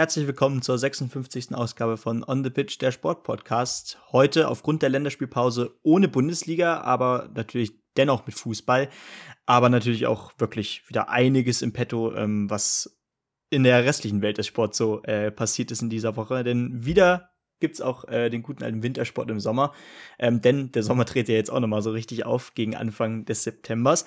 Herzlich 0.00 0.26
willkommen 0.26 0.62
zur 0.62 0.78
56. 0.78 1.54
Ausgabe 1.54 1.98
von 1.98 2.24
On 2.26 2.42
the 2.42 2.48
Pitch, 2.48 2.80
der 2.80 2.90
Sportpodcast. 2.90 3.98
Heute 4.12 4.48
aufgrund 4.48 4.80
der 4.80 4.88
Länderspielpause 4.88 5.78
ohne 5.82 6.08
Bundesliga, 6.08 6.80
aber 6.80 7.28
natürlich 7.34 7.72
dennoch 7.98 8.24
mit 8.24 8.34
Fußball. 8.34 8.88
Aber 9.44 9.68
natürlich 9.68 10.06
auch 10.06 10.32
wirklich 10.38 10.88
wieder 10.88 11.10
einiges 11.10 11.60
im 11.60 11.74
Petto, 11.74 12.14
ähm, 12.14 12.48
was 12.48 12.98
in 13.50 13.62
der 13.62 13.84
restlichen 13.84 14.22
Welt 14.22 14.38
des 14.38 14.46
Sports 14.46 14.78
so 14.78 15.02
äh, 15.02 15.30
passiert 15.30 15.70
ist 15.70 15.82
in 15.82 15.90
dieser 15.90 16.16
Woche. 16.16 16.44
Denn 16.44 16.82
wieder 16.82 17.32
gibt's 17.60 17.82
auch 17.82 18.08
äh, 18.08 18.30
den 18.30 18.42
guten 18.42 18.64
alten 18.64 18.82
Wintersport 18.82 19.30
im 19.30 19.38
Sommer. 19.38 19.74
Ähm, 20.18 20.40
denn 20.40 20.72
der 20.72 20.82
Sommer 20.82 21.04
dreht 21.04 21.28
ja 21.28 21.34
jetzt 21.34 21.50
auch 21.50 21.60
noch 21.60 21.68
mal 21.68 21.82
so 21.82 21.90
richtig 21.90 22.24
auf 22.24 22.54
gegen 22.54 22.74
Anfang 22.74 23.26
des 23.26 23.42
Septembers. 23.42 24.06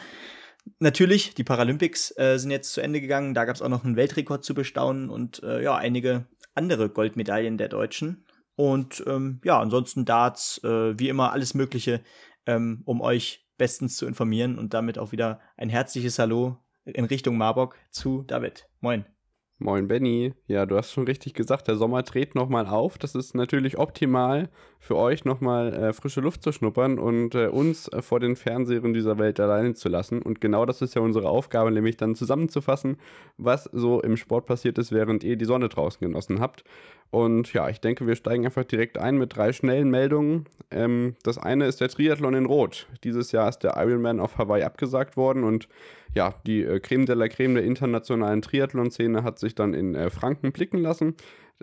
Natürlich, 0.80 1.34
die 1.34 1.44
Paralympics 1.44 2.18
äh, 2.18 2.38
sind 2.38 2.52
jetzt 2.52 2.74
zu 2.74 2.82
Ende 2.82 3.02
gegangen. 3.02 3.34
Da 3.34 3.46
gab 3.46 3.56
es 3.56 3.62
auch 3.62 3.70
noch 3.70 3.84
einen 3.84 3.96
Weltrekord 3.96 4.44
zu 4.44 4.54
bestaunen 4.54 5.10
und 5.10 5.44
äh, 5.44 5.62
ja, 5.62 5.76
einige 5.76 6.28
andere 6.56 6.90
Goldmedaillen 6.90 7.58
der 7.58 7.70
Deutschen. 7.70 8.26
Und 8.56 9.04
ähm, 9.08 9.42
ja, 9.44 9.60
ansonsten 9.60 10.06
Darts, 10.06 10.64
äh, 10.64 10.98
wie 10.98 11.10
immer, 11.10 11.32
alles 11.32 11.54
Mögliche, 11.54 12.02
ähm, 12.46 12.82
um 12.86 13.02
euch 13.02 13.48
bestens 13.58 13.98
zu 13.98 14.06
informieren 14.06 14.58
und 14.58 14.74
damit 14.74 14.98
auch 14.98 15.12
wieder 15.12 15.40
ein 15.58 15.70
herzliches 15.70 16.20
Hallo 16.20 16.58
in 16.86 17.06
Richtung 17.06 17.38
Marburg 17.38 17.78
zu 17.92 18.24
David. 18.24 18.68
Moin. 18.80 19.13
Moin 19.60 19.88
Benny. 19.88 20.34
Ja, 20.48 20.66
du 20.66 20.76
hast 20.76 20.92
schon 20.92 21.06
richtig 21.06 21.36
gesagt, 21.36 21.68
der 21.68 21.76
Sommer 21.76 22.02
dreht 22.02 22.34
nochmal 22.34 22.66
auf. 22.66 22.98
Das 22.98 23.14
ist 23.14 23.36
natürlich 23.36 23.78
optimal 23.78 24.50
für 24.80 24.98
euch 24.98 25.26
nochmal 25.26 25.74
äh, 25.74 25.94
frische 25.94 26.22
Luft 26.22 26.44
zu 26.44 26.52
schnuppern 26.52 26.98
und 26.98 27.36
äh, 27.36 27.48
uns 27.48 27.88
äh, 27.88 28.02
vor 28.02 28.20
den 28.20 28.36
Fernsehern 28.36 28.94
dieser 28.94 29.20
Welt 29.20 29.40
alleine 29.40 29.76
zu 29.76 29.90
lassen. 29.90 30.22
Und 30.22 30.42
genau 30.42 30.66
das 30.66 30.82
ist 30.82 30.96
ja 30.96 31.02
unsere 31.02 31.30
Aufgabe, 31.30 31.72
nämlich 31.72 31.98
dann 31.98 32.16
zusammenzufassen, 32.16 32.98
was 33.38 33.70
so 33.72 34.02
im 34.02 34.18
Sport 34.18 34.48
passiert 34.48 34.78
ist, 34.80 34.92
während 34.92 35.24
ihr 35.24 35.38
die 35.38 35.46
Sonne 35.46 35.70
draußen 35.70 36.00
genossen 36.00 36.42
habt. 36.42 36.64
Und 37.12 37.54
ja, 37.54 37.70
ich 37.70 37.80
denke, 37.80 38.08
wir 38.08 38.16
steigen 38.16 38.46
einfach 38.46 38.64
direkt 38.64 38.98
ein 38.98 39.18
mit 39.18 39.36
drei 39.36 39.54
schnellen 39.54 39.92
Meldungen. 39.92 40.46
Ähm, 40.72 41.16
das 41.22 41.38
eine 41.38 41.68
ist 41.68 41.80
der 41.80 41.90
Triathlon 41.90 42.34
in 42.34 42.48
Rot. 42.48 42.88
Dieses 43.04 43.32
Jahr 43.32 43.48
ist 43.48 43.60
der 43.60 43.78
Ironman 43.78 44.20
auf 44.20 44.40
Hawaii 44.40 44.64
abgesagt 44.64 45.16
worden 45.16 45.44
und 45.44 45.70
ja, 46.16 46.36
die 46.46 46.64
äh, 46.64 46.80
Creme 46.80 47.06
de 47.06 47.16
la 47.16 47.28
Creme 47.28 47.56
der 47.56 47.64
internationalen 47.64 48.42
Triathlon-Szene 48.42 49.24
hat 49.24 49.40
sich 49.40 49.56
dann 49.56 49.74
in 49.74 49.96
äh, 49.96 50.10
Franken 50.10 50.52
blicken 50.52 50.80
lassen. 50.80 51.16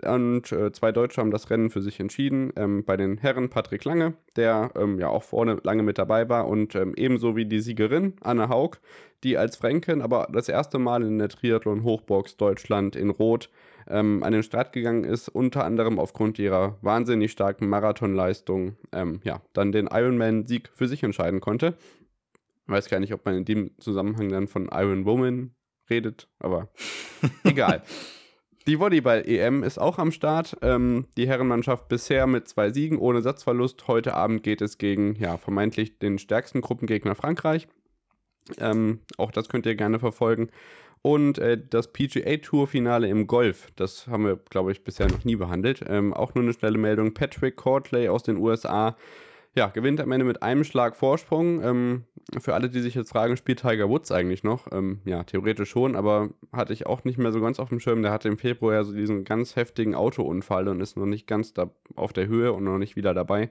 Und 0.03 0.51
äh, 0.51 0.71
zwei 0.71 0.91
Deutsche 0.91 1.21
haben 1.21 1.31
das 1.31 1.49
Rennen 1.49 1.69
für 1.69 1.81
sich 1.81 1.99
entschieden. 1.99 2.51
Ähm, 2.55 2.83
bei 2.83 2.97
den 2.97 3.17
Herren 3.17 3.49
Patrick 3.49 3.85
Lange, 3.85 4.13
der 4.35 4.71
ähm, 4.75 4.99
ja 4.99 5.09
auch 5.09 5.23
vorne 5.23 5.59
lange 5.63 5.83
mit 5.83 5.97
dabei 5.97 6.27
war, 6.27 6.47
und 6.47 6.75
ähm, 6.75 6.93
ebenso 6.95 7.35
wie 7.35 7.45
die 7.45 7.59
Siegerin 7.59 8.13
Anne 8.21 8.49
Haug, 8.49 8.77
die 9.23 9.37
als 9.37 9.57
Fränkin 9.57 10.01
aber 10.01 10.27
das 10.31 10.49
erste 10.49 10.79
Mal 10.79 11.03
in 11.03 11.19
der 11.19 11.29
Triathlon-Hochbox 11.29 12.37
Deutschland 12.37 12.95
in 12.95 13.11
Rot 13.11 13.49
ähm, 13.87 14.23
an 14.23 14.33
den 14.33 14.43
Start 14.43 14.73
gegangen 14.73 15.03
ist, 15.03 15.29
unter 15.29 15.65
anderem 15.65 15.99
aufgrund 15.99 16.39
ihrer 16.39 16.77
wahnsinnig 16.81 17.31
starken 17.31 17.67
Marathonleistung, 17.67 18.77
ähm, 18.91 19.19
ja, 19.23 19.41
dann 19.53 19.71
den 19.71 19.87
Ironman-Sieg 19.87 20.69
für 20.73 20.87
sich 20.87 21.03
entscheiden 21.03 21.41
konnte. 21.41 21.75
Ich 22.71 22.73
weiß 22.73 22.87
gar 22.87 23.01
nicht, 23.01 23.13
ob 23.13 23.25
man 23.25 23.35
in 23.35 23.43
dem 23.43 23.71
Zusammenhang 23.79 24.29
dann 24.29 24.47
von 24.47 24.69
Iron 24.71 25.03
Woman 25.03 25.53
redet, 25.89 26.29
aber 26.39 26.69
egal. 27.43 27.83
Die 28.65 28.79
Volleyball-EM 28.79 29.63
ist 29.63 29.77
auch 29.77 29.97
am 29.97 30.13
Start. 30.13 30.55
Ähm, 30.61 31.05
die 31.17 31.27
Herrenmannschaft 31.27 31.89
bisher 31.89 32.27
mit 32.27 32.47
zwei 32.47 32.71
Siegen 32.71 32.97
ohne 32.97 33.21
Satzverlust. 33.21 33.89
Heute 33.89 34.13
Abend 34.13 34.43
geht 34.43 34.61
es 34.61 34.77
gegen 34.77 35.15
ja, 35.15 35.35
vermeintlich 35.35 35.99
den 35.99 36.17
stärksten 36.17 36.61
Gruppengegner 36.61 37.13
Frankreich. 37.13 37.67
Ähm, 38.57 39.01
auch 39.17 39.31
das 39.31 39.49
könnt 39.49 39.65
ihr 39.65 39.75
gerne 39.75 39.99
verfolgen. 39.99 40.49
Und 41.01 41.39
äh, 41.39 41.61
das 41.61 41.91
PGA 41.91 42.37
Tour 42.37 42.67
Finale 42.67 43.09
im 43.09 43.27
Golf, 43.27 43.67
das 43.75 44.07
haben 44.07 44.23
wir, 44.23 44.37
glaube 44.49 44.71
ich, 44.71 44.85
bisher 44.85 45.09
noch 45.09 45.25
nie 45.25 45.35
behandelt. 45.35 45.83
Ähm, 45.89 46.13
auch 46.13 46.35
nur 46.35 46.45
eine 46.45 46.53
schnelle 46.53 46.77
Meldung. 46.77 47.13
Patrick 47.13 47.57
Courtley 47.57 48.07
aus 48.07 48.23
den 48.23 48.37
USA 48.37 48.95
ja, 49.55 49.67
gewinnt 49.67 49.99
am 49.99 50.11
Ende 50.11 50.25
mit 50.25 50.41
einem 50.43 50.63
Schlag 50.63 50.95
Vorsprung. 50.95 51.61
Ähm, 51.61 52.03
für 52.39 52.53
alle, 52.53 52.69
die 52.69 52.79
sich 52.79 52.95
jetzt 52.95 53.11
fragen, 53.11 53.35
spielt 53.35 53.61
Tiger 53.61 53.89
Woods 53.89 54.11
eigentlich 54.11 54.43
noch? 54.43 54.71
Ähm, 54.71 55.01
ja, 55.03 55.23
theoretisch 55.23 55.69
schon, 55.69 55.95
aber 55.95 56.29
hatte 56.53 56.71
ich 56.73 56.85
auch 56.85 57.03
nicht 57.03 57.17
mehr 57.17 57.31
so 57.31 57.41
ganz 57.41 57.59
auf 57.59 57.69
dem 57.69 57.79
Schirm. 57.79 58.01
Der 58.01 58.11
hatte 58.11 58.29
im 58.29 58.37
Februar 58.37 58.73
ja 58.73 58.83
so 58.83 58.93
diesen 58.93 59.25
ganz 59.25 59.55
heftigen 59.55 59.93
Autounfall 59.93 60.67
und 60.69 60.79
ist 60.79 60.95
noch 60.97 61.05
nicht 61.05 61.27
ganz 61.27 61.53
da 61.53 61.71
auf 61.95 62.13
der 62.13 62.27
Höhe 62.27 62.53
und 62.53 62.63
noch 62.63 62.77
nicht 62.77 62.95
wieder 62.95 63.13
dabei. 63.13 63.49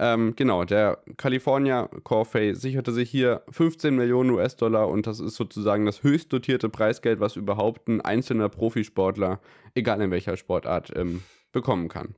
Ähm, 0.00 0.34
genau, 0.36 0.64
der 0.64 1.02
California 1.16 1.88
Corfey 2.04 2.54
sicherte 2.54 2.92
sich 2.92 3.10
hier 3.10 3.42
15 3.50 3.94
Millionen 3.96 4.30
US-Dollar 4.30 4.88
und 4.88 5.08
das 5.08 5.18
ist 5.18 5.34
sozusagen 5.34 5.86
das 5.86 6.04
höchst 6.04 6.32
dotierte 6.32 6.68
Preisgeld, 6.68 7.18
was 7.18 7.34
überhaupt 7.34 7.88
ein 7.88 8.00
einzelner 8.00 8.48
Profisportler, 8.48 9.40
egal 9.74 10.00
in 10.00 10.12
welcher 10.12 10.36
Sportart, 10.36 10.92
ähm, 10.96 11.22
bekommen 11.50 11.88
kann. 11.88 12.14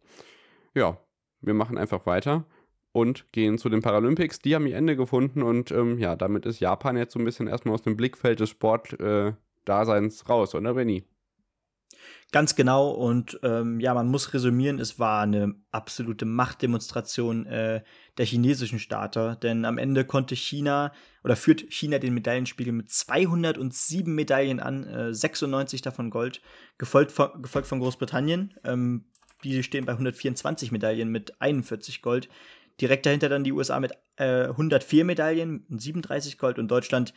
Ja, 0.74 0.98
wir 1.40 1.54
machen 1.54 1.78
einfach 1.78 2.04
weiter 2.04 2.44
und 2.92 3.30
gehen 3.32 3.58
zu 3.58 3.68
den 3.68 3.82
Paralympics. 3.82 4.40
Die 4.40 4.54
haben 4.54 4.66
ihr 4.66 4.76
Ende 4.76 4.96
gefunden 4.96 5.42
und 5.42 5.70
ähm, 5.70 5.98
ja, 5.98 6.16
damit 6.16 6.46
ist 6.46 6.60
Japan 6.60 6.96
jetzt 6.96 7.12
so 7.12 7.18
ein 7.18 7.24
bisschen 7.24 7.46
erstmal 7.46 7.74
aus 7.74 7.82
dem 7.82 7.96
Blickfeld 7.96 8.40
des 8.40 8.50
Sportdaseins 8.50 10.22
äh, 10.22 10.26
raus, 10.26 10.54
oder 10.54 10.74
Benny? 10.74 11.04
Ganz 12.32 12.54
genau 12.54 12.90
und 12.90 13.40
ähm, 13.42 13.80
ja, 13.80 13.92
man 13.92 14.08
muss 14.08 14.32
resümieren, 14.32 14.78
es 14.78 15.00
war 15.00 15.22
eine 15.22 15.56
absolute 15.72 16.24
Machtdemonstration 16.24 17.46
äh, 17.46 17.82
der 18.18 18.26
chinesischen 18.26 18.78
Starter, 18.78 19.34
denn 19.34 19.64
am 19.64 19.78
Ende 19.78 20.04
konnte 20.04 20.36
China 20.36 20.92
oder 21.24 21.34
führt 21.34 21.64
China 21.70 21.98
den 21.98 22.14
Medaillenspiegel 22.14 22.72
mit 22.72 22.88
207 22.88 24.14
Medaillen 24.14 24.60
an, 24.60 24.84
äh, 24.86 25.12
96 25.12 25.82
davon 25.82 26.10
Gold, 26.10 26.40
gefolgt 26.78 27.10
von, 27.10 27.42
gefolgt 27.42 27.66
von 27.66 27.80
Großbritannien. 27.80 28.54
Ähm, 28.62 29.06
die 29.42 29.62
stehen 29.62 29.86
bei 29.86 29.92
124 29.92 30.70
Medaillen 30.70 31.08
mit 31.08 31.40
41 31.40 32.02
Gold. 32.02 32.28
Direkt 32.80 33.06
dahinter 33.06 33.28
dann 33.28 33.44
die 33.44 33.52
USA 33.52 33.78
mit 33.80 33.92
äh, 34.16 34.44
104 34.44 35.04
Medaillen, 35.04 35.66
37 35.68 36.38
Gold 36.38 36.58
und 36.58 36.68
Deutschland 36.68 37.12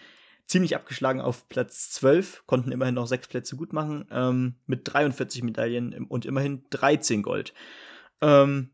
ziemlich 0.46 0.76
abgeschlagen 0.76 1.22
auf 1.22 1.48
Platz 1.48 1.90
12, 1.92 2.44
konnten 2.46 2.72
immerhin 2.72 2.96
noch 2.96 3.08
sechs 3.08 3.28
Plätze 3.28 3.56
gut 3.56 3.74
machen, 3.74 4.06
ähm, 4.12 4.56
mit 4.66 4.82
43 4.84 5.44
Medaillen 5.44 6.06
und 6.06 6.26
immerhin 6.26 6.64
13 6.70 7.24
Gold. 7.24 7.54
Ähm, 8.22 8.72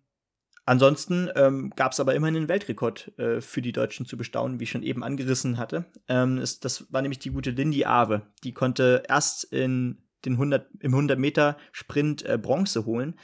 ansonsten 0.65 1.29
ähm, 1.35 1.71
gab 1.75 1.91
es 1.91 1.99
aber 1.99 2.15
immerhin 2.15 2.37
einen 2.37 2.49
Weltrekord 2.49 3.17
äh, 3.19 3.41
für 3.41 3.61
die 3.61 3.71
Deutschen 3.71 4.05
zu 4.05 4.17
bestaunen, 4.17 4.59
wie 4.59 4.63
ich 4.63 4.71
schon 4.71 4.83
eben 4.83 5.03
angerissen 5.03 5.57
hatte. 5.57 5.85
Ähm, 6.07 6.39
es, 6.39 6.59
das 6.59 6.91
war 6.91 7.01
nämlich 7.01 7.19
die 7.19 7.31
gute 7.31 7.51
Lindy 7.51 7.85
Awe. 7.85 8.23
Die 8.43 8.53
konnte 8.53 9.03
erst 9.07 9.43
in 9.45 10.01
den 10.25 10.33
100, 10.33 10.67
im 10.79 10.93
100-Meter-Sprint 10.93 12.25
äh, 12.25 12.37
Bronze 12.37 12.85
holen 12.85 13.15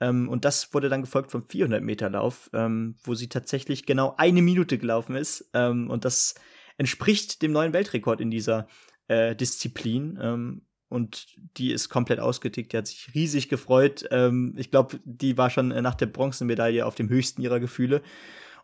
ähm, 0.00 0.28
und 0.28 0.44
das 0.44 0.72
wurde 0.74 0.88
dann 0.88 1.02
gefolgt 1.02 1.30
vom 1.30 1.42
400-Meter-Lauf, 1.42 2.50
ähm, 2.52 2.96
wo 3.04 3.14
sie 3.14 3.28
tatsächlich 3.28 3.86
genau 3.86 4.14
eine 4.16 4.42
Minute 4.42 4.78
gelaufen 4.78 5.16
ist. 5.16 5.50
Ähm, 5.54 5.90
und 5.90 6.04
das 6.04 6.34
entspricht 6.78 7.42
dem 7.42 7.52
neuen 7.52 7.72
Weltrekord 7.72 8.20
in 8.20 8.30
dieser 8.30 8.66
äh, 9.08 9.36
Disziplin. 9.36 10.18
Ähm, 10.20 10.62
und 10.88 11.26
die 11.56 11.72
ist 11.72 11.88
komplett 11.88 12.20
ausgetickt. 12.20 12.72
Die 12.72 12.76
hat 12.76 12.86
sich 12.86 13.14
riesig 13.14 13.48
gefreut. 13.48 14.04
Ähm, 14.10 14.54
ich 14.56 14.70
glaube, 14.70 15.00
die 15.04 15.38
war 15.38 15.50
schon 15.50 15.68
nach 15.68 15.94
der 15.94 16.06
Bronzemedaille 16.06 16.84
auf 16.84 16.94
dem 16.94 17.08
höchsten 17.08 17.40
ihrer 17.40 17.60
Gefühle. 17.60 18.02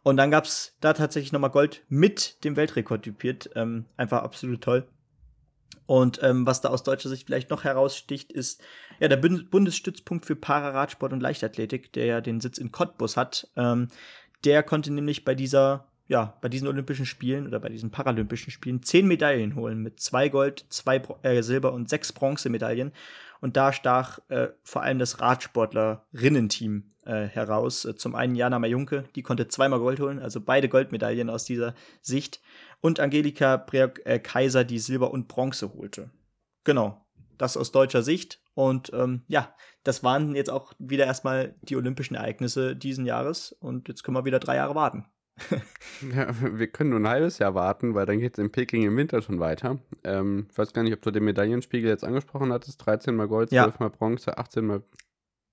Und 0.02 0.16
dann 0.16 0.30
gab 0.30 0.44
es 0.44 0.76
da 0.80 0.92
tatsächlich 0.92 1.32
nochmal 1.32 1.50
Gold 1.50 1.84
mit 1.88 2.44
dem 2.44 2.56
Weltrekord 2.56 3.02
typiert. 3.02 3.50
Ähm, 3.54 3.86
einfach 3.96 4.22
absolut 4.22 4.60
toll. 4.60 4.86
Und 5.88 6.20
ähm, 6.22 6.44
was 6.44 6.60
da 6.60 6.68
aus 6.68 6.82
deutscher 6.82 7.08
Sicht 7.08 7.24
vielleicht 7.24 7.48
noch 7.48 7.64
heraussticht, 7.64 8.30
ist 8.30 8.60
ja 9.00 9.08
der 9.08 9.16
Bundesstützpunkt 9.16 10.26
für 10.26 10.36
Pararadsport 10.36 11.14
und 11.14 11.20
Leichtathletik, 11.20 11.94
der 11.94 12.04
ja 12.04 12.20
den 12.20 12.42
Sitz 12.42 12.58
in 12.58 12.70
Cottbus 12.72 13.16
hat. 13.16 13.48
Ähm, 13.56 13.88
der 14.44 14.62
konnte 14.62 14.92
nämlich 14.92 15.24
bei 15.24 15.34
dieser, 15.34 15.88
ja, 16.06 16.36
bei 16.42 16.50
diesen 16.50 16.68
Olympischen 16.68 17.06
Spielen 17.06 17.46
oder 17.46 17.58
bei 17.58 17.70
diesen 17.70 17.90
Paralympischen 17.90 18.50
Spielen 18.50 18.82
zehn 18.82 19.08
Medaillen 19.08 19.54
holen 19.54 19.82
mit 19.82 19.98
zwei 19.98 20.28
Gold, 20.28 20.66
zwei 20.68 20.98
Bro 20.98 21.20
äh, 21.22 21.42
Silber 21.42 21.72
und 21.72 21.88
sechs 21.88 22.12
Bronzemedaillen. 22.12 22.92
Und 23.40 23.56
da 23.56 23.72
stach 23.72 24.18
äh, 24.28 24.48
vor 24.64 24.82
allem 24.82 24.98
das 24.98 25.22
Radsportlerinnen-Team 25.22 26.90
äh, 27.06 27.24
heraus. 27.24 27.88
Zum 27.96 28.14
einen 28.14 28.34
Jana 28.34 28.58
Majunke, 28.58 29.04
die 29.14 29.22
konnte 29.22 29.48
zweimal 29.48 29.78
Gold 29.78 30.00
holen, 30.00 30.18
also 30.18 30.42
beide 30.42 30.68
Goldmedaillen 30.68 31.30
aus 31.30 31.44
dieser 31.44 31.74
Sicht. 32.02 32.42
Und 32.80 33.00
Angelika 33.00 33.56
Breok, 33.56 34.04
äh, 34.04 34.18
Kaiser, 34.18 34.64
die 34.64 34.78
Silber 34.78 35.10
und 35.10 35.28
Bronze 35.28 35.74
holte. 35.74 36.10
Genau, 36.64 37.04
das 37.36 37.56
aus 37.56 37.72
deutscher 37.72 38.02
Sicht. 38.02 38.40
Und 38.54 38.92
ähm, 38.92 39.22
ja, 39.28 39.54
das 39.84 40.02
waren 40.02 40.34
jetzt 40.34 40.50
auch 40.50 40.72
wieder 40.78 41.06
erstmal 41.06 41.54
die 41.62 41.76
olympischen 41.76 42.14
Ereignisse 42.14 42.76
diesen 42.76 43.06
Jahres. 43.06 43.52
Und 43.52 43.88
jetzt 43.88 44.02
können 44.02 44.16
wir 44.16 44.24
wieder 44.24 44.40
drei 44.40 44.56
Jahre 44.56 44.74
warten. 44.74 45.06
ja, 46.12 46.28
wir 46.40 46.66
können 46.66 46.90
nur 46.90 47.00
ein 47.00 47.08
halbes 47.08 47.38
Jahr 47.38 47.54
warten, 47.54 47.94
weil 47.94 48.06
dann 48.06 48.18
geht 48.18 48.34
es 48.34 48.44
in 48.44 48.50
Peking 48.50 48.82
im 48.82 48.96
Winter 48.96 49.22
schon 49.22 49.40
weiter. 49.40 49.78
Ähm, 50.04 50.48
ich 50.50 50.58
weiß 50.58 50.72
gar 50.72 50.82
nicht, 50.82 50.92
ob 50.92 51.02
du 51.02 51.10
den 51.10 51.24
Medaillenspiegel 51.24 51.88
jetzt 51.88 52.04
angesprochen 52.04 52.52
hattest. 52.52 52.84
13 52.84 53.14
mal 53.14 53.28
Gold, 53.28 53.50
12 53.50 53.74
ja. 53.74 53.74
mal 53.78 53.90
Bronze, 53.90 54.36
18 54.36 54.66
mal. 54.66 54.82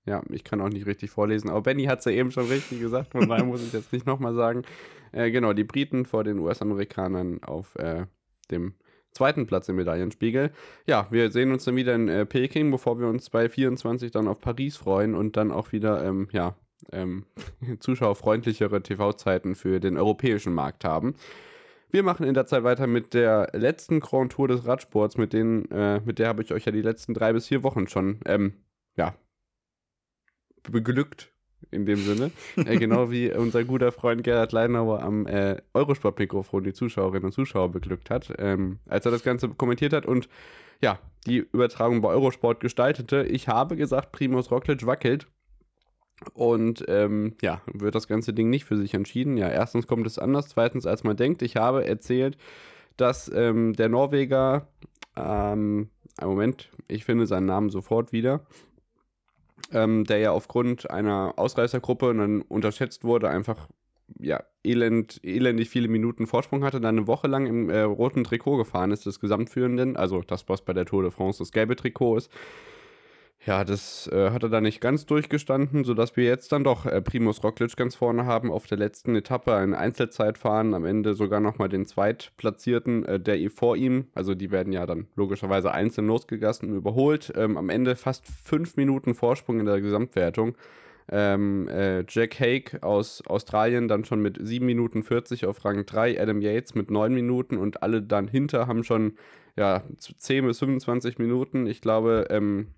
Ja, 0.06 0.22
ich 0.30 0.44
kann 0.44 0.60
auch 0.60 0.68
nicht 0.68 0.86
richtig 0.86 1.10
vorlesen, 1.10 1.50
aber 1.50 1.62
Benny 1.62 1.84
hat 1.84 1.98
es 1.98 2.04
ja 2.04 2.12
eben 2.12 2.30
schon 2.30 2.46
richtig 2.46 2.80
gesagt, 2.80 3.12
von 3.12 3.28
daher 3.28 3.44
muss 3.44 3.62
ich 3.62 3.72
jetzt 3.72 3.92
nicht 3.92 4.06
nochmal 4.06 4.34
sagen. 4.34 4.62
Äh, 5.10 5.32
genau, 5.32 5.52
die 5.52 5.64
Briten 5.64 6.04
vor 6.04 6.22
den 6.22 6.38
US-Amerikanern 6.38 7.42
auf 7.42 7.74
äh, 7.76 8.06
dem 8.50 8.74
zweiten 9.10 9.46
Platz 9.46 9.68
im 9.68 9.76
Medaillenspiegel. 9.76 10.52
Ja, 10.86 11.08
wir 11.10 11.32
sehen 11.32 11.50
uns 11.50 11.64
dann 11.64 11.74
wieder 11.74 11.94
in 11.94 12.08
äh, 12.08 12.24
Peking, 12.24 12.70
bevor 12.70 13.00
wir 13.00 13.08
uns 13.08 13.30
bei 13.30 13.48
24 13.48 14.12
dann 14.12 14.28
auf 14.28 14.40
Paris 14.40 14.76
freuen 14.76 15.14
und 15.14 15.36
dann 15.36 15.50
auch 15.50 15.72
wieder, 15.72 16.04
ähm, 16.04 16.28
ja, 16.30 16.54
ähm, 16.92 17.24
zuschauerfreundlichere 17.80 18.82
TV-Zeiten 18.82 19.56
für 19.56 19.80
den 19.80 19.96
europäischen 19.96 20.54
Markt 20.54 20.84
haben. 20.84 21.14
Wir 21.90 22.02
machen 22.02 22.26
in 22.26 22.34
der 22.34 22.46
Zeit 22.46 22.62
weiter 22.62 22.86
mit 22.86 23.14
der 23.14 23.50
letzten 23.54 24.00
Grand 24.00 24.32
Tour 24.32 24.48
des 24.48 24.66
Radsports, 24.66 25.16
mit, 25.16 25.32
denen, 25.32 25.70
äh, 25.70 26.00
mit 26.04 26.18
der 26.18 26.28
habe 26.28 26.42
ich 26.42 26.52
euch 26.52 26.64
ja 26.64 26.72
die 26.72 26.82
letzten 26.82 27.14
drei 27.14 27.32
bis 27.32 27.46
vier 27.48 27.62
Wochen 27.62 27.88
schon, 27.88 28.20
ähm, 28.26 28.54
ja, 28.96 29.14
beglückt, 30.70 31.30
in 31.70 31.86
dem 31.86 31.98
Sinne. 31.98 32.30
äh, 32.56 32.76
genau 32.76 33.10
wie 33.10 33.32
unser 33.32 33.64
guter 33.64 33.92
Freund 33.92 34.22
Gerhard 34.24 34.52
Leinauer 34.52 35.02
am 35.02 35.26
äh, 35.26 35.56
Eurosport-Mikrofon 35.74 36.64
die 36.64 36.72
Zuschauerinnen 36.72 37.24
und 37.24 37.32
Zuschauer 37.32 37.70
beglückt 37.70 38.10
hat, 38.10 38.32
ähm, 38.38 38.78
als 38.86 39.04
er 39.04 39.12
das 39.12 39.22
Ganze 39.22 39.48
kommentiert 39.48 39.92
hat 39.92 40.06
und 40.06 40.28
ja, 40.82 40.98
die 41.26 41.38
Übertragung 41.38 42.00
bei 42.02 42.08
Eurosport 42.08 42.60
gestaltete. 42.60 43.24
Ich 43.24 43.48
habe 43.48 43.76
gesagt, 43.76 44.12
Primus 44.12 44.50
Roglic 44.50 44.86
wackelt. 44.86 45.26
Und 46.32 46.82
ähm, 46.88 47.34
ja, 47.42 47.60
wird 47.66 47.94
das 47.94 48.08
ganze 48.08 48.32
Ding 48.32 48.48
nicht 48.48 48.64
für 48.64 48.76
sich 48.76 48.94
entschieden. 48.94 49.36
Ja, 49.36 49.48
erstens 49.48 49.86
kommt 49.86 50.06
es 50.06 50.18
anders, 50.18 50.48
zweitens 50.48 50.86
als 50.86 51.04
man 51.04 51.16
denkt. 51.16 51.42
Ich 51.42 51.56
habe 51.56 51.86
erzählt, 51.86 52.38
dass 52.96 53.30
ähm, 53.34 53.74
der 53.74 53.90
Norweger, 53.90 54.68
ähm, 55.14 55.90
Moment, 56.22 56.70
ich 56.88 57.04
finde 57.04 57.26
seinen 57.26 57.44
Namen 57.44 57.68
sofort 57.68 58.12
wieder, 58.12 58.46
ähm, 59.72 60.04
der 60.04 60.18
ja 60.18 60.30
aufgrund 60.32 60.90
einer 60.90 61.34
Ausreißergruppe 61.36 62.14
dann 62.14 62.42
unterschätzt 62.42 63.04
wurde, 63.04 63.28
einfach 63.28 63.68
ja, 64.20 64.42
elend, 64.64 65.20
elendig 65.24 65.68
viele 65.68 65.88
Minuten 65.88 66.26
Vorsprung 66.26 66.64
hatte, 66.64 66.80
dann 66.80 66.98
eine 66.98 67.06
Woche 67.06 67.26
lang 67.26 67.46
im 67.46 67.70
äh, 67.70 67.80
roten 67.80 68.24
Trikot 68.24 68.56
gefahren 68.56 68.92
ist, 68.92 69.06
des 69.06 69.20
Gesamtführenden, 69.20 69.96
also 69.96 70.22
das, 70.22 70.48
was 70.48 70.62
bei 70.62 70.72
der 70.72 70.86
Tour 70.86 71.02
de 71.02 71.10
France 71.10 71.38
das 71.40 71.52
gelbe 71.52 71.76
Trikot 71.76 72.18
ist. 72.18 72.30
Ja, 73.44 73.62
das 73.62 74.08
äh, 74.08 74.30
hat 74.30 74.42
er 74.42 74.48
da 74.48 74.60
nicht 74.60 74.80
ganz 74.80 75.06
durchgestanden, 75.06 75.84
sodass 75.84 76.16
wir 76.16 76.24
jetzt 76.24 76.50
dann 76.50 76.64
doch 76.64 76.84
äh, 76.84 77.00
Primus 77.00 77.44
Roglic 77.44 77.76
ganz 77.76 77.94
vorne 77.94 78.26
haben, 78.26 78.50
auf 78.50 78.66
der 78.66 78.78
letzten 78.78 79.14
Etappe 79.14 79.54
ein 79.54 79.72
Einzelzeitfahren, 79.72 80.74
am 80.74 80.84
Ende 80.84 81.14
sogar 81.14 81.38
nochmal 81.38 81.68
den 81.68 81.86
Zweitplatzierten, 81.86 83.04
äh, 83.04 83.20
der 83.20 83.38
vor 83.50 83.76
ihm, 83.76 84.06
also 84.14 84.34
die 84.34 84.50
werden 84.50 84.72
ja 84.72 84.84
dann 84.84 85.06
logischerweise 85.14 85.70
einzeln 85.70 86.08
losgegessen 86.08 86.70
und 86.70 86.76
überholt, 86.76 87.32
ähm, 87.36 87.56
am 87.56 87.68
Ende 87.68 87.94
fast 87.94 88.26
fünf 88.26 88.76
Minuten 88.76 89.14
Vorsprung 89.14 89.60
in 89.60 89.66
der 89.66 89.80
Gesamtwertung. 89.80 90.56
Ähm, 91.08 91.68
äh, 91.68 92.04
Jack 92.08 92.40
Hake 92.40 92.82
aus 92.82 93.24
Australien 93.28 93.86
dann 93.86 94.04
schon 94.04 94.20
mit 94.20 94.38
7 94.40 94.66
Minuten 94.66 95.04
40 95.04 95.46
auf 95.46 95.64
Rang 95.64 95.86
3, 95.86 96.20
Adam 96.20 96.40
Yates 96.40 96.74
mit 96.74 96.90
9 96.90 97.14
Minuten 97.14 97.58
und 97.58 97.84
alle 97.84 98.02
dann 98.02 98.26
hinter 98.26 98.66
haben 98.66 98.82
schon 98.82 99.12
ja, 99.56 99.84
10 99.98 100.46
bis 100.46 100.58
25 100.58 101.18
Minuten. 101.18 101.66
Ich 101.66 101.80
glaube, 101.80 102.26
ähm, 102.30 102.68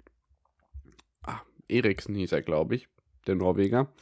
Eriksen 1.69 2.15
hieß 2.15 2.33
er, 2.33 2.43
glaube 2.43 2.75
ich, 2.75 2.89
der 3.27 3.35
Norweger. 3.35 3.93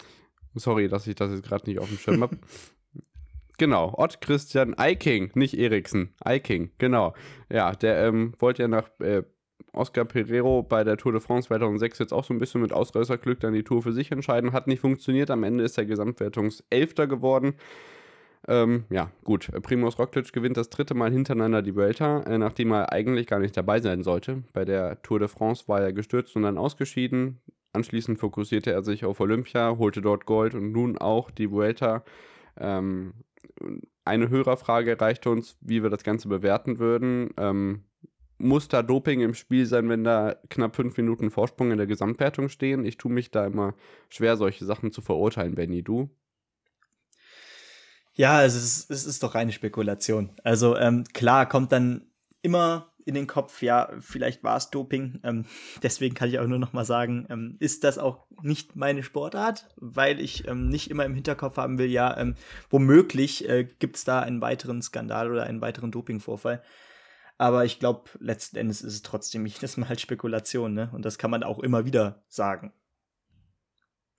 Sorry, 0.54 0.88
dass 0.88 1.06
ich 1.06 1.14
das 1.14 1.30
jetzt 1.30 1.44
gerade 1.44 1.68
nicht 1.68 1.78
auf 1.78 1.88
dem 1.88 1.98
Schirm 1.98 2.22
habe. 2.22 2.38
Genau, 3.58 3.94
Ott 3.96 4.20
Christian 4.20 4.74
Eiking, 4.74 5.30
nicht 5.34 5.56
Eriksen, 5.56 6.12
Eiking, 6.20 6.72
genau. 6.76 7.14
Ja, 7.48 7.72
der 7.72 8.06
ähm, 8.06 8.34
wollte 8.38 8.60
ja 8.60 8.68
nach 8.68 8.90
äh, 9.00 9.22
Oscar 9.72 10.04
Pereiro 10.04 10.62
bei 10.62 10.84
der 10.84 10.96
Tour 10.96 11.12
de 11.12 11.20
France 11.20 11.48
2006 11.48 11.98
jetzt 11.98 12.12
auch 12.12 12.24
so 12.24 12.34
ein 12.34 12.38
bisschen 12.38 12.60
mit 12.60 12.72
Ausreißerglück 12.72 13.40
dann 13.40 13.54
die 13.54 13.64
Tour 13.64 13.82
für 13.82 13.92
sich 13.92 14.12
entscheiden. 14.12 14.52
Hat 14.52 14.66
nicht 14.66 14.80
funktioniert, 14.80 15.30
am 15.30 15.42
Ende 15.42 15.64
ist 15.64 15.78
er 15.78 15.86
Gesamtwertungselfter 15.86 17.06
geworden. 17.06 17.54
Ähm, 18.48 18.84
ja, 18.90 19.10
gut. 19.24 19.50
Primoz 19.62 19.98
Roglic 19.98 20.32
gewinnt 20.32 20.56
das 20.56 20.70
dritte 20.70 20.94
Mal 20.94 21.10
hintereinander 21.10 21.62
die 21.62 21.74
Vuelta, 21.74 22.20
äh, 22.22 22.38
nachdem 22.38 22.72
er 22.72 22.92
eigentlich 22.92 23.26
gar 23.26 23.40
nicht 23.40 23.56
dabei 23.56 23.80
sein 23.80 24.02
sollte. 24.02 24.44
Bei 24.52 24.64
der 24.64 25.02
Tour 25.02 25.18
de 25.18 25.28
France 25.28 25.64
war 25.66 25.80
er 25.80 25.92
gestürzt 25.92 26.36
und 26.36 26.42
dann 26.42 26.58
ausgeschieden. 26.58 27.40
Anschließend 27.72 28.18
fokussierte 28.18 28.72
er 28.72 28.82
sich 28.82 29.04
auf 29.04 29.20
Olympia, 29.20 29.76
holte 29.78 30.00
dort 30.00 30.26
Gold 30.26 30.54
und 30.54 30.72
nun 30.72 30.96
auch 30.96 31.30
die 31.30 31.50
Vuelta. 31.50 32.04
Ähm, 32.58 33.12
eine 34.04 34.30
Hörerfrage 34.30 34.92
erreichte 34.92 35.30
uns, 35.30 35.58
wie 35.60 35.82
wir 35.82 35.90
das 35.90 36.04
Ganze 36.04 36.28
bewerten 36.28 36.78
würden. 36.78 37.30
Ähm, 37.36 37.82
muss 38.38 38.68
da 38.68 38.82
Doping 38.82 39.20
im 39.20 39.34
Spiel 39.34 39.66
sein, 39.66 39.88
wenn 39.88 40.04
da 40.04 40.36
knapp 40.50 40.76
fünf 40.76 40.96
Minuten 40.96 41.30
Vorsprung 41.30 41.70
in 41.70 41.78
der 41.78 41.86
Gesamtwertung 41.86 42.48
stehen? 42.48 42.84
Ich 42.84 42.96
tue 42.96 43.10
mich 43.10 43.30
da 43.30 43.46
immer 43.46 43.74
schwer, 44.08 44.36
solche 44.36 44.64
Sachen 44.64 44.92
zu 44.92 45.00
verurteilen, 45.00 45.54
Benny. 45.54 45.82
Du? 45.82 46.10
Ja, 48.16 48.42
es 48.42 48.54
ist, 48.54 48.90
es 48.90 49.04
ist 49.04 49.22
doch 49.22 49.34
reine 49.34 49.52
Spekulation. 49.52 50.30
Also 50.42 50.76
ähm, 50.76 51.04
klar 51.12 51.46
kommt 51.46 51.70
dann 51.70 52.06
immer 52.40 52.90
in 53.04 53.14
den 53.14 53.26
Kopf, 53.26 53.62
ja, 53.62 53.90
vielleicht 54.00 54.42
war 54.42 54.56
es 54.56 54.70
Doping. 54.70 55.20
Ähm, 55.22 55.44
deswegen 55.82 56.14
kann 56.14 56.30
ich 56.30 56.38
auch 56.38 56.46
nur 56.46 56.58
noch 56.58 56.72
mal 56.72 56.86
sagen, 56.86 57.26
ähm, 57.28 57.56
ist 57.60 57.84
das 57.84 57.98
auch 57.98 58.26
nicht 58.42 58.74
meine 58.74 59.02
Sportart, 59.02 59.68
weil 59.76 60.18
ich 60.18 60.48
ähm, 60.48 60.68
nicht 60.68 60.90
immer 60.90 61.04
im 61.04 61.14
Hinterkopf 61.14 61.58
haben 61.58 61.78
will, 61.78 61.90
ja, 61.90 62.16
ähm, 62.16 62.34
womöglich 62.70 63.48
äh, 63.48 63.64
gibt 63.64 63.96
es 63.96 64.04
da 64.04 64.20
einen 64.20 64.40
weiteren 64.40 64.80
Skandal 64.80 65.30
oder 65.30 65.44
einen 65.44 65.60
weiteren 65.60 65.90
Dopingvorfall. 65.90 66.62
Aber 67.38 67.66
ich 67.66 67.78
glaube, 67.78 68.10
letzten 68.18 68.56
Endes 68.56 68.80
ist 68.80 68.94
es 68.94 69.02
trotzdem 69.02 69.44
jedes 69.44 69.76
Mal 69.76 69.90
halt 69.90 70.00
Spekulation, 70.00 70.72
ne? 70.72 70.90
Und 70.94 71.04
das 71.04 71.18
kann 71.18 71.30
man 71.30 71.42
auch 71.42 71.58
immer 71.58 71.84
wieder 71.84 72.24
sagen. 72.28 72.72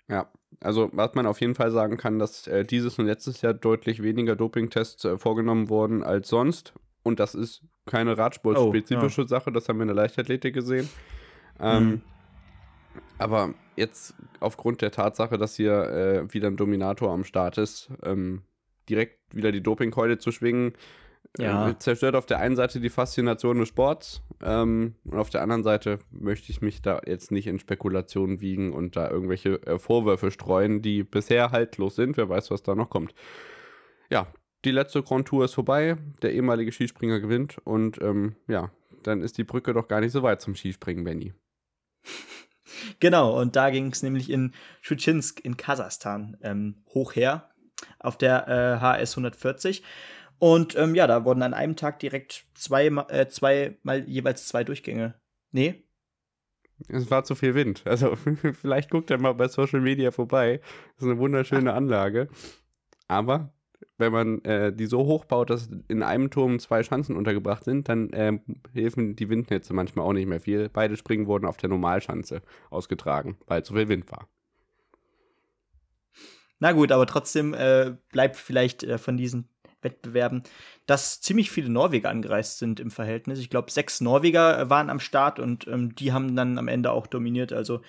Ja, 0.09 0.31
also 0.61 0.89
was 0.93 1.13
man 1.15 1.25
auf 1.25 1.41
jeden 1.41 1.55
Fall 1.55 1.71
sagen 1.71 1.97
kann, 1.97 2.19
dass 2.19 2.47
äh, 2.47 2.63
dieses 2.63 2.97
und 2.97 3.05
letztes 3.05 3.41
Jahr 3.41 3.53
deutlich 3.53 4.01
weniger 4.01 4.35
Dopingtests 4.35 5.05
äh, 5.05 5.17
vorgenommen 5.17 5.69
wurden 5.69 6.03
als 6.03 6.29
sonst. 6.29 6.73
Und 7.03 7.19
das 7.19 7.35
ist 7.35 7.63
keine 7.85 8.17
Radsportspezifische 8.17 9.21
oh, 9.21 9.23
ja. 9.25 9.27
Sache, 9.27 9.51
das 9.51 9.69
haben 9.69 9.77
wir 9.77 9.83
in 9.83 9.89
der 9.89 9.95
Leichtathletik 9.95 10.53
gesehen. 10.53 10.89
Ähm, 11.59 11.85
mhm. 11.85 12.01
Aber 13.17 13.53
jetzt 13.75 14.13
aufgrund 14.39 14.81
der 14.81 14.91
Tatsache, 14.91 15.37
dass 15.37 15.55
hier 15.55 15.73
äh, 15.73 16.33
wieder 16.33 16.47
ein 16.47 16.57
Dominator 16.57 17.11
am 17.11 17.23
Start 17.23 17.57
ist, 17.57 17.89
ähm, 18.03 18.43
direkt 18.89 19.19
wieder 19.35 19.51
die 19.51 19.61
Dopingkeule 19.61 20.17
zu 20.17 20.31
schwingen, 20.31 20.73
ja. 21.37 21.69
Äh, 21.69 21.77
zerstört 21.79 22.15
auf 22.15 22.25
der 22.25 22.39
einen 22.39 22.55
Seite 22.55 22.79
die 22.79 22.89
Faszination 22.89 23.59
des 23.59 23.69
Sports 23.69 24.21
ähm, 24.41 24.95
und 25.05 25.17
auf 25.17 25.29
der 25.29 25.41
anderen 25.41 25.63
Seite 25.63 25.99
möchte 26.11 26.51
ich 26.51 26.61
mich 26.61 26.81
da 26.81 27.01
jetzt 27.05 27.31
nicht 27.31 27.47
in 27.47 27.59
Spekulationen 27.59 28.41
wiegen 28.41 28.73
und 28.73 28.95
da 28.95 29.09
irgendwelche 29.09 29.61
äh, 29.65 29.79
Vorwürfe 29.79 30.31
streuen, 30.31 30.81
die 30.81 31.03
bisher 31.03 31.51
haltlos 31.51 31.95
sind. 31.95 32.17
Wer 32.17 32.29
weiß, 32.29 32.51
was 32.51 32.63
da 32.63 32.75
noch 32.75 32.89
kommt. 32.89 33.13
Ja, 34.09 34.27
die 34.65 34.71
letzte 34.71 35.03
Grand 35.03 35.27
Tour 35.27 35.45
ist 35.45 35.53
vorbei. 35.53 35.97
Der 36.21 36.33
ehemalige 36.33 36.71
Skispringer 36.71 37.19
gewinnt 37.19 37.57
und 37.63 38.01
ähm, 38.01 38.35
ja, 38.47 38.71
dann 39.03 39.21
ist 39.21 39.37
die 39.37 39.43
Brücke 39.43 39.73
doch 39.73 39.87
gar 39.87 40.01
nicht 40.01 40.11
so 40.11 40.23
weit 40.23 40.41
zum 40.41 40.55
Skispringen, 40.55 41.03
Benny. 41.03 41.33
Genau, 42.99 43.39
und 43.39 43.55
da 43.55 43.69
ging 43.69 43.91
es 43.91 44.03
nämlich 44.03 44.29
in 44.29 44.53
Schuchinsk 44.81 45.39
in 45.43 45.57
Kasachstan 45.57 46.37
ähm, 46.41 46.83
hoch 46.93 47.15
her 47.15 47.49
auf 47.99 48.17
der 48.17 48.47
äh, 48.47 48.79
HS 48.79 49.13
140. 49.13 49.83
Und 50.39 50.75
ähm, 50.75 50.93
ja, 50.95 51.07
da 51.07 51.25
wurden 51.25 51.41
an 51.41 51.53
einem 51.53 51.75
Tag 51.75 51.99
direkt 51.99 52.45
zwei, 52.53 52.87
äh, 52.87 53.27
zwei 53.27 53.77
mal 53.83 54.07
jeweils 54.07 54.47
zwei 54.47 54.63
Durchgänge. 54.63 55.15
Nee. 55.51 55.83
Es 56.87 57.09
war 57.09 57.23
zu 57.23 57.33
viel 57.33 57.55
Wind. 57.55 57.81
Also 57.85 58.15
vielleicht 58.53 58.91
guckt 58.91 59.09
er 59.09 59.19
mal 59.19 59.33
bei 59.33 59.47
Social 59.47 59.81
Media 59.81 60.11
vorbei. 60.11 60.61
Das 60.95 61.05
ist 61.05 61.11
eine 61.11 61.19
wunderschöne 61.19 61.73
Anlage. 61.75 62.29
Aber 63.07 63.53
wenn 63.97 64.11
man 64.11 64.41
äh, 64.43 64.73
die 64.73 64.85
so 64.85 65.05
hoch 65.05 65.25
baut, 65.25 65.49
dass 65.49 65.69
in 65.87 66.03
einem 66.03 66.29
Turm 66.29 66.59
zwei 66.59 66.83
Schanzen 66.83 67.15
untergebracht 67.15 67.63
sind, 67.63 67.89
dann 67.89 68.11
äh, 68.11 68.39
helfen 68.73 69.15
die 69.15 69.29
Windnetze 69.29 69.73
manchmal 69.73 70.05
auch 70.05 70.13
nicht 70.13 70.27
mehr 70.27 70.39
viel. 70.39 70.69
Beide 70.69 70.97
Springen 70.97 71.27
wurden 71.27 71.45
auf 71.45 71.57
der 71.57 71.69
Normalschanze 71.69 72.41
ausgetragen, 72.69 73.37
weil 73.47 73.63
zu 73.63 73.73
viel 73.73 73.87
Wind 73.87 74.11
war. 74.11 74.27
Na 76.59 76.71
gut, 76.71 76.91
aber 76.91 77.05
trotzdem 77.05 77.53
äh, 77.53 77.95
bleibt 78.09 78.35
vielleicht 78.35 78.83
äh, 78.83 78.97
von 78.97 79.17
diesen 79.17 79.49
Wettbewerben, 79.87 80.43
dass 80.85 81.21
ziemlich 81.21 81.49
viele 81.49 81.69
Norweger 81.69 82.09
angereist 82.09 82.59
sind 82.59 82.79
im 82.79 82.91
Verhältnis. 82.91 83.39
Ich 83.39 83.49
glaube, 83.49 83.71
sechs 83.71 84.01
Norweger 84.01 84.59
äh, 84.59 84.69
waren 84.69 84.89
am 84.89 84.99
Start 84.99 85.39
und 85.39 85.67
ähm, 85.67 85.95
die 85.95 86.11
haben 86.11 86.35
dann 86.35 86.57
am 86.57 86.67
Ende 86.67 86.91
auch 86.91 87.07
dominiert. 87.07 87.53
Also 87.53 87.81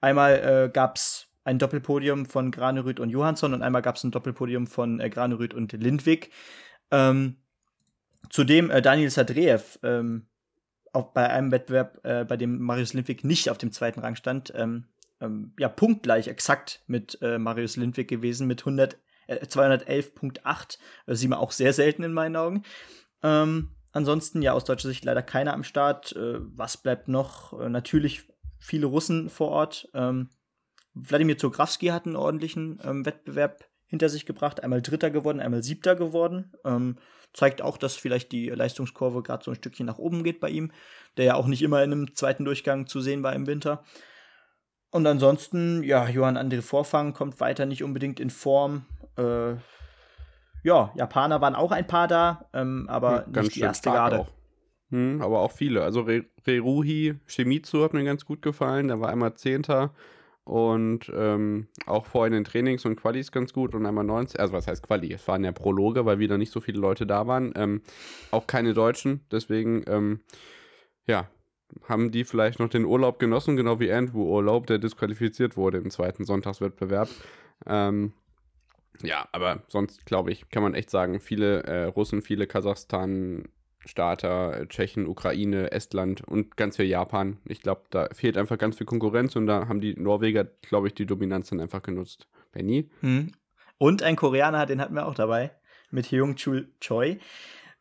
einmal 0.00 0.34
äh, 0.34 0.70
gab 0.72 0.96
es 0.96 1.28
ein 1.44 1.58
Doppelpodium 1.58 2.26
von 2.26 2.50
Granerüth 2.50 3.00
und 3.00 3.10
Johansson 3.10 3.52
und 3.54 3.62
einmal 3.62 3.82
gab 3.82 3.96
es 3.96 4.04
ein 4.04 4.10
Doppelpodium 4.10 4.66
von 4.66 5.00
äh, 5.00 5.10
Granerüth 5.10 5.54
und 5.54 5.72
Lindwig. 5.72 6.30
Ähm, 6.90 7.36
zudem 8.30 8.70
äh, 8.70 8.82
Daniel 8.82 9.10
Sadreev 9.10 9.78
ähm, 9.82 10.26
auch 10.92 11.12
bei 11.12 11.28
einem 11.28 11.50
Wettbewerb, 11.50 12.04
äh, 12.04 12.24
bei 12.24 12.36
dem 12.36 12.60
Marius 12.60 12.92
Lindwig 12.92 13.24
nicht 13.24 13.50
auf 13.50 13.58
dem 13.58 13.72
zweiten 13.72 14.00
Rang 14.00 14.14
stand, 14.14 14.52
ähm, 14.56 14.84
ähm, 15.20 15.52
ja 15.58 15.68
punktgleich 15.68 16.28
exakt 16.28 16.82
mit 16.86 17.18
äh, 17.22 17.38
Marius 17.38 17.76
Lindwig 17.76 18.08
gewesen 18.08 18.46
mit 18.46 18.60
100 18.60 18.98
211.8. 19.28 20.78
Das 21.06 21.18
sieht 21.18 21.30
man 21.30 21.38
auch 21.38 21.52
sehr 21.52 21.72
selten 21.72 22.02
in 22.02 22.12
meinen 22.12 22.36
Augen. 22.36 22.64
Ähm, 23.22 23.70
ansonsten, 23.92 24.42
ja, 24.42 24.52
aus 24.52 24.64
deutscher 24.64 24.88
Sicht 24.88 25.04
leider 25.04 25.22
keiner 25.22 25.54
am 25.54 25.64
Start. 25.64 26.14
Äh, 26.16 26.38
was 26.40 26.76
bleibt 26.76 27.08
noch? 27.08 27.58
Äh, 27.60 27.68
natürlich 27.68 28.28
viele 28.58 28.86
Russen 28.86 29.28
vor 29.30 29.48
Ort. 29.48 29.88
Ähm, 29.94 30.30
Wladimir 30.94 31.38
Zografski 31.38 31.86
hat 31.86 32.06
einen 32.06 32.16
ordentlichen 32.16 32.80
ähm, 32.84 33.06
Wettbewerb 33.06 33.64
hinter 33.86 34.08
sich 34.08 34.24
gebracht, 34.24 34.62
einmal 34.62 34.82
Dritter 34.82 35.10
geworden, 35.10 35.40
einmal 35.40 35.62
Siebter 35.62 35.94
geworden. 35.96 36.52
Ähm, 36.64 36.96
zeigt 37.32 37.62
auch, 37.62 37.76
dass 37.76 37.96
vielleicht 37.96 38.32
die 38.32 38.48
Leistungskurve 38.48 39.22
gerade 39.22 39.44
so 39.44 39.50
ein 39.50 39.54
Stückchen 39.54 39.86
nach 39.86 39.98
oben 39.98 40.22
geht 40.22 40.40
bei 40.40 40.50
ihm, 40.50 40.72
der 41.16 41.24
ja 41.26 41.34
auch 41.34 41.46
nicht 41.46 41.62
immer 41.62 41.82
in 41.82 41.92
einem 41.92 42.14
zweiten 42.14 42.44
Durchgang 42.44 42.86
zu 42.86 43.00
sehen 43.00 43.22
war 43.22 43.34
im 43.34 43.46
Winter. 43.46 43.84
Und 44.90 45.06
ansonsten, 45.06 45.82
ja, 45.82 46.08
Johann 46.08 46.36
André 46.36 46.60
Vorfang 46.60 47.14
kommt 47.14 47.40
weiter 47.40 47.64
nicht 47.64 47.82
unbedingt 47.82 48.20
in 48.20 48.28
Form. 48.28 48.84
Äh, 49.16 49.54
ja, 50.64 50.92
Japaner 50.94 51.40
waren 51.40 51.54
auch 51.54 51.72
ein 51.72 51.86
paar 51.86 52.08
da, 52.08 52.48
ähm, 52.52 52.86
aber 52.88 53.26
hm, 53.26 53.32
nicht 53.32 53.56
die 53.56 53.60
erste 53.60 53.90
Garde. 53.90 54.26
Hm, 54.90 55.20
aber 55.22 55.40
auch 55.40 55.52
viele. 55.52 55.82
Also 55.82 56.02
Re 56.02 56.24
Reruhi 56.46 57.14
Shimizu 57.26 57.82
hat 57.82 57.94
mir 57.94 58.04
ganz 58.04 58.24
gut 58.24 58.42
gefallen. 58.42 58.88
Der 58.88 59.00
war 59.00 59.08
einmal 59.08 59.34
Zehnter 59.34 59.92
und 60.44 61.10
ähm, 61.14 61.68
auch 61.86 62.06
vorher 62.06 62.26
in 62.28 62.32
den 62.32 62.44
Trainings 62.44 62.84
und 62.84 62.96
Qualis 62.96 63.32
ganz 63.32 63.52
gut 63.52 63.74
und 63.74 63.86
einmal 63.86 64.04
19. 64.04 64.40
Also 64.40 64.52
was 64.52 64.66
heißt 64.66 64.86
Quali? 64.86 65.12
Es 65.12 65.26
waren 65.28 65.44
ja 65.44 65.52
Prologe, 65.52 66.04
weil 66.04 66.18
wieder 66.18 66.36
nicht 66.36 66.52
so 66.52 66.60
viele 66.60 66.80
Leute 66.80 67.06
da 67.06 67.26
waren. 67.26 67.52
Ähm, 67.56 67.82
auch 68.30 68.46
keine 68.46 68.74
Deutschen. 68.74 69.20
Deswegen, 69.30 69.84
ähm, 69.86 70.20
ja, 71.06 71.28
haben 71.88 72.10
die 72.10 72.24
vielleicht 72.24 72.58
noch 72.58 72.68
den 72.68 72.84
Urlaub 72.84 73.18
genossen, 73.18 73.56
genau 73.56 73.80
wie 73.80 73.92
Andrew 73.92 74.24
Urlaub, 74.24 74.66
der 74.66 74.78
disqualifiziert 74.78 75.56
wurde 75.56 75.78
im 75.78 75.90
zweiten 75.90 76.24
Sonntagswettbewerb. 76.24 77.08
Ähm, 77.66 78.12
ja, 79.02 79.28
aber 79.32 79.62
sonst 79.68 80.06
glaube 80.06 80.30
ich, 80.30 80.48
kann 80.50 80.62
man 80.62 80.74
echt 80.74 80.90
sagen, 80.90 81.20
viele 81.20 81.62
äh, 81.64 81.84
Russen, 81.84 82.22
viele 82.22 82.46
Kasachstan, 82.46 83.48
Starter, 83.84 84.68
Tschechen, 84.68 85.06
Ukraine, 85.06 85.72
Estland 85.72 86.22
und 86.22 86.56
ganz 86.56 86.76
viel 86.76 86.86
Japan. 86.86 87.38
Ich 87.46 87.62
glaube, 87.62 87.82
da 87.90 88.08
fehlt 88.12 88.36
einfach 88.36 88.58
ganz 88.58 88.76
viel 88.76 88.86
Konkurrenz 88.86 89.34
und 89.34 89.46
da 89.46 89.68
haben 89.68 89.80
die 89.80 89.94
Norweger, 89.98 90.44
glaube 90.44 90.88
ich, 90.88 90.94
die 90.94 91.06
Dominanz 91.06 91.50
dann 91.50 91.60
einfach 91.60 91.82
genutzt. 91.82 92.28
Benny? 92.52 92.90
Hm. 93.00 93.32
Und 93.78 94.02
ein 94.02 94.16
Koreaner, 94.16 94.66
den 94.66 94.80
hatten 94.80 94.94
wir 94.94 95.06
auch 95.06 95.14
dabei, 95.14 95.50
mit 95.90 96.06
Hyung 96.12 96.36
Chul 96.36 96.68
Choi. 96.80 97.18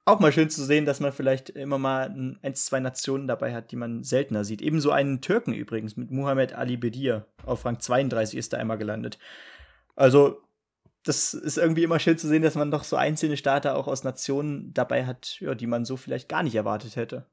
Auch 0.03 0.19
mal 0.19 0.31
schön 0.31 0.49
zu 0.49 0.65
sehen, 0.65 0.85
dass 0.85 0.99
man 0.99 1.11
vielleicht 1.11 1.51
immer 1.51 1.77
mal 1.77 2.35
ein, 2.41 2.55
zwei 2.55 2.79
Nationen 2.79 3.27
dabei 3.27 3.53
hat, 3.53 3.71
die 3.71 3.75
man 3.75 4.03
seltener 4.03 4.43
sieht. 4.43 4.63
Ebenso 4.63 4.89
einen 4.89 5.21
Türken 5.21 5.53
übrigens 5.53 5.95
mit 5.95 6.09
Muhammad 6.09 6.53
Ali 6.53 6.75
Bedir. 6.75 7.27
Auf 7.45 7.65
Rang 7.65 7.79
32 7.79 8.37
ist 8.37 8.53
er 8.53 8.59
einmal 8.59 8.79
gelandet. 8.79 9.19
Also 9.95 10.41
das 11.03 11.33
ist 11.33 11.57
irgendwie 11.57 11.83
immer 11.83 11.99
schön 11.99 12.17
zu 12.17 12.27
sehen, 12.27 12.43
dass 12.43 12.55
man 12.55 12.71
doch 12.71 12.83
so 12.83 12.95
einzelne 12.95 13.37
Starter 13.37 13.75
auch 13.75 13.87
aus 13.87 14.03
Nationen 14.03 14.73
dabei 14.73 15.05
hat, 15.05 15.37
ja, 15.39 15.55
die 15.55 15.67
man 15.67 15.85
so 15.85 15.97
vielleicht 15.97 16.29
gar 16.29 16.43
nicht 16.43 16.55
erwartet 16.55 16.95
hätte. 16.95 17.25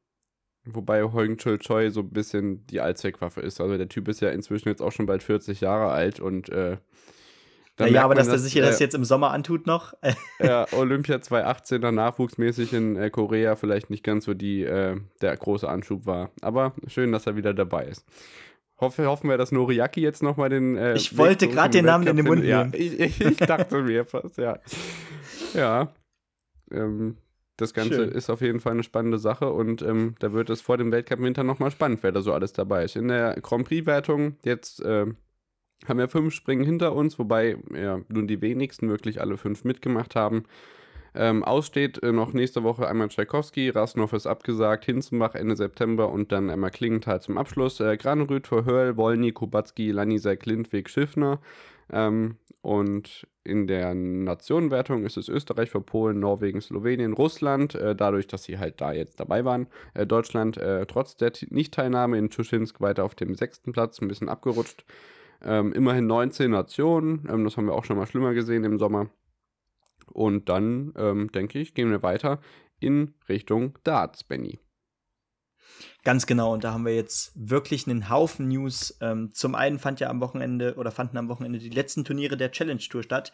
Wobei 0.65 1.03
Heung 1.03 1.37
Chul 1.37 1.59
Choi 1.59 1.91
so 1.91 2.01
ein 2.01 2.11
bisschen 2.11 2.67
die 2.67 2.81
Allzweckwaffe 2.81 3.41
ist. 3.41 3.61
Also 3.61 3.77
der 3.77 3.89
Typ 3.89 4.09
ist 4.09 4.21
ja 4.21 4.31
inzwischen 4.31 4.69
jetzt 4.69 4.83
auch 4.83 4.93
schon 4.93 5.07
bald 5.07 5.23
40 5.23 5.61
Jahre 5.61 5.91
alt 5.91 6.21
und 6.21 6.49
äh, 6.51 6.79
ja, 7.87 8.03
aber 8.03 8.15
dass 8.17 8.29
der 8.29 8.39
sich 8.39 8.57
äh, 8.57 8.61
das 8.61 8.81
jetzt 8.81 8.95
im 8.95 9.05
Sommer 9.05 9.31
antut 9.31 9.67
noch. 9.67 9.95
ja, 10.41 10.67
Olympia 10.73 11.21
2018 11.21 11.81
dann 11.81 11.95
nachwuchsmäßig 11.95 12.73
in 12.73 12.97
äh, 12.97 13.09
Korea 13.09 13.55
vielleicht 13.55 13.89
nicht 13.89 14.03
ganz 14.03 14.25
so 14.25 14.35
die, 14.35 14.65
äh, 14.65 14.97
der 15.21 15.37
große 15.37 15.69
Anschub 15.69 16.05
war. 16.07 16.31
Aber 16.41 16.75
schön, 16.89 17.13
dass 17.13 17.27
er 17.27 17.37
wieder 17.37 17.55
dabei 17.55 17.85
ist. 17.85 18.05
Hoffe, 18.80 19.06
hoffen 19.06 19.28
wir, 19.28 19.37
dass 19.37 19.50
Noriaki 19.50 20.00
jetzt 20.00 20.23
nochmal 20.23 20.50
den. 20.50 20.76
Äh, 20.76 20.94
ich 20.94 21.16
wollte 21.16 21.49
gerade 21.49 21.70
den 21.70 21.85
Namen 21.85 22.06
in 22.06 22.16
den 22.16 22.26
Mund 22.26 22.42
nehmen. 22.42 22.73
Ja, 22.73 22.78
ich, 22.78 23.20
ich, 23.20 23.37
dachte 23.38 23.82
mir 23.82 24.04
fast, 24.06 24.38
ja. 24.38 24.58
Ja. 25.54 25.92
Ähm, 26.70 27.16
das 27.56 27.75
Ganze 27.75 27.97
Schön. 27.97 28.11
ist 28.11 28.30
auf 28.30 28.40
jeden 28.40 28.61
Fall 28.61 28.73
eine 28.73 28.85
spannende 28.85 29.18
Sache 29.18 29.50
und 29.50 29.82
ähm, 29.82 30.14
da 30.20 30.32
wird 30.32 30.49
es 30.49 30.61
vor 30.61 30.76
dem 30.76 30.92
Weltcup 30.92 31.18
Winter 31.18 31.42
nochmal 31.42 31.73
spannend, 31.73 32.04
wer 32.04 32.12
da 32.12 32.20
so 32.20 32.32
alles 32.32 32.52
dabei 32.52 32.85
ist. 32.85 32.94
In 32.94 33.08
der 33.08 33.40
Grand 33.40 33.66
Prix-Wertung 33.66 34.37
jetzt 34.44 34.80
äh, 34.80 35.06
haben 35.87 35.99
wir 35.99 36.08
fünf 36.08 36.32
Springen 36.32 36.64
hinter 36.64 36.94
uns, 36.94 37.18
wobei 37.18 37.56
ja 37.75 38.00
nun 38.08 38.28
die 38.28 38.40
wenigsten 38.40 38.88
wirklich 38.88 39.20
alle 39.20 39.37
fünf 39.37 39.64
mitgemacht 39.64 40.14
haben. 40.14 40.44
Ähm, 41.21 41.43
aussteht 41.43 42.01
äh, 42.05 42.13
noch 42.13 42.33
nächste 42.33 42.63
Woche 42.63 42.87
einmal 42.87 43.09
Tchaikovsky, 43.09 43.71
Rasnov 43.71 44.13
ist 44.13 44.29
abgesagt, 44.29 44.85
Hinzenbach 44.85 45.35
Ende 45.35 45.57
September 45.57 46.11
und 46.11 46.31
dann 46.31 46.49
einmal 46.49 46.71
Klingenthal 46.71 47.21
zum 47.21 47.39
Abschluss. 47.39 47.81
Äh, 47.81 47.97
Granerüth, 47.97 48.47
Verhörl, 48.47 48.97
Wolny, 48.97 49.33
Kubacki, 49.33 49.91
Lanisek, 49.91 50.47
Lindwig, 50.47 50.89
Schiffner. 50.89 51.41
Ähm, 51.91 52.37
und 52.63 53.27
in 53.43 53.67
der 53.67 53.95
Nationenwertung 53.95 55.05
ist 55.05 55.17
es 55.17 55.29
Österreich 55.29 55.71
vor 55.71 55.85
Polen, 55.85 56.21
Norwegen, 56.21 56.61
Slowenien, 56.61 57.15
Russland, 57.15 57.75
äh, 57.75 57.97
dadurch, 57.97 58.29
dass 58.29 58.45
sie 58.45 58.59
halt 58.59 58.81
da 58.81 58.93
jetzt 58.93 59.19
dabei 59.19 59.45
waren. 59.45 59.67
Äh, 59.95 60.07
Deutschland 60.07 60.57
äh, 60.57 60.87
trotz 60.87 61.17
der 61.17 61.33
Nichtteilnahme 61.51 62.17
in 62.17 62.31
Tuschinsk 62.31 62.81
weiter 62.81 63.03
auf 63.03 63.17
dem 63.17 63.35
sechsten 63.35 63.73
Platz, 63.73 64.01
ein 64.01 64.07
bisschen 64.07 64.29
abgerutscht. 64.29 64.85
Ähm, 65.45 65.73
immerhin 65.73 66.07
19 66.07 66.53
Nationen, 66.53 67.27
ähm, 67.29 67.43
das 67.43 67.57
haben 67.57 67.67
wir 67.67 67.75
auch 67.75 67.85
schon 67.85 67.97
mal 67.97 68.07
schlimmer 68.07 68.35
gesehen 68.35 68.63
im 68.63 68.79
Sommer. 68.79 69.09
Und 70.12 70.49
dann, 70.49 70.93
ähm, 70.97 71.31
denke 71.33 71.59
ich, 71.59 71.75
gehen 71.75 71.91
wir 71.91 72.03
weiter 72.03 72.41
in 72.81 73.15
Richtung 73.29 73.79
Darts, 73.85 74.25
Benny. 74.25 74.61
Ganz 76.05 76.27
genau, 76.27 76.55
und 76.55 76.65
da 76.65 76.73
haben 76.73 76.87
wir 76.87 76.95
jetzt 76.95 77.33
wirklich 77.35 77.87
einen 77.87 78.09
Haufen 78.09 78.49
News. 78.49 78.97
Ähm, 79.00 79.31
zum 79.33 79.55
einen 79.55 79.79
fand 79.79 80.00
ja 80.00 80.09
am 80.09 80.21
Wochenende 80.21 80.75
oder 80.77 80.91
fanden 80.91 81.19
am 81.19 81.29
Wochenende 81.29 81.59
die 81.59 81.69
letzten 81.69 82.05
Turniere 82.05 82.37
der 82.37 82.50
Challenge 82.50 82.81
Tour 82.81 83.03
statt. 83.03 83.33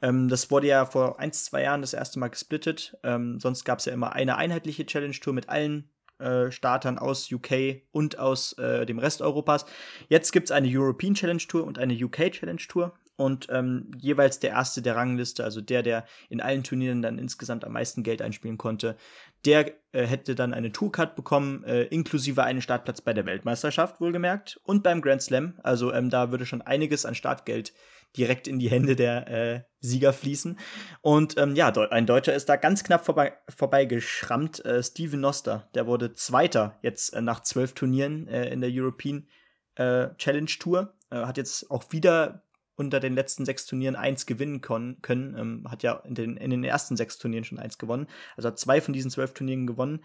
Ähm, 0.00 0.28
das 0.28 0.50
wurde 0.50 0.68
ja 0.68 0.86
vor 0.86 1.18
ein, 1.20 1.32
zwei 1.32 1.62
Jahren 1.62 1.82
das 1.82 1.92
erste 1.92 2.18
Mal 2.18 2.28
gesplittet. 2.28 2.96
Ähm, 3.02 3.38
sonst 3.40 3.64
gab 3.64 3.78
es 3.78 3.84
ja 3.84 3.92
immer 3.92 4.12
eine 4.12 4.36
einheitliche 4.36 4.86
Challenge 4.86 5.14
Tour 5.14 5.34
mit 5.34 5.48
allen 5.48 5.90
äh, 6.18 6.50
Startern 6.50 6.98
aus 6.98 7.30
UK 7.30 7.82
und 7.90 8.18
aus 8.18 8.52
äh, 8.54 8.86
dem 8.86 8.98
Rest 8.98 9.20
Europas. 9.20 9.66
Jetzt 10.08 10.32
gibt 10.32 10.46
es 10.46 10.50
eine 10.52 10.68
European 10.70 11.14
Challenge 11.14 11.42
Tour 11.46 11.64
und 11.64 11.78
eine 11.78 11.94
UK 11.94 12.30
Challenge 12.32 12.62
Tour 12.68 12.94
und 13.16 13.46
ähm, 13.50 13.90
jeweils 13.96 14.40
der 14.40 14.50
erste 14.50 14.82
der 14.82 14.96
Rangliste, 14.96 15.44
also 15.44 15.60
der, 15.60 15.82
der 15.82 16.04
in 16.28 16.40
allen 16.40 16.64
Turnieren 16.64 17.02
dann 17.02 17.18
insgesamt 17.18 17.64
am 17.64 17.72
meisten 17.72 18.02
Geld 18.02 18.22
einspielen 18.22 18.58
konnte, 18.58 18.96
der 19.44 19.72
äh, 19.92 20.06
hätte 20.06 20.34
dann 20.34 20.54
eine 20.54 20.72
Tourcard 20.72 21.14
bekommen, 21.16 21.64
äh, 21.64 21.84
inklusive 21.84 22.42
einen 22.42 22.62
Startplatz 22.62 23.00
bei 23.00 23.12
der 23.12 23.26
Weltmeisterschaft, 23.26 24.00
wohlgemerkt, 24.00 24.58
und 24.64 24.82
beim 24.82 25.00
Grand 25.00 25.22
Slam. 25.22 25.54
Also 25.62 25.92
ähm, 25.92 26.10
da 26.10 26.30
würde 26.30 26.46
schon 26.46 26.62
einiges 26.62 27.06
an 27.06 27.14
Startgeld 27.14 27.72
direkt 28.16 28.48
in 28.48 28.58
die 28.58 28.70
Hände 28.70 28.96
der 28.96 29.28
äh, 29.28 29.62
Sieger 29.80 30.12
fließen. 30.12 30.58
Und 31.02 31.36
ähm, 31.36 31.54
ja, 31.56 31.70
ein 31.90 32.06
Deutscher 32.06 32.34
ist 32.34 32.48
da 32.48 32.56
ganz 32.56 32.84
knapp 32.84 33.04
vorbei, 33.04 33.34
vorbeigeschrammt. 33.48 34.64
Äh, 34.64 34.82
Steven 34.82 35.20
Noster, 35.20 35.68
der 35.74 35.86
wurde 35.86 36.14
Zweiter 36.14 36.78
jetzt 36.82 37.12
äh, 37.14 37.20
nach 37.20 37.40
zwölf 37.40 37.74
Turnieren 37.74 38.28
äh, 38.28 38.48
in 38.50 38.60
der 38.60 38.70
European 38.72 39.26
äh, 39.74 40.08
Challenge 40.16 40.50
Tour. 40.58 40.94
Äh, 41.10 41.26
hat 41.26 41.36
jetzt 41.36 41.70
auch 41.70 41.84
wieder 41.90 42.43
unter 42.76 43.00
den 43.00 43.14
letzten 43.14 43.44
sechs 43.44 43.66
Turnieren 43.66 43.96
eins 43.96 44.26
gewinnen 44.26 44.60
können. 44.60 44.98
Ähm, 45.08 45.64
hat 45.68 45.82
ja 45.82 45.94
in 46.04 46.14
den, 46.14 46.36
in 46.36 46.50
den 46.50 46.64
ersten 46.64 46.96
sechs 46.96 47.18
Turnieren 47.18 47.44
schon 47.44 47.58
eins 47.58 47.78
gewonnen. 47.78 48.06
Also 48.36 48.48
hat 48.48 48.58
zwei 48.58 48.80
von 48.80 48.94
diesen 48.94 49.10
zwölf 49.10 49.34
Turnieren 49.34 49.66
gewonnen. 49.66 50.00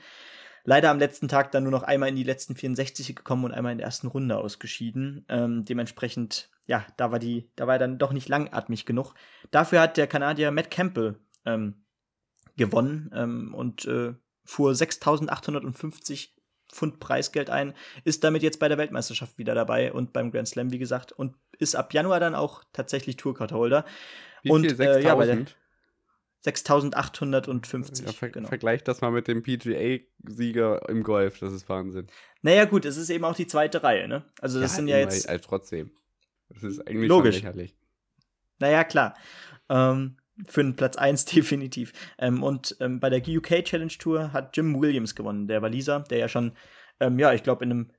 Leider 0.65 0.91
am 0.91 0.99
letzten 0.99 1.27
Tag 1.27 1.51
dann 1.51 1.63
nur 1.63 1.71
noch 1.71 1.83
einmal 1.83 2.09
in 2.09 2.15
die 2.15 2.23
letzten 2.23 2.55
64 2.55 3.15
gekommen 3.15 3.45
und 3.45 3.53
einmal 3.53 3.71
in 3.71 3.77
der 3.77 3.85
ersten 3.85 4.07
Runde 4.07 4.37
ausgeschieden. 4.37 5.25
Ähm, 5.29 5.65
dementsprechend, 5.65 6.49
ja, 6.65 6.85
da 6.97 7.11
war 7.11 7.19
die, 7.19 7.49
da 7.55 7.65
war 7.65 7.75
er 7.75 7.79
dann 7.79 7.97
doch 7.97 8.11
nicht 8.11 8.29
langatmig 8.29 8.85
genug. 8.85 9.13
Dafür 9.51 9.81
hat 9.81 9.97
der 9.97 10.07
Kanadier 10.07 10.51
Matt 10.51 10.69
Campbell 10.69 11.19
ähm, 11.45 11.85
gewonnen 12.57 13.09
ähm, 13.15 13.53
und 13.53 13.85
äh, 13.85 14.13
fuhr 14.43 14.71
6.850 14.71 16.29
Pfund 16.71 16.99
Preisgeld 16.99 17.49
ein, 17.49 17.73
ist 18.03 18.23
damit 18.23 18.43
jetzt 18.43 18.59
bei 18.59 18.67
der 18.67 18.77
Weltmeisterschaft 18.77 19.37
wieder 19.37 19.55
dabei 19.55 19.91
und 19.91 20.13
beim 20.13 20.31
Grand 20.31 20.47
Slam, 20.47 20.71
wie 20.71 20.79
gesagt, 20.79 21.11
und 21.11 21.35
ist 21.57 21.75
ab 21.75 21.93
Januar 21.93 22.19
dann 22.19 22.35
auch 22.35 22.63
tatsächlich 22.73 23.17
Tourcard-Holder. 23.17 23.85
Und, 24.47 24.65
viel? 24.65 24.75
6000? 24.75 24.95
Äh, 24.95 25.51
ja, 25.51 25.51
6850. 26.41 28.05
Ja, 28.05 28.13
ver 28.13 28.29
genau. 28.29 28.47
Vergleich 28.47 28.83
das 28.83 29.01
mal 29.01 29.11
mit 29.11 29.27
dem 29.27 29.43
PGA-Sieger 29.43 30.87
im 30.87 31.03
Golf, 31.03 31.39
das 31.39 31.51
ist 31.51 31.67
Wahnsinn. 31.67 32.07
Naja, 32.41 32.65
gut, 32.65 32.85
es 32.85 32.95
ist 32.95 33.09
eben 33.09 33.25
auch 33.25 33.35
die 33.35 33.47
zweite 33.47 33.83
Reihe, 33.83 34.07
ne? 34.07 34.23
Also, 34.39 34.61
das 34.61 34.71
ja, 34.71 34.75
sind 34.77 34.87
ja 34.87 34.97
jetzt. 34.99 35.27
Also 35.27 35.43
trotzdem. 35.45 35.91
Das 36.49 36.63
ist 36.63 36.87
eigentlich 36.87 37.09
logisch. 37.09 37.35
lächerlich. 37.35 37.75
Naja, 38.59 38.83
klar. 38.83 39.15
Ähm, 39.69 40.17
für 40.47 40.63
den 40.63 40.75
Platz 40.75 40.97
1 40.97 41.25
definitiv. 41.33 41.93
Ähm, 42.17 42.43
und 42.43 42.75
ähm, 42.79 42.99
bei 42.99 43.09
der 43.09 43.21
UK 43.21 43.63
Challenge 43.63 43.93
Tour 43.97 44.33
hat 44.33 44.55
Jim 44.55 44.79
Williams 44.79 45.15
gewonnen, 45.15 45.47
der 45.47 45.61
Waliser, 45.61 46.01
der 46.09 46.17
ja 46.17 46.27
schon, 46.27 46.53
ähm, 46.99 47.19
ja, 47.19 47.33
ich 47.33 47.43
glaube, 47.43 47.63
in 47.63 47.71
einem 47.71 47.91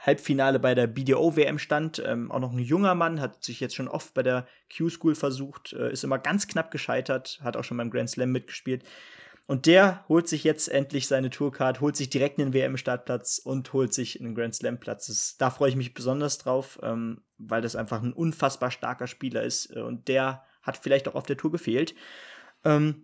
Halbfinale 0.00 0.60
bei 0.60 0.74
der 0.74 0.86
BDO-WM 0.86 1.58
stand. 1.58 2.02
Ähm, 2.04 2.30
auch 2.30 2.40
noch 2.40 2.52
ein 2.52 2.58
junger 2.58 2.94
Mann, 2.94 3.20
hat 3.20 3.44
sich 3.44 3.60
jetzt 3.60 3.74
schon 3.74 3.88
oft 3.88 4.14
bei 4.14 4.22
der 4.22 4.46
Q-School 4.76 5.14
versucht, 5.14 5.72
äh, 5.72 5.92
ist 5.92 6.04
immer 6.04 6.18
ganz 6.18 6.46
knapp 6.46 6.70
gescheitert, 6.70 7.40
hat 7.42 7.56
auch 7.56 7.64
schon 7.64 7.76
beim 7.76 7.90
Grand 7.90 8.10
Slam 8.10 8.30
mitgespielt. 8.30 8.84
Und 9.46 9.64
der 9.64 10.04
holt 10.08 10.28
sich 10.28 10.44
jetzt 10.44 10.68
endlich 10.68 11.06
seine 11.06 11.30
Tourcard, 11.30 11.80
holt 11.80 11.96
sich 11.96 12.10
direkt 12.10 12.38
einen 12.38 12.52
WM-Startplatz 12.52 13.38
und 13.38 13.72
holt 13.72 13.94
sich 13.94 14.20
einen 14.20 14.34
Grand 14.34 14.54
Slam-Platz. 14.54 15.36
Da 15.38 15.48
freue 15.48 15.70
ich 15.70 15.76
mich 15.76 15.94
besonders 15.94 16.36
drauf, 16.36 16.78
ähm, 16.82 17.22
weil 17.38 17.62
das 17.62 17.74
einfach 17.74 18.02
ein 18.02 18.12
unfassbar 18.12 18.70
starker 18.70 19.06
Spieler 19.06 19.42
ist. 19.42 19.74
Äh, 19.74 19.80
und 19.80 20.08
der 20.08 20.44
hat 20.68 20.78
vielleicht 20.78 21.08
auch 21.08 21.16
auf 21.16 21.26
der 21.26 21.36
Tour 21.36 21.50
gefehlt. 21.50 21.94
Ähm, 22.64 23.02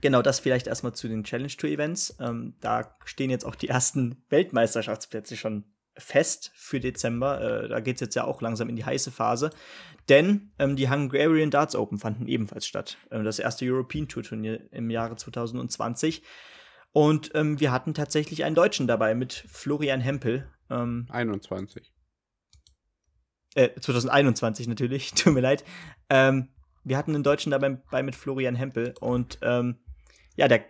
genau, 0.00 0.22
das 0.22 0.38
vielleicht 0.38 0.68
erstmal 0.68 0.94
zu 0.94 1.08
den 1.08 1.24
Challenge 1.24 1.48
Tour 1.48 1.70
Events. 1.70 2.16
Ähm, 2.20 2.54
da 2.60 2.96
stehen 3.04 3.30
jetzt 3.30 3.44
auch 3.44 3.56
die 3.56 3.68
ersten 3.68 4.24
Weltmeisterschaftsplätze 4.28 5.36
schon 5.36 5.64
fest 5.96 6.52
für 6.54 6.80
Dezember. 6.80 7.64
Äh, 7.64 7.68
da 7.68 7.80
geht 7.80 7.96
es 7.96 8.00
jetzt 8.00 8.14
ja 8.14 8.24
auch 8.24 8.40
langsam 8.40 8.68
in 8.68 8.76
die 8.76 8.84
heiße 8.84 9.10
Phase. 9.10 9.50
Denn 10.08 10.52
ähm, 10.58 10.76
die 10.76 10.90
Hungarian 10.90 11.50
Darts 11.50 11.76
Open 11.76 11.98
fanden 11.98 12.26
ebenfalls 12.26 12.66
statt. 12.66 12.98
Äh, 13.10 13.22
das 13.22 13.38
erste 13.38 13.64
European 13.66 14.08
Tour 14.08 14.22
Turnier 14.22 14.72
im 14.72 14.90
Jahre 14.90 15.16
2020. 15.16 16.22
Und 16.92 17.30
ähm, 17.34 17.58
wir 17.60 17.72
hatten 17.72 17.94
tatsächlich 17.94 18.44
einen 18.44 18.54
Deutschen 18.54 18.86
dabei 18.86 19.14
mit 19.14 19.44
Florian 19.48 20.00
Hempel. 20.00 20.50
Ähm, 20.70 21.06
21. 21.10 21.92
Äh, 23.54 23.78
2021 23.78 24.68
natürlich, 24.68 25.12
tut 25.14 25.32
mir 25.34 25.40
leid. 25.40 25.64
Ähm, 26.08 26.48
wir 26.84 26.96
hatten 26.96 27.14
einen 27.14 27.24
Deutschen 27.24 27.50
dabei 27.50 27.70
bei 27.90 28.02
mit 28.02 28.16
Florian 28.16 28.54
Hempel 28.54 28.94
und 29.00 29.38
ähm, 29.42 29.76
ja, 30.36 30.48
der 30.48 30.64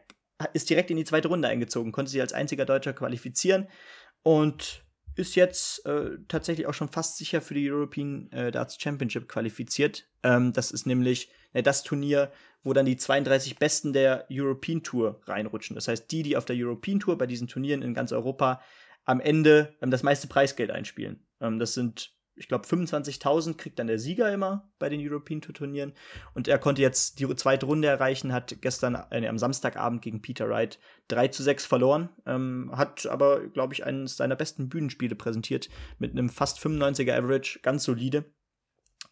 ist 0.52 0.71
direkt 0.71 0.90
in 0.90 0.97
die 0.97 1.04
zweite 1.04 1.28
Runde 1.28 1.49
eingezogen, 1.49 1.92
konnte 1.92 2.11
sich 2.11 2.21
als 2.21 2.33
einziger 2.33 2.64
Deutscher 2.64 2.92
qualifizieren 2.92 3.69
und 4.23 4.85
ist 5.14 5.35
jetzt 5.35 5.85
äh, 5.87 6.19
tatsächlich 6.28 6.66
auch 6.66 6.75
schon 6.75 6.88
fast 6.88 7.19
sicher 7.19 7.40
für 7.40 7.54
die 7.54 7.71
European 7.71 8.31
äh, 8.33 8.50
Darts 8.50 8.81
Championship 8.81 9.28
qualifiziert. 9.28 10.09
Ähm, 10.23 10.52
das 10.52 10.71
ist 10.71 10.87
nämlich 10.87 11.31
äh, 11.52 11.62
das 11.62 11.83
Turnier, 11.83 12.33
wo 12.62 12.73
dann 12.73 12.87
die 12.87 12.97
32 12.97 13.59
Besten 13.59 13.92
der 13.92 14.26
European 14.31 14.83
Tour 14.83 15.21
reinrutschen. 15.26 15.75
Das 15.75 15.88
heißt, 15.88 16.11
die, 16.11 16.23
die 16.23 16.37
auf 16.37 16.45
der 16.45 16.57
European 16.57 17.00
Tour 17.00 17.19
bei 17.19 17.26
diesen 17.26 17.49
Turnieren 17.49 17.83
in 17.83 17.95
ganz 17.95 18.12
Europa 18.12 18.62
am 19.04 19.21
Ende 19.21 19.75
ähm, 19.83 19.90
das 19.90 20.02
meiste 20.02 20.28
Preisgeld 20.28 20.71
einspielen. 20.71 21.26
Ähm, 21.40 21.59
das 21.59 21.75
sind 21.75 22.14
ich 22.35 22.49
glaube, 22.49 22.67
25.000 22.67 23.57
kriegt 23.57 23.79
dann 23.79 23.87
der 23.87 23.99
Sieger 23.99 24.33
immer 24.33 24.71
bei 24.79 24.89
den 24.89 25.07
European 25.07 25.41
Tour 25.41 25.55
Turnieren. 25.55 25.93
Und 26.35 26.49
er 26.49 26.59
konnte 26.59 26.81
jetzt 26.81 27.21
die 27.21 27.37
zweite 27.37 27.67
Runde 27.67 27.89
erreichen, 27.89 28.33
hat 28.33 28.57
gestern 28.61 28.95
äh, 29.11 29.27
am 29.27 29.39
Samstagabend 29.39 30.03
gegen 30.03 30.23
Peter 30.23 30.49
Wright 30.49 30.79
3 31.09 31.29
zu 31.29 31.43
6 31.43 31.67
verloren, 31.67 32.09
ähm, 32.27 32.73
hat 32.75 33.07
aber, 33.07 33.47
glaube 33.49 33.75
ich, 33.75 33.85
eines 33.85 34.17
seiner 34.17 34.37
besten 34.37 34.69
Bühnenspiele 34.69 35.15
präsentiert 35.15 35.69
mit 35.99 36.12
einem 36.12 36.31
fast 36.31 36.59
95er 36.59 37.17
Average, 37.17 37.61
ganz 37.62 37.85
solide. 37.85 38.25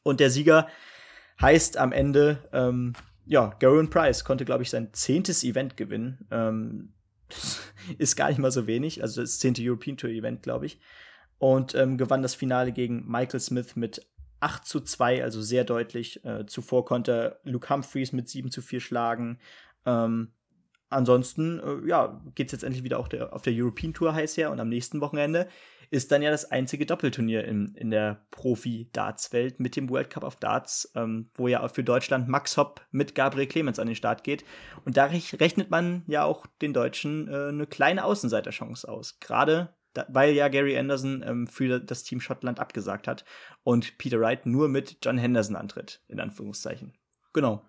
Und 0.02 0.20
der 0.20 0.30
Sieger 0.30 0.68
heißt 1.40 1.76
am 1.76 1.92
Ende, 1.92 2.48
ähm, 2.52 2.94
ja, 3.26 3.54
Garen 3.60 3.90
Price 3.90 4.24
konnte, 4.24 4.46
glaube 4.46 4.62
ich, 4.62 4.70
sein 4.70 4.92
zehntes 4.92 5.44
Event 5.44 5.76
gewinnen. 5.76 6.26
Ähm, 6.30 6.94
ist 7.98 8.16
gar 8.16 8.28
nicht 8.28 8.38
mal 8.38 8.50
so 8.50 8.66
wenig, 8.66 9.02
also 9.02 9.20
das 9.20 9.38
zehnte 9.38 9.62
European 9.62 9.98
Tour 9.98 10.10
Event, 10.10 10.42
glaube 10.42 10.66
ich 10.66 10.80
und 11.40 11.74
ähm, 11.74 11.96
gewann 11.96 12.22
das 12.22 12.34
Finale 12.34 12.70
gegen 12.70 13.10
Michael 13.10 13.40
Smith 13.40 13.74
mit 13.74 14.06
8 14.40 14.64
zu 14.64 14.80
2, 14.80 15.24
also 15.24 15.40
sehr 15.40 15.64
deutlich. 15.64 16.22
Äh, 16.22 16.44
zuvor 16.46 16.84
konnte 16.84 17.40
Luke 17.44 17.68
Humphreys 17.70 18.12
mit 18.12 18.28
7 18.28 18.50
zu 18.50 18.60
4 18.60 18.80
schlagen. 18.80 19.38
Ähm, 19.86 20.32
ansonsten, 20.90 21.58
äh, 21.58 21.88
ja, 21.88 22.22
geht 22.34 22.48
es 22.48 22.52
jetzt 22.52 22.62
endlich 22.62 22.84
wieder 22.84 22.98
auch 22.98 23.08
der, 23.08 23.32
auf 23.32 23.40
der 23.40 23.54
European 23.56 23.94
Tour 23.94 24.14
heiß 24.14 24.36
her 24.36 24.50
und 24.50 24.60
am 24.60 24.68
nächsten 24.68 25.00
Wochenende 25.00 25.48
ist 25.88 26.12
dann 26.12 26.20
ja 26.20 26.30
das 26.30 26.50
einzige 26.50 26.84
Doppelturnier 26.84 27.44
in, 27.44 27.74
in 27.74 27.90
der 27.90 28.26
Profi-Darts-Welt 28.32 29.60
mit 29.60 29.76
dem 29.76 29.88
World 29.88 30.10
Cup 30.10 30.24
of 30.24 30.36
Darts, 30.36 30.92
ähm, 30.94 31.30
wo 31.34 31.48
ja 31.48 31.62
auch 31.62 31.70
für 31.70 31.82
Deutschland 31.82 32.28
Max 32.28 32.58
Hopp 32.58 32.82
mit 32.90 33.14
Gabriel 33.14 33.46
Clemens 33.48 33.78
an 33.78 33.86
den 33.86 33.96
Start 33.96 34.24
geht. 34.24 34.44
Und 34.84 34.98
da 34.98 35.06
rechnet 35.06 35.70
man 35.70 36.04
ja 36.06 36.24
auch 36.24 36.46
den 36.60 36.74
Deutschen 36.74 37.28
äh, 37.28 37.48
eine 37.48 37.66
kleine 37.66 38.04
Außenseiterchance 38.04 38.86
aus. 38.86 39.18
Gerade 39.20 39.74
da, 39.92 40.06
weil 40.08 40.34
ja 40.34 40.48
Gary 40.48 40.78
Anderson 40.78 41.24
ähm, 41.26 41.46
für 41.46 41.80
das 41.80 42.04
Team 42.04 42.20
Schottland 42.20 42.60
abgesagt 42.60 43.08
hat 43.08 43.24
und 43.62 43.98
Peter 43.98 44.20
Wright 44.20 44.46
nur 44.46 44.68
mit 44.68 44.98
John 45.02 45.18
Henderson 45.18 45.56
antritt, 45.56 46.02
in 46.08 46.20
Anführungszeichen. 46.20 46.94
Genau. 47.32 47.64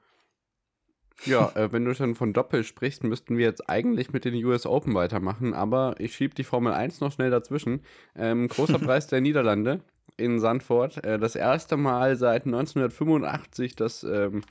Ja, 1.26 1.52
äh, 1.56 1.72
wenn 1.72 1.86
du 1.86 1.94
schon 1.94 2.16
von 2.16 2.34
Doppel 2.34 2.64
sprichst, 2.64 3.04
müssten 3.04 3.38
wir 3.38 3.46
jetzt 3.46 3.70
eigentlich 3.70 4.12
mit 4.12 4.26
den 4.26 4.34
US 4.44 4.66
Open 4.66 4.96
weitermachen, 4.96 5.54
aber 5.54 5.96
ich 6.00 6.16
schiebe 6.16 6.34
die 6.34 6.44
Formel 6.44 6.74
1 6.74 7.00
noch 7.00 7.12
schnell 7.12 7.30
dazwischen. 7.30 7.82
Ähm, 8.16 8.48
großer 8.48 8.80
Preis 8.80 9.08
der 9.08 9.22
Niederlande 9.22 9.82
in 10.22 10.40
Sandford. 10.40 11.04
Äh, 11.04 11.20
das 11.20 11.36
erste 11.36 11.78
Mal 11.78 12.16
seit 12.16 12.46
1985, 12.46 13.76
dass 13.76 14.04
ähm, 14.04 14.42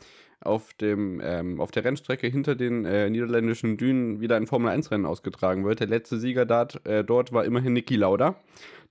auf, 0.41 0.73
dem, 0.75 1.21
ähm, 1.23 1.61
auf 1.61 1.71
der 1.71 1.85
Rennstrecke 1.85 2.27
hinter 2.27 2.55
den 2.55 2.85
äh, 2.85 3.11
niederländischen 3.11 3.77
Dünen 3.77 4.21
wieder 4.21 4.37
ein 4.37 4.47
Formel-1-Rennen 4.47 5.07
ausgetragen 5.07 5.65
wird. 5.65 5.81
Der 5.81 5.87
letzte 5.87 6.19
Sieger 6.19 6.47
dort, 6.47 6.87
äh, 6.87 7.05
dort 7.05 7.33
war 7.33 7.45
immerhin 7.45 7.75
Niki 7.75 7.97
Lauda. 7.97 8.37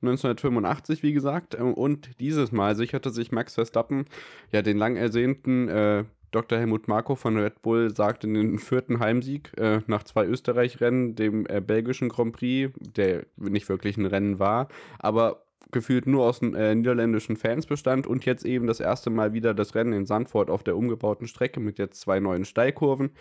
1985, 0.01 1.03
wie 1.03 1.13
gesagt. 1.13 1.55
Äh, 1.55 1.63
und 1.63 2.09
dieses 2.19 2.51
Mal 2.51 2.75
sicherte 2.75 3.09
sich 3.09 3.31
Max 3.31 3.55
Verstappen 3.55 4.05
ja 4.51 4.61
den 4.61 4.77
lang 4.77 4.95
ersehnten 4.95 5.67
äh, 5.67 6.03
Dr. 6.31 6.59
Helmut 6.59 6.87
Marko 6.87 7.15
von 7.15 7.37
Red 7.37 7.61
Bull 7.61 7.95
sagte 7.95 8.27
den 8.27 8.59
vierten 8.59 8.99
Heimsieg 8.99 9.51
äh, 9.57 9.81
nach 9.87 10.03
zwei 10.03 10.25
Österreich-Rennen, 10.25 11.15
dem 11.15 11.45
äh, 11.47 11.59
belgischen 11.59 12.09
Grand 12.09 12.35
Prix, 12.35 12.71
der 12.77 13.25
nicht 13.35 13.67
wirklich 13.67 13.97
ein 13.97 14.05
Rennen 14.05 14.37
war, 14.39 14.67
aber 14.99 15.43
gefühlt 15.71 16.07
nur 16.07 16.25
aus 16.25 16.41
äh, 16.41 16.75
niederländischen 16.75 17.37
Fans 17.37 17.65
bestand 17.65 18.07
und 18.07 18.25
jetzt 18.25 18.45
eben 18.45 18.67
das 18.67 18.79
erste 18.79 19.09
Mal 19.09 19.33
wieder 19.33 19.53
das 19.53 19.75
Rennen 19.75 19.93
in 19.93 20.05
Sandford 20.05 20.49
auf 20.49 20.63
der 20.63 20.75
umgebauten 20.75 21.27
Strecke 21.27 21.59
mit 21.59 21.77
jetzt 21.77 22.01
zwei 22.01 22.19
neuen 22.19 22.45
Steilkurven. 22.45 23.11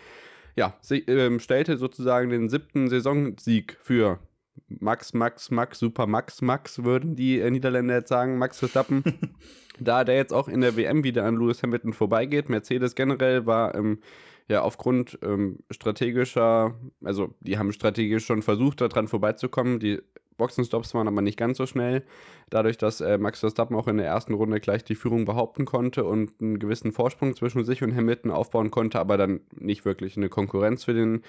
Ja, 0.55 0.75
sie, 0.81 0.99
äh, 1.07 1.39
stellte 1.39 1.77
sozusagen 1.77 2.29
den 2.29 2.49
siebten 2.49 2.89
Saisonsieg 2.89 3.77
für 3.81 4.19
Max, 4.67 5.13
Max, 5.13 5.51
Max, 5.51 5.79
Super 5.79 6.07
Max, 6.07 6.41
Max, 6.41 6.83
würden 6.83 7.15
die 7.15 7.39
äh, 7.39 7.51
Niederländer 7.51 7.95
jetzt 7.95 8.09
sagen, 8.09 8.37
Max 8.37 8.59
Verstappen. 8.59 9.03
da 9.79 10.03
der 10.03 10.15
jetzt 10.15 10.33
auch 10.33 10.47
in 10.47 10.61
der 10.61 10.75
WM 10.75 11.03
wieder 11.03 11.25
an 11.25 11.35
Lewis 11.35 11.63
Hamilton 11.63 11.93
vorbeigeht. 11.93 12.49
Mercedes 12.49 12.95
generell 12.95 13.45
war 13.45 13.75
ähm, 13.75 13.99
ja 14.47 14.61
aufgrund 14.61 15.19
ähm, 15.21 15.59
strategischer, 15.71 16.75
also 17.03 17.33
die 17.39 17.57
haben 17.57 17.71
strategisch 17.71 18.25
schon 18.25 18.41
versucht, 18.41 18.81
daran 18.81 19.07
vorbeizukommen. 19.07 19.79
Die 19.79 20.01
Boxenstops 20.39 20.95
waren 20.95 21.07
aber 21.07 21.21
nicht 21.21 21.37
ganz 21.37 21.57
so 21.57 21.67
schnell. 21.67 22.03
Dadurch, 22.49 22.79
dass 22.79 22.99
äh, 22.99 23.19
Max 23.19 23.41
Verstappen 23.41 23.75
auch 23.75 23.87
in 23.87 23.97
der 23.97 24.07
ersten 24.07 24.33
Runde 24.33 24.59
gleich 24.59 24.83
die 24.83 24.95
Führung 24.95 25.25
behaupten 25.25 25.65
konnte 25.65 26.03
und 26.05 26.31
einen 26.41 26.57
gewissen 26.57 26.91
Vorsprung 26.91 27.35
zwischen 27.35 27.63
sich 27.63 27.83
und 27.83 27.95
Hamilton 27.95 28.31
aufbauen 28.31 28.71
konnte, 28.71 28.99
aber 28.99 29.17
dann 29.17 29.41
nicht 29.55 29.85
wirklich 29.85 30.17
eine 30.17 30.29
Konkurrenz 30.29 30.85
für 30.85 30.95
den 30.95 31.21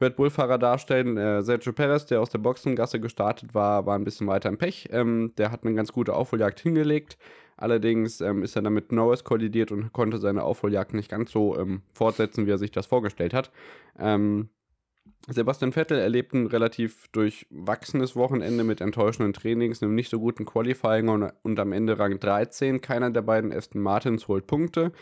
Red 0.00 0.16
Bull-Fahrer 0.16 0.58
darstellen. 0.58 1.16
Äh, 1.16 1.42
Sergio 1.42 1.72
Perez, 1.72 2.06
der 2.06 2.20
aus 2.20 2.30
der 2.30 2.38
Boxengasse 2.38 2.98
gestartet 3.00 3.54
war, 3.54 3.86
war 3.86 3.96
ein 3.96 4.04
bisschen 4.04 4.26
weiter 4.26 4.48
im 4.48 4.58
Pech. 4.58 4.88
Ähm, 4.90 5.32
der 5.38 5.52
hat 5.52 5.64
eine 5.64 5.74
ganz 5.74 5.92
gute 5.92 6.14
Aufholjagd 6.14 6.60
hingelegt. 6.60 7.16
Allerdings 7.56 8.20
ähm, 8.20 8.42
ist 8.42 8.56
er 8.56 8.62
dann 8.62 8.72
mit 8.72 8.90
Norris 8.90 9.22
kollidiert 9.22 9.70
und 9.70 9.92
konnte 9.92 10.18
seine 10.18 10.42
Aufholjagd 10.42 10.92
nicht 10.94 11.10
ganz 11.10 11.30
so 11.30 11.56
ähm, 11.56 11.82
fortsetzen, 11.92 12.46
wie 12.46 12.50
er 12.50 12.58
sich 12.58 12.72
das 12.72 12.86
vorgestellt 12.86 13.32
hat. 13.32 13.52
Ähm, 13.98 14.48
Sebastian 15.28 15.72
Vettel 15.72 15.98
erlebt 15.98 16.34
ein 16.34 16.46
relativ 16.46 17.08
durchwachsenes 17.08 18.14
Wochenende 18.14 18.62
mit 18.62 18.80
enttäuschenden 18.82 19.32
Trainings, 19.32 19.82
einem 19.82 19.94
nicht 19.94 20.10
so 20.10 20.20
guten 20.20 20.44
Qualifying 20.44 21.08
und, 21.08 21.32
und 21.42 21.58
am 21.58 21.72
Ende 21.72 21.98
Rang 21.98 22.20
13. 22.20 22.82
Keiner 22.82 23.10
der 23.10 23.22
beiden 23.22 23.52
Aston 23.52 23.80
Martins 23.80 24.28
holt 24.28 24.46
Punkte. 24.46 24.92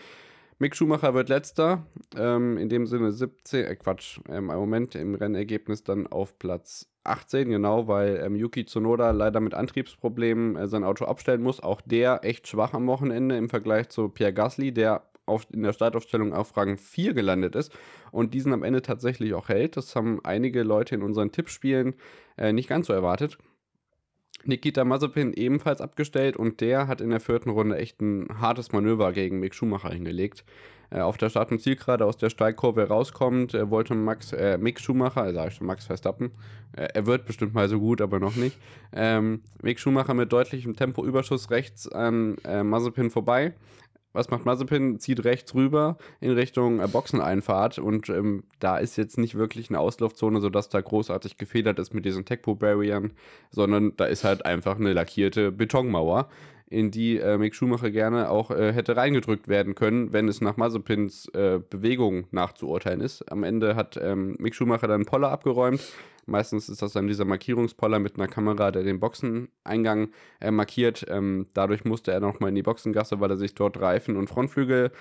Mick 0.58 0.76
Schumacher 0.76 1.12
wird 1.14 1.28
letzter, 1.28 1.86
ähm, 2.16 2.56
in 2.56 2.68
dem 2.68 2.86
Sinne 2.86 3.10
17, 3.10 3.64
äh 3.64 3.74
Quatsch, 3.74 4.20
ähm, 4.28 4.48
im 4.48 4.56
Moment 4.56 4.94
im 4.94 5.16
Rennergebnis 5.16 5.82
dann 5.82 6.06
auf 6.06 6.38
Platz 6.38 6.86
18, 7.02 7.50
genau, 7.50 7.88
weil 7.88 8.22
ähm, 8.24 8.36
Yuki 8.36 8.64
Tsunoda 8.64 9.10
leider 9.10 9.40
mit 9.40 9.54
Antriebsproblemen 9.54 10.54
äh, 10.54 10.68
sein 10.68 10.84
Auto 10.84 11.04
abstellen 11.06 11.42
muss. 11.42 11.60
Auch 11.60 11.80
der 11.80 12.20
echt 12.22 12.46
schwach 12.46 12.74
am 12.74 12.86
Wochenende 12.86 13.36
im 13.36 13.48
Vergleich 13.48 13.88
zu 13.88 14.08
Pierre 14.08 14.32
Gasly, 14.32 14.72
der 14.72 15.02
auf, 15.26 15.46
in 15.52 15.62
der 15.62 15.72
Startaufstellung 15.72 16.32
auf 16.32 16.56
Rang 16.56 16.76
4 16.76 17.14
gelandet 17.14 17.54
ist 17.54 17.72
und 18.10 18.34
diesen 18.34 18.52
am 18.52 18.62
Ende 18.62 18.82
tatsächlich 18.82 19.34
auch 19.34 19.48
hält. 19.48 19.76
Das 19.76 19.94
haben 19.94 20.20
einige 20.24 20.62
Leute 20.62 20.94
in 20.94 21.02
unseren 21.02 21.32
Tippspielen 21.32 21.94
äh, 22.36 22.52
nicht 22.52 22.68
ganz 22.68 22.86
so 22.86 22.92
erwartet. 22.92 23.38
Nikita 24.44 24.84
Mazepin 24.84 25.32
ebenfalls 25.32 25.80
abgestellt 25.80 26.36
und 26.36 26.60
der 26.60 26.88
hat 26.88 27.00
in 27.00 27.10
der 27.10 27.20
vierten 27.20 27.50
Runde 27.50 27.76
echt 27.76 28.00
ein 28.00 28.40
hartes 28.40 28.72
Manöver 28.72 29.12
gegen 29.12 29.38
Mick 29.38 29.54
Schumacher 29.54 29.90
hingelegt. 29.90 30.44
Äh, 30.90 31.00
auf 31.00 31.16
der 31.16 31.30
Start- 31.30 31.52
und 31.52 31.60
Zielgerade 31.60 32.04
aus 32.04 32.16
der 32.16 32.28
Steigkurve 32.28 32.88
rauskommt, 32.88 33.54
äh, 33.54 33.70
wollte 33.70 33.94
Max, 33.94 34.32
äh, 34.32 34.58
Mick 34.58 34.80
Schumacher, 34.80 35.28
äh, 35.28 35.32
sag 35.32 35.48
ich 35.48 35.54
schon 35.54 35.66
Max 35.66 35.86
Verstappen, 35.86 36.32
äh, 36.76 36.88
er 36.92 37.06
wird 37.06 37.24
bestimmt 37.24 37.54
mal 37.54 37.68
so 37.68 37.78
gut, 37.78 38.00
aber 38.00 38.18
noch 38.18 38.36
nicht, 38.36 38.58
ähm, 38.92 39.42
Mick 39.62 39.78
Schumacher 39.78 40.14
mit 40.14 40.32
deutlichem 40.32 40.74
Tempoüberschuss 40.74 41.50
rechts 41.50 41.88
an 41.90 42.36
äh, 42.44 42.62
Mazepin 42.62 43.10
vorbei 43.10 43.54
was 44.12 44.30
macht 44.30 44.44
Mazepin? 44.44 44.98
Zieht 44.98 45.24
rechts 45.24 45.54
rüber 45.54 45.96
in 46.20 46.30
Richtung 46.30 46.80
äh, 46.80 46.86
Boxeneinfahrt 46.86 47.78
und 47.78 48.08
ähm, 48.08 48.44
da 48.60 48.78
ist 48.78 48.96
jetzt 48.96 49.18
nicht 49.18 49.34
wirklich 49.34 49.70
eine 49.70 49.80
Auslaufzone, 49.80 50.40
sodass 50.40 50.68
da 50.68 50.80
großartig 50.80 51.38
gefedert 51.38 51.78
ist 51.78 51.94
mit 51.94 52.04
diesen 52.04 52.24
Tecpo-Barriern, 52.24 53.12
sondern 53.50 53.96
da 53.96 54.04
ist 54.04 54.24
halt 54.24 54.44
einfach 54.44 54.76
eine 54.78 54.92
lackierte 54.92 55.52
Betonmauer, 55.52 56.28
in 56.72 56.90
die 56.90 57.18
äh, 57.18 57.36
Mick 57.36 57.54
Schumacher 57.54 57.90
gerne 57.90 58.30
auch 58.30 58.50
äh, 58.50 58.72
hätte 58.72 58.96
reingedrückt 58.96 59.46
werden 59.46 59.74
können, 59.74 60.12
wenn 60.12 60.26
es 60.26 60.40
nach 60.40 60.56
Mazepins 60.56 61.28
äh, 61.34 61.60
Bewegung 61.68 62.24
nachzuurteilen 62.30 63.02
ist. 63.02 63.30
Am 63.30 63.44
Ende 63.44 63.76
hat 63.76 63.98
ähm, 64.02 64.36
Mick 64.38 64.54
Schumacher 64.54 64.88
dann 64.88 65.04
Poller 65.04 65.30
abgeräumt 65.30 65.82
Meistens 66.26 66.68
ist 66.68 66.82
das 66.82 66.92
dann 66.92 67.08
dieser 67.08 67.24
Markierungspoller 67.24 67.98
mit 67.98 68.16
einer 68.16 68.28
Kamera, 68.28 68.70
der 68.70 68.84
den 68.84 69.00
Boxeneingang 69.00 70.10
äh, 70.40 70.50
markiert. 70.50 71.04
Ähm, 71.08 71.46
dadurch 71.54 71.84
musste 71.84 72.12
er 72.12 72.20
nochmal 72.20 72.50
in 72.50 72.54
die 72.54 72.62
Boxengasse, 72.62 73.20
weil 73.20 73.30
er 73.30 73.36
sich 73.36 73.54
dort 73.54 73.80
Reifen 73.80 74.16
und 74.16 74.28
Frontflügel 74.28 74.92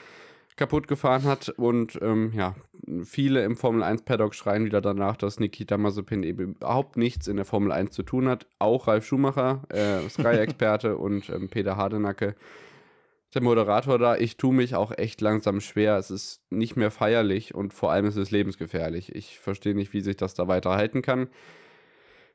kaputt 0.57 0.87
gefahren 0.87 1.23
hat 1.23 1.49
und 1.49 1.97
ähm, 2.01 2.31
ja, 2.35 2.55
viele 3.03 3.43
im 3.43 3.55
Formel 3.55 3.83
1 3.83 4.03
Paddock 4.03 4.35
schreien 4.35 4.65
wieder 4.65 4.81
danach, 4.81 5.17
dass 5.17 5.39
Nikita 5.39 5.77
Mazepin 5.77 6.23
eben 6.23 6.55
überhaupt 6.55 6.97
nichts 6.97 7.27
in 7.27 7.37
der 7.37 7.45
Formel 7.45 7.71
1 7.71 7.91
zu 7.91 8.03
tun 8.03 8.27
hat. 8.27 8.47
Auch 8.59 8.87
Ralf 8.87 9.05
Schumacher, 9.05 9.63
äh, 9.69 10.07
Sky-Experte 10.09 10.97
und 10.99 11.29
ähm, 11.29 11.49
Peter 11.49 11.77
Hardenacke, 11.77 12.35
der 13.33 13.41
Moderator 13.41 13.97
da. 13.97 14.17
Ich 14.17 14.37
tue 14.37 14.53
mich 14.53 14.75
auch 14.75 14.91
echt 14.97 15.21
langsam 15.21 15.61
schwer. 15.61 15.97
Es 15.97 16.11
ist 16.11 16.41
nicht 16.49 16.75
mehr 16.75 16.91
feierlich 16.91 17.55
und 17.55 17.73
vor 17.73 17.91
allem 17.91 18.05
ist 18.05 18.17
es 18.17 18.31
lebensgefährlich. 18.31 19.15
Ich 19.15 19.39
verstehe 19.39 19.75
nicht, 19.75 19.93
wie 19.93 20.01
sich 20.01 20.17
das 20.17 20.33
da 20.33 20.47
weiterhalten 20.47 21.01
kann. 21.01 21.29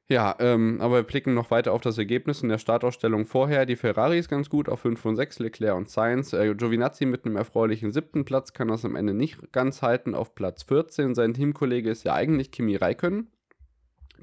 Ja, 0.09 0.37
ähm, 0.39 0.81
aber 0.81 0.97
wir 0.97 1.03
blicken 1.03 1.35
noch 1.35 1.51
weiter 1.51 1.73
auf 1.73 1.81
das 1.81 1.99
Ergebnis 1.99 2.41
in 2.41 2.49
der 2.49 2.59
Startausstellung 2.59 3.27
vorher. 3.27 3.67
Die 3.67 3.75
Ferrari 3.75 4.19
ist 4.19 4.29
ganz 4.29 4.49
gut 4.49 4.69
auf 4.69 4.81
5 4.81 5.01
von 5.01 5.17
6, 5.17 5.41
Leclerc 5.41 5.77
und 5.77 5.91
Sainz. 5.91 6.33
Äh, 6.33 6.55
Giovinazzi 6.55 7.07
mit 7.07 7.25
einem 7.25 7.37
erfreulichen 7.37 7.91
siebten 7.93 8.25
Platz 8.25 8.53
kann 8.53 8.69
das 8.69 8.85
am 8.85 8.95
Ende 8.95 9.15
nicht 9.15 9.53
ganz 9.53 9.83
halten 9.83 10.15
auf 10.15 10.37
Platz 10.37 10.63
14. 10.63 11.17
Sein 11.17 11.35
Teamkollege 11.35 11.91
ist 11.91 12.05
ja 12.05 12.15
eigentlich 12.15 12.53
Kimi 12.53 12.77
Räikkönen. 12.77 13.33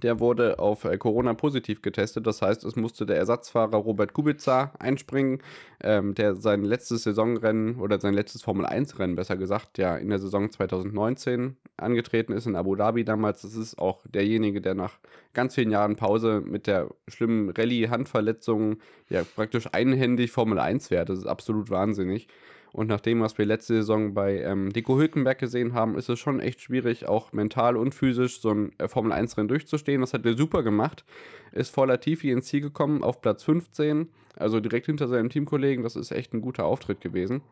Der 0.01 0.19
wurde 0.19 0.59
auf 0.59 0.85
äh, 0.85 0.97
Corona 0.97 1.33
positiv 1.33 1.81
getestet. 1.81 2.27
Das 2.27 2.41
heißt, 2.41 2.63
es 2.63 2.75
musste 2.75 3.05
der 3.05 3.17
Ersatzfahrer 3.17 3.77
Robert 3.77 4.13
Kubica 4.13 4.73
einspringen, 4.79 5.41
ähm, 5.81 6.15
der 6.15 6.35
sein 6.35 6.63
letztes 6.63 7.03
Saisonrennen 7.03 7.79
oder 7.79 7.99
sein 7.99 8.13
letztes 8.13 8.41
Formel-1-Rennen, 8.41 9.15
besser 9.15 9.37
gesagt, 9.37 9.77
ja 9.77 9.95
in 9.95 10.09
der 10.09 10.19
Saison 10.19 10.51
2019 10.51 11.57
angetreten 11.77 12.33
ist 12.33 12.45
in 12.47 12.55
Abu 12.55 12.75
Dhabi 12.75 13.03
damals. 13.03 13.41
Das 13.41 13.55
ist 13.55 13.77
auch 13.77 14.01
derjenige, 14.07 14.61
der 14.61 14.75
nach 14.75 14.99
ganz 15.33 15.55
vielen 15.55 15.71
Jahren 15.71 15.95
Pause 15.95 16.41
mit 16.45 16.67
der 16.67 16.89
schlimmen 17.07 17.49
Rallye-Handverletzung 17.49 18.77
ja 19.09 19.23
praktisch 19.35 19.67
einhändig 19.71 20.31
Formel 20.31 20.59
1 20.59 20.87
fährt. 20.89 21.09
Das 21.09 21.19
ist 21.19 21.27
absolut 21.27 21.69
wahnsinnig. 21.69 22.27
Und 22.73 22.87
nach 22.87 23.01
dem, 23.01 23.21
was 23.21 23.37
wir 23.37 23.45
letzte 23.45 23.75
Saison 23.75 24.15
bei 24.15 24.41
ähm, 24.41 24.73
Deko 24.73 24.97
Hülkenberg 24.97 25.37
gesehen 25.37 25.73
haben, 25.73 25.95
ist 25.95 26.09
es 26.09 26.17
schon 26.17 26.39
echt 26.39 26.59
schwierig, 26.59 27.07
auch 27.07 27.31
mental 27.31 27.77
und 27.77 27.93
physisch 27.93 28.41
so 28.41 28.49
ein 28.49 28.71
äh, 28.79 28.87
Formel 28.87 29.13
1-Rennen 29.13 29.47
durchzustehen. 29.47 30.01
Das 30.01 30.13
hat 30.13 30.25
er 30.25 30.35
super 30.35 30.63
gemacht. 30.63 31.05
Ist 31.51 31.69
vor 31.69 31.85
Latifi 31.85 32.31
ins 32.31 32.47
Ziel 32.47 32.61
gekommen 32.61 33.03
auf 33.03 33.21
Platz 33.21 33.43
15, 33.43 34.09
also 34.37 34.59
direkt 34.59 34.87
hinter 34.87 35.07
seinem 35.07 35.29
Teamkollegen. 35.29 35.83
Das 35.83 35.95
ist 35.95 36.11
echt 36.11 36.33
ein 36.33 36.41
guter 36.41 36.65
Auftritt 36.65 36.99
gewesen. 36.99 37.43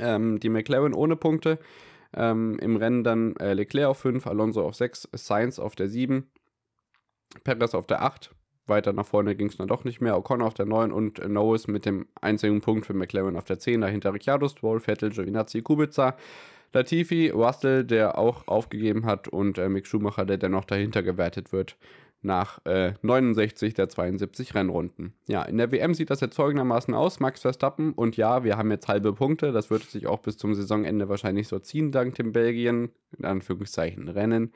Ähm, 0.00 0.40
die 0.40 0.48
McLaren 0.48 0.92
ohne 0.92 1.14
Punkte. 1.14 1.60
Ähm, 2.12 2.58
Im 2.58 2.74
Rennen 2.74 3.04
dann 3.04 3.36
äh, 3.36 3.54
Leclerc 3.54 3.90
auf 3.90 3.98
5, 3.98 4.26
Alonso 4.26 4.66
auf 4.66 4.74
6, 4.74 5.08
Sainz 5.12 5.60
auf 5.60 5.76
der 5.76 5.88
7, 5.88 6.28
Perez 7.44 7.74
auf 7.74 7.86
der 7.86 8.02
8, 8.02 8.34
weiter 8.68 8.92
nach 8.92 9.06
vorne 9.06 9.36
ging 9.36 9.48
es 9.48 9.56
dann 9.56 9.68
doch 9.68 9.84
nicht 9.84 10.00
mehr. 10.00 10.16
Ocon 10.16 10.42
auf 10.42 10.54
der 10.54 10.66
9 10.66 10.92
und 10.92 11.18
äh, 11.18 11.28
Norris 11.28 11.66
mit 11.66 11.86
dem 11.86 12.06
einzigen 12.20 12.60
Punkt 12.60 12.86
für 12.86 12.94
McLaren 12.94 13.36
auf 13.36 13.44
der 13.44 13.58
10. 13.58 13.80
Dahinter 13.80 14.12
Ricciardo, 14.12 14.48
Stroll, 14.48 14.80
Vettel, 14.80 15.10
Giovinazzi, 15.10 15.62
Kubica, 15.62 16.16
Latifi, 16.72 17.30
Russell, 17.30 17.84
der 17.84 18.18
auch 18.18 18.48
aufgegeben 18.48 19.06
hat 19.06 19.28
und 19.28 19.58
äh, 19.58 19.68
Mick 19.68 19.86
Schumacher, 19.86 20.26
der 20.26 20.38
dennoch 20.38 20.64
dahinter 20.64 21.02
gewertet 21.02 21.52
wird 21.52 21.76
nach 22.22 22.64
äh, 22.64 22.94
69 23.02 23.74
der 23.74 23.88
72 23.88 24.54
Rennrunden. 24.54 25.14
Ja, 25.26 25.42
in 25.44 25.58
der 25.58 25.70
WM 25.70 25.94
sieht 25.94 26.10
das 26.10 26.20
jetzt 26.20 26.36
folgendermaßen 26.36 26.92
aus. 26.92 27.20
Max 27.20 27.40
Verstappen 27.42 27.92
und 27.92 28.16
ja, 28.16 28.44
wir 28.44 28.56
haben 28.56 28.70
jetzt 28.70 28.88
halbe 28.88 29.12
Punkte. 29.12 29.52
Das 29.52 29.70
wird 29.70 29.84
sich 29.84 30.06
auch 30.06 30.18
bis 30.18 30.36
zum 30.36 30.54
Saisonende 30.54 31.08
wahrscheinlich 31.08 31.48
so 31.48 31.58
ziehen, 31.58 31.92
dank 31.92 32.14
dem 32.16 32.32
Belgien, 32.32 32.90
in 33.16 33.24
Anführungszeichen, 33.24 34.08
Rennen. 34.08 34.52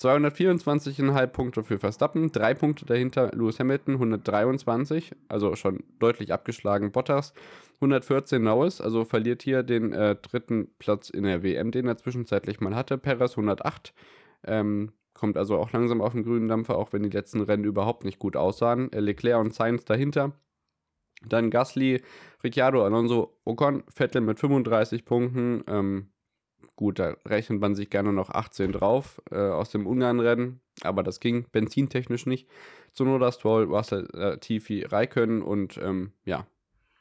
224,5 0.00 1.26
Punkte 1.28 1.62
für 1.62 1.78
Verstappen, 1.78 2.32
drei 2.32 2.54
Punkte 2.54 2.84
dahinter 2.84 3.30
Lewis 3.32 3.60
Hamilton, 3.60 3.94
123, 3.94 5.12
also 5.28 5.54
schon 5.54 5.84
deutlich 6.00 6.32
abgeschlagen 6.32 6.90
Bottas, 6.90 7.32
114 7.76 8.42
Norris, 8.42 8.80
also 8.80 9.04
verliert 9.04 9.42
hier 9.42 9.62
den 9.62 9.92
äh, 9.92 10.16
dritten 10.16 10.68
Platz 10.78 11.10
in 11.10 11.24
der 11.24 11.42
WM, 11.42 11.70
den 11.70 11.86
er 11.86 11.96
zwischenzeitlich 11.96 12.60
mal 12.60 12.74
hatte. 12.74 12.98
Perez 12.98 13.32
108, 13.32 13.94
ähm, 14.44 14.92
kommt 15.14 15.36
also 15.36 15.56
auch 15.58 15.72
langsam 15.72 16.00
auf 16.00 16.12
den 16.12 16.24
grünen 16.24 16.48
Dampfer, 16.48 16.76
auch 16.76 16.92
wenn 16.92 17.04
die 17.04 17.10
letzten 17.10 17.40
Rennen 17.40 17.64
überhaupt 17.64 18.04
nicht 18.04 18.18
gut 18.18 18.36
aussahen. 18.36 18.92
Äh, 18.92 19.00
Leclerc 19.00 19.40
und 19.40 19.54
Sainz 19.54 19.84
dahinter. 19.84 20.32
Dann 21.26 21.50
Gasly, 21.50 22.02
Ricciardo, 22.42 22.84
Alonso, 22.84 23.38
Ocon, 23.44 23.84
Vettel 23.88 24.20
mit 24.20 24.38
35 24.38 25.04
Punkten, 25.04 25.62
ähm, 25.68 26.08
Gut, 26.76 26.98
da 26.98 27.16
rechnet 27.24 27.60
man 27.60 27.76
sich 27.76 27.88
gerne 27.88 28.12
noch 28.12 28.30
18 28.30 28.72
drauf 28.72 29.22
äh, 29.30 29.36
aus 29.36 29.70
dem 29.70 29.86
Ungarn-Rennen, 29.86 30.60
aber 30.82 31.04
das 31.04 31.20
ging 31.20 31.46
benzintechnisch 31.52 32.26
nicht. 32.26 32.48
Zunoda 32.92 33.30
Stroll, 33.30 33.64
Russell 33.64 34.08
äh, 34.12 34.38
Tifi 34.38 34.82
Raikön 34.82 35.40
und 35.42 35.78
ähm, 35.78 36.12
ja, 36.24 36.46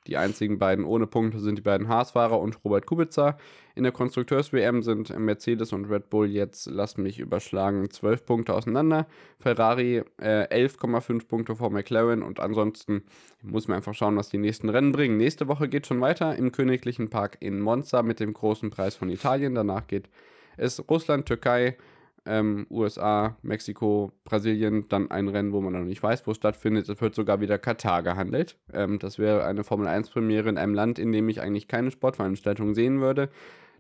die 0.08 0.18
einzigen 0.18 0.60
beiden 0.60 0.86
ohne 0.86 1.08
Punkte 1.08 1.40
sind 1.40 1.58
die 1.58 1.62
beiden 1.62 1.88
Haas-Fahrer 1.88 2.40
und 2.40 2.64
Robert 2.64 2.86
Kubica. 2.86 3.38
In 3.76 3.84
der 3.84 3.92
Konstrukteurs-WM 3.92 4.84
sind 4.84 5.18
Mercedes 5.18 5.74
und 5.74 5.86
Red 5.86 6.10
Bull 6.10 6.28
jetzt, 6.30 6.68
lasst 6.68 6.98
mich 6.98 7.20
überschlagen, 7.20 7.90
12 7.90 8.26
Punkte 8.26 8.54
auseinander. 8.54 9.08
Ferrari 9.40 10.04
äh, 10.20 10.66
11,5 10.66 11.28
Punkte 11.28 11.56
vor 11.56 11.70
McLaren 11.70 12.22
und 12.22 12.40
ansonsten 12.40 13.04
muss 13.42 13.68
man 13.68 13.78
einfach 13.78 13.94
schauen, 13.94 14.18
was 14.18 14.30
die 14.30 14.38
nächsten 14.38 14.70
Rennen 14.70 14.92
bringen. 14.92 15.18
Nächste 15.18 15.48
Woche 15.48 15.70
geht 15.70 15.88
schon 15.88 16.02
weiter 16.02 16.36
im 16.36 16.52
Königlichen 16.52 17.10
Park 17.10 17.38
in 17.40 17.60
Monza 17.60 18.04
mit 18.04 18.20
dem 18.20 18.34
großen 18.34 18.70
Preis 18.70 18.96
von 18.96 19.10
Italien. 19.10 19.56
Danach 19.56 19.88
geht 19.88 20.10
es 20.58 20.88
Russland, 20.90 21.26
Türkei, 21.26 21.78
ähm, 22.26 22.68
USA, 22.70 23.38
Mexiko, 23.42 24.12
Brasilien, 24.24 24.88
dann 24.90 25.12
ein 25.12 25.28
Rennen, 25.28 25.52
wo 25.52 25.62
man 25.62 25.74
noch 25.74 25.84
nicht 25.84 26.02
weiß, 26.02 26.26
wo 26.26 26.32
es 26.32 26.38
stattfindet. 26.38 26.88
Es 26.90 27.02
wird 27.02 27.16
sogar 27.16 27.42
wieder 27.42 27.58
Katar 27.58 28.04
gehandelt. 28.04 28.58
Ähm, 28.74 29.00
das 29.00 29.20
wäre 29.20 29.46
eine 29.46 29.64
Formel 29.64 29.88
1-Premiere 29.88 30.50
in 30.50 30.58
einem 30.58 30.74
Land, 30.74 31.00
in 31.00 31.12
dem 31.12 31.28
ich 31.30 31.42
eigentlich 31.42 31.68
keine 31.68 31.92
Sportveranstaltung 31.92 32.74
sehen 32.74 33.02
würde. 33.02 33.30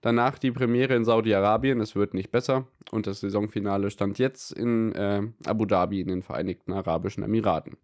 Danach 0.01 0.37
die 0.37 0.51
Premiere 0.51 0.95
in 0.95 1.05
Saudi-Arabien, 1.05 1.79
es 1.79 1.95
wird 1.95 2.13
nicht 2.13 2.29
besser. 2.29 2.67
Und 2.91 3.07
das 3.07 3.21
Saisonfinale 3.21 3.89
stand 3.89 4.19
jetzt 4.19 4.51
in 4.51 4.91
äh, 4.93 5.21
Abu 5.45 5.65
Dhabi 5.65 6.01
in 6.01 6.09
den 6.09 6.23
Vereinigten 6.23 6.73
Arabischen 6.73 7.23
Emiraten. 7.23 7.77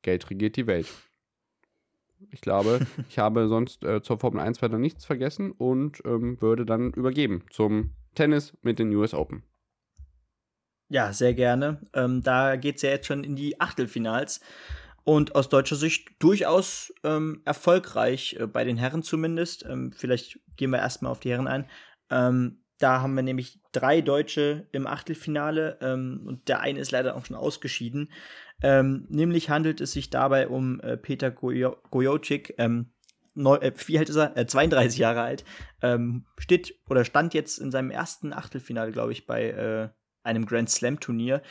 Geld 0.00 0.30
regiert 0.30 0.56
die 0.56 0.66
Welt. 0.66 0.88
Ich 2.30 2.40
glaube, 2.40 2.86
ich 3.10 3.18
habe 3.18 3.48
sonst 3.48 3.84
äh, 3.84 4.00
zur 4.00 4.18
Formel 4.18 4.40
1 4.40 4.62
weiter 4.62 4.78
nichts 4.78 5.04
vergessen 5.04 5.52
und 5.52 6.00
ähm, 6.06 6.40
würde 6.40 6.64
dann 6.64 6.92
übergeben 6.92 7.42
zum 7.50 7.92
Tennis 8.14 8.56
mit 8.62 8.78
den 8.78 8.94
US 8.94 9.12
Open. 9.12 9.42
Ja, 10.88 11.12
sehr 11.12 11.34
gerne. 11.34 11.80
Ähm, 11.94 12.22
da 12.22 12.56
geht 12.56 12.76
es 12.76 12.82
ja 12.82 12.90
jetzt 12.90 13.06
schon 13.06 13.24
in 13.24 13.36
die 13.36 13.60
Achtelfinals. 13.60 14.40
Und 15.04 15.36
aus 15.36 15.48
deutscher 15.48 15.76
Sicht 15.76 16.08
durchaus 16.18 16.92
ähm, 17.04 17.42
erfolgreich, 17.44 18.36
äh, 18.40 18.46
bei 18.46 18.64
den 18.64 18.76
Herren 18.76 19.02
zumindest. 19.02 19.64
Ähm, 19.64 19.92
vielleicht 19.92 20.40
gehen 20.56 20.70
wir 20.70 20.78
erstmal 20.78 21.12
auf 21.12 21.20
die 21.20 21.30
Herren 21.30 21.48
ein. 21.48 21.70
Ähm, 22.10 22.62
da 22.78 23.00
haben 23.00 23.14
wir 23.14 23.22
nämlich 23.22 23.60
drei 23.72 24.00
Deutsche 24.00 24.66
im 24.72 24.86
Achtelfinale 24.86 25.78
ähm, 25.80 26.22
und 26.26 26.48
der 26.48 26.60
eine 26.60 26.80
ist 26.80 26.90
leider 26.90 27.16
auch 27.16 27.24
schon 27.24 27.36
ausgeschieden. 27.36 28.12
Ähm, 28.62 29.06
nämlich 29.08 29.48
handelt 29.48 29.80
es 29.80 29.92
sich 29.92 30.10
dabei 30.10 30.48
um 30.48 30.80
äh, 30.80 30.96
Peter 30.96 31.30
Gojo 31.30 31.76
Gojocic. 31.90 32.54
Neu, 33.36 33.56
äh, 33.56 33.72
wie 33.86 33.98
alt 33.98 34.08
ist 34.08 34.16
er? 34.16 34.36
Äh, 34.36 34.46
32 34.46 34.98
Jahre 34.98 35.20
alt. 35.22 35.44
Ähm, 35.82 36.24
steht 36.38 36.74
oder 36.88 37.04
stand 37.04 37.34
jetzt 37.34 37.58
in 37.58 37.70
seinem 37.70 37.90
ersten 37.90 38.32
Achtelfinale, 38.32 38.92
glaube 38.92 39.12
ich, 39.12 39.26
bei 39.26 39.50
äh, 39.50 39.88
einem 40.26 40.46
Grand 40.46 40.68
Slam 40.68 41.00
Turnier. 41.00 41.42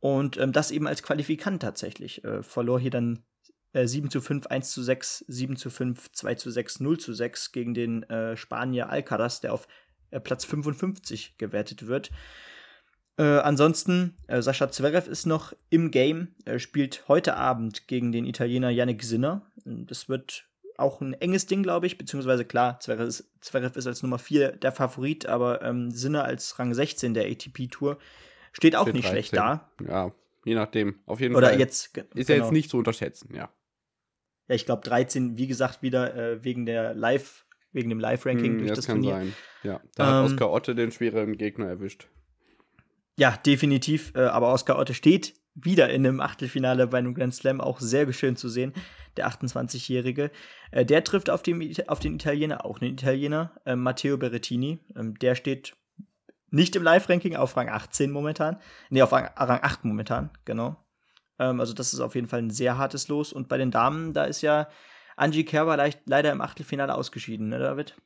Und 0.00 0.36
ähm, 0.36 0.52
das 0.52 0.70
eben 0.70 0.86
als 0.86 1.02
Qualifikant 1.02 1.62
tatsächlich. 1.62 2.22
Äh, 2.24 2.42
verlor 2.42 2.78
hier 2.78 2.90
dann 2.90 3.24
äh, 3.72 3.86
7 3.86 4.10
zu 4.10 4.20
5, 4.20 4.46
1 4.46 4.70
zu 4.70 4.82
6, 4.82 5.24
7 5.28 5.56
zu 5.56 5.70
5, 5.70 6.12
2 6.12 6.34
zu 6.34 6.50
6, 6.50 6.80
0 6.80 6.98
zu 6.98 7.12
6 7.12 7.52
gegen 7.52 7.74
den 7.74 8.02
äh, 8.04 8.36
Spanier 8.36 8.90
Alcaraz, 8.90 9.40
der 9.40 9.52
auf 9.52 9.66
äh, 10.10 10.20
Platz 10.20 10.44
55 10.44 11.36
gewertet 11.38 11.86
wird. 11.86 12.10
Äh, 13.16 13.22
ansonsten, 13.22 14.16
äh, 14.26 14.42
Sascha 14.42 14.70
Zverev 14.70 15.08
ist 15.08 15.26
noch 15.26 15.52
im 15.70 15.90
Game, 15.90 16.34
spielt 16.56 17.04
heute 17.08 17.36
Abend 17.36 17.86
gegen 17.88 18.12
den 18.12 18.26
Italiener 18.26 18.70
Yannick 18.70 19.02
Sinner. 19.02 19.50
Das 19.64 20.08
wird 20.08 20.48
auch 20.76 21.00
ein 21.00 21.14
enges 21.14 21.46
Ding, 21.46 21.62
glaube 21.62 21.86
ich, 21.86 21.98
beziehungsweise 21.98 22.44
klar, 22.44 22.80
Zverev 22.80 23.06
ist, 23.06 23.30
Zverev 23.40 23.78
ist 23.78 23.86
als 23.86 24.02
Nummer 24.02 24.18
4 24.18 24.52
der 24.52 24.72
Favorit, 24.72 25.26
aber 25.26 25.62
ähm, 25.62 25.90
Sinner 25.90 26.24
als 26.24 26.58
Rang 26.58 26.74
16 26.74 27.14
der 27.14 27.26
ATP-Tour 27.26 27.98
steht 28.52 28.76
auch 28.76 28.82
steht 28.82 28.94
nicht 28.94 29.04
13. 29.04 29.12
schlecht 29.12 29.36
da. 29.36 29.70
Ja, 29.86 30.12
je 30.44 30.54
nachdem. 30.54 31.00
Auf 31.06 31.20
jeden 31.20 31.36
Oder 31.36 31.50
Fall. 31.50 31.60
Jetzt, 31.60 31.96
ist 31.96 32.10
genau. 32.12 32.28
ja 32.28 32.34
jetzt 32.36 32.52
nicht 32.52 32.70
zu 32.70 32.78
unterschätzen, 32.78 33.34
ja. 33.34 33.50
Ja, 34.48 34.54
ich 34.54 34.66
glaube 34.66 34.82
13, 34.82 35.38
wie 35.38 35.46
gesagt, 35.46 35.82
wieder 35.82 36.14
äh, 36.14 36.44
wegen 36.44 36.66
der 36.66 36.94
Live, 36.94 37.46
wegen 37.72 37.88
dem 37.88 37.98
Live-Ranking 37.98 38.52
hm, 38.52 38.58
durch 38.58 38.68
das, 38.70 38.78
das 38.78 38.86
kann 38.86 39.02
Turnier. 39.02 39.14
sein. 39.14 39.34
Ja, 39.62 39.80
da 39.94 40.08
ähm, 40.08 40.24
hat 40.24 40.32
Oskar 40.32 40.50
Otte 40.50 40.74
den 40.74 40.92
schwereren 40.92 41.38
Gegner 41.38 41.66
erwischt. 41.66 42.08
Ja, 43.16 43.38
definitiv. 43.46 44.12
Äh, 44.14 44.24
aber 44.24 44.52
Oskar 44.52 44.78
Otte 44.78 44.92
steht 44.92 45.34
wieder 45.54 45.90
in 45.90 46.06
einem 46.06 46.20
Achtelfinale 46.20 46.86
bei 46.86 46.98
einem 46.98 47.14
Grand 47.14 47.34
Slam, 47.34 47.60
auch 47.60 47.80
sehr 47.80 48.12
schön 48.12 48.36
zu 48.36 48.48
sehen, 48.48 48.72
der 49.16 49.28
28-Jährige. 49.28 50.30
Äh, 50.70 50.84
der 50.84 51.04
trifft 51.04 51.30
auf 51.30 51.42
den, 51.42 51.74
auf 51.88 52.00
den 52.00 52.14
Italiener, 52.14 52.64
auch 52.64 52.80
einen 52.80 52.92
Italiener, 52.92 53.52
äh, 53.64 53.76
Matteo 53.76 54.16
Berrettini. 54.16 54.80
Ähm, 54.96 55.18
der 55.18 55.34
steht 55.34 55.76
nicht 56.50 56.76
im 56.76 56.82
Live-Ranking, 56.82 57.36
auf 57.36 57.56
Rang 57.56 57.68
18 57.68 58.10
momentan. 58.10 58.60
Nee, 58.90 59.02
auf 59.02 59.12
Rang, 59.12 59.28
Rang 59.36 59.60
8 59.62 59.84
momentan, 59.84 60.30
genau. 60.44 60.76
Ähm, 61.38 61.60
also 61.60 61.72
das 61.72 61.92
ist 61.92 62.00
auf 62.00 62.14
jeden 62.14 62.28
Fall 62.28 62.40
ein 62.40 62.50
sehr 62.50 62.78
hartes 62.78 63.08
Los. 63.08 63.32
Und 63.32 63.48
bei 63.48 63.58
den 63.58 63.70
Damen, 63.70 64.12
da 64.12 64.24
ist 64.24 64.42
ja 64.42 64.68
Angie 65.16 65.44
Kerber 65.44 65.76
leicht, 65.76 66.00
leider 66.06 66.32
im 66.32 66.40
Achtelfinale 66.40 66.94
ausgeschieden, 66.94 67.48
ne, 67.48 67.58
David? 67.58 67.96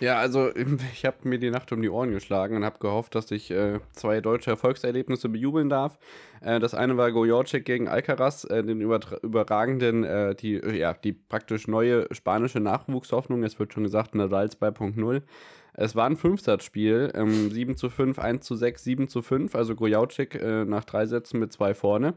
Ja, 0.00 0.18
also 0.18 0.50
ich 0.92 1.04
habe 1.04 1.28
mir 1.28 1.38
die 1.38 1.50
Nacht 1.50 1.72
um 1.72 1.82
die 1.82 1.90
Ohren 1.90 2.12
geschlagen 2.12 2.56
und 2.56 2.64
habe 2.64 2.78
gehofft, 2.78 3.14
dass 3.14 3.30
ich 3.30 3.50
äh, 3.50 3.80
zwei 3.92 4.20
deutsche 4.20 4.50
Erfolgserlebnisse 4.50 5.28
bejubeln 5.28 5.68
darf. 5.68 5.98
Äh, 6.40 6.60
das 6.60 6.74
eine 6.74 6.96
war 6.96 7.12
Gojorcik 7.12 7.64
gegen 7.64 7.88
Alcaraz, 7.88 8.44
äh, 8.44 8.62
den 8.62 8.80
überragenden, 8.80 10.04
äh, 10.04 10.34
die, 10.34 10.54
ja, 10.54 10.94
die 10.94 11.12
praktisch 11.12 11.68
neue 11.68 12.06
spanische 12.12 12.60
Nachwuchshoffnung. 12.60 13.42
Es 13.42 13.58
wird 13.58 13.72
schon 13.72 13.84
gesagt, 13.84 14.14
Nadal 14.14 14.46
2.0. 14.46 15.22
Es 15.74 15.96
war 15.96 16.06
ein 16.06 16.16
Fünfsatzspiel, 16.16 17.12
ähm, 17.14 17.50
7 17.50 17.76
zu 17.76 17.88
5, 17.88 18.18
1 18.18 18.44
zu 18.44 18.56
6, 18.56 18.84
7 18.84 19.08
zu 19.08 19.22
5. 19.22 19.54
Also 19.54 19.74
Gojaucik 19.74 20.34
äh, 20.34 20.64
nach 20.64 20.84
drei 20.84 21.06
Sätzen 21.06 21.40
mit 21.40 21.52
zwei 21.52 21.74
vorne. 21.74 22.14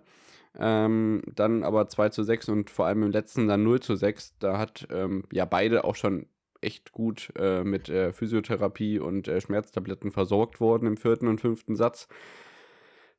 Ähm, 0.57 1.21
dann 1.33 1.63
aber 1.63 1.87
2 1.87 2.09
zu 2.09 2.23
6 2.23 2.49
und 2.49 2.69
vor 2.69 2.85
allem 2.85 3.03
im 3.03 3.11
letzten 3.11 3.47
dann 3.47 3.63
0 3.63 3.79
zu 3.79 3.95
6. 3.95 4.37
Da 4.39 4.57
hat 4.57 4.87
ähm, 4.91 5.23
ja 5.31 5.45
beide 5.45 5.83
auch 5.85 5.95
schon 5.95 6.27
echt 6.65 6.91
gut 6.91 7.31
äh, 7.37 7.63
mit 7.63 7.89
äh, 7.89 8.11
Physiotherapie 8.11 8.99
und 8.99 9.27
äh, 9.27 9.39
Schmerztabletten 9.39 10.11
versorgt 10.11 10.59
worden 10.59 10.87
im 10.87 10.97
vierten 10.97 11.27
und 11.27 11.41
fünften 11.41 11.75
Satz. 11.75 12.07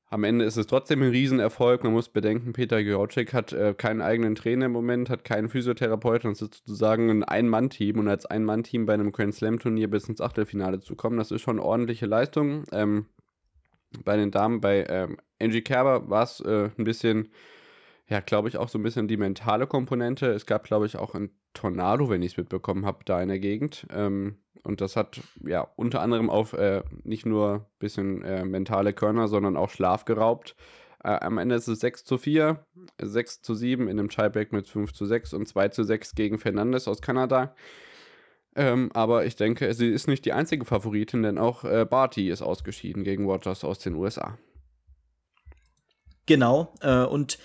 Am 0.09 0.23
Ende 0.23 0.45
ist 0.45 0.57
es 0.57 0.69
trotzdem 0.69 1.03
ein 1.03 1.11
Riesenerfolg. 1.11 1.83
Man 1.83 1.93
muss 1.93 2.09
bedenken, 2.09 2.53
Peter 2.53 2.83
Georgik 2.83 3.33
hat 3.33 3.53
äh, 3.53 3.75
keinen 3.75 4.01
eigenen 4.01 4.37
Trainer 4.37 4.67
im 4.67 4.73
Moment, 4.73 5.11
hat 5.11 5.25
keinen 5.25 5.49
Physiotherapeuten. 5.49 6.31
Das 6.31 6.43
ist 6.43 6.55
sozusagen 6.55 7.11
ein 7.11 7.25
Ein-Mann-Team. 7.25 7.99
Und 7.99 8.07
als 8.07 8.25
Ein-Mann-Team 8.25 8.87
bei 8.87 8.95
einem 8.95 9.11
Grand 9.11 9.35
Slam-Turnier 9.35 9.91
bis 9.91 10.09
ins 10.09 10.21
Achtelfinale 10.21 10.79
zu 10.79 10.95
kommen, 10.95 11.17
das 11.17 11.33
ist 11.33 11.43
schon 11.43 11.59
ordentliche 11.59 12.07
Leistung. 12.07 12.65
Ähm, 12.71 13.07
bei 14.05 14.17
den 14.17 14.31
Damen, 14.31 14.61
bei 14.61 14.87
ähm, 14.89 15.17
Angie 15.41 15.63
Kerber 15.63 16.09
war 16.09 16.23
es 16.23 16.41
äh, 16.41 16.71
ein 16.79 16.85
bisschen, 16.85 17.31
ja, 18.09 18.21
glaube 18.21 18.49
ich, 18.49 18.57
auch 18.57 18.69
so 18.69 18.79
ein 18.79 18.83
bisschen 18.83 19.09
die 19.09 19.17
mentale 19.17 19.67
Komponente. 19.67 20.27
Es 20.27 20.47
gab, 20.47 20.65
glaube 20.65 20.87
ich, 20.87 20.97
auch 20.97 21.15
ein 21.15 21.31
Tornado, 21.55 22.09
wenn 22.09 22.23
ich 22.23 22.33
es 22.33 22.37
mitbekommen 22.37 22.87
habe, 22.87 23.05
da 23.05 23.21
in 23.21 23.29
der 23.29 23.41
Gegend. 23.41 23.87
Ähm, 23.91 24.37
und 24.63 24.81
das 24.81 24.97
hat 24.97 25.21
ja 25.45 25.69
unter 25.77 26.01
anderem 26.01 26.31
auf 26.31 26.53
äh, 26.53 26.83
nicht 27.03 27.27
nur 27.27 27.55
ein 27.55 27.79
bisschen 27.79 28.23
äh, 28.23 28.45
mentale 28.45 28.93
Körner, 28.93 29.29
sondern 29.29 29.57
auch 29.57 29.71
Schlaf 29.71 30.05
geraubt. 30.05 30.55
Äh, 31.03 31.19
am 31.21 31.39
Ende 31.39 31.57
ist 31.57 31.69
es 31.69 31.81
6 31.81 32.05
zu 32.05 32.19
4, 32.19 32.65
6 33.01 33.43
zu 33.43 33.55
7 33.55 33.89
in 33.89 33.99
einem 33.99 34.09
Tiebreak 34.09 34.53
mit 34.53 34.69
5 34.69 34.93
zu 34.93 35.05
6 35.07 35.35
und 35.35 35.47
2 35.47 35.69
zu 35.69 35.83
6 35.83 36.15
gegen 36.15 36.39
Fernandes 36.39 36.89
aus 36.89 37.03
Kanada. 37.03 37.55
Ähm, 38.55 38.91
aber 38.95 39.27
ich 39.27 39.37
denke, 39.37 39.73
sie 39.75 39.89
ist 39.89 40.09
nicht 40.09 40.25
die 40.25 40.33
einzige 40.33 40.65
Favoritin, 40.65 41.23
denn 41.23 41.39
auch 41.39 41.65
äh, 41.65 41.85
Barty 41.85 42.31
ist 42.31 42.43
ausgeschieden 42.43 43.05
gegen 43.05 43.27
Rogers 43.27 43.65
aus 43.65 43.79
den 43.79 43.95
USA. 43.95 44.39
Genau, 46.25 46.73
äh, 46.81 47.05
und 47.05 47.39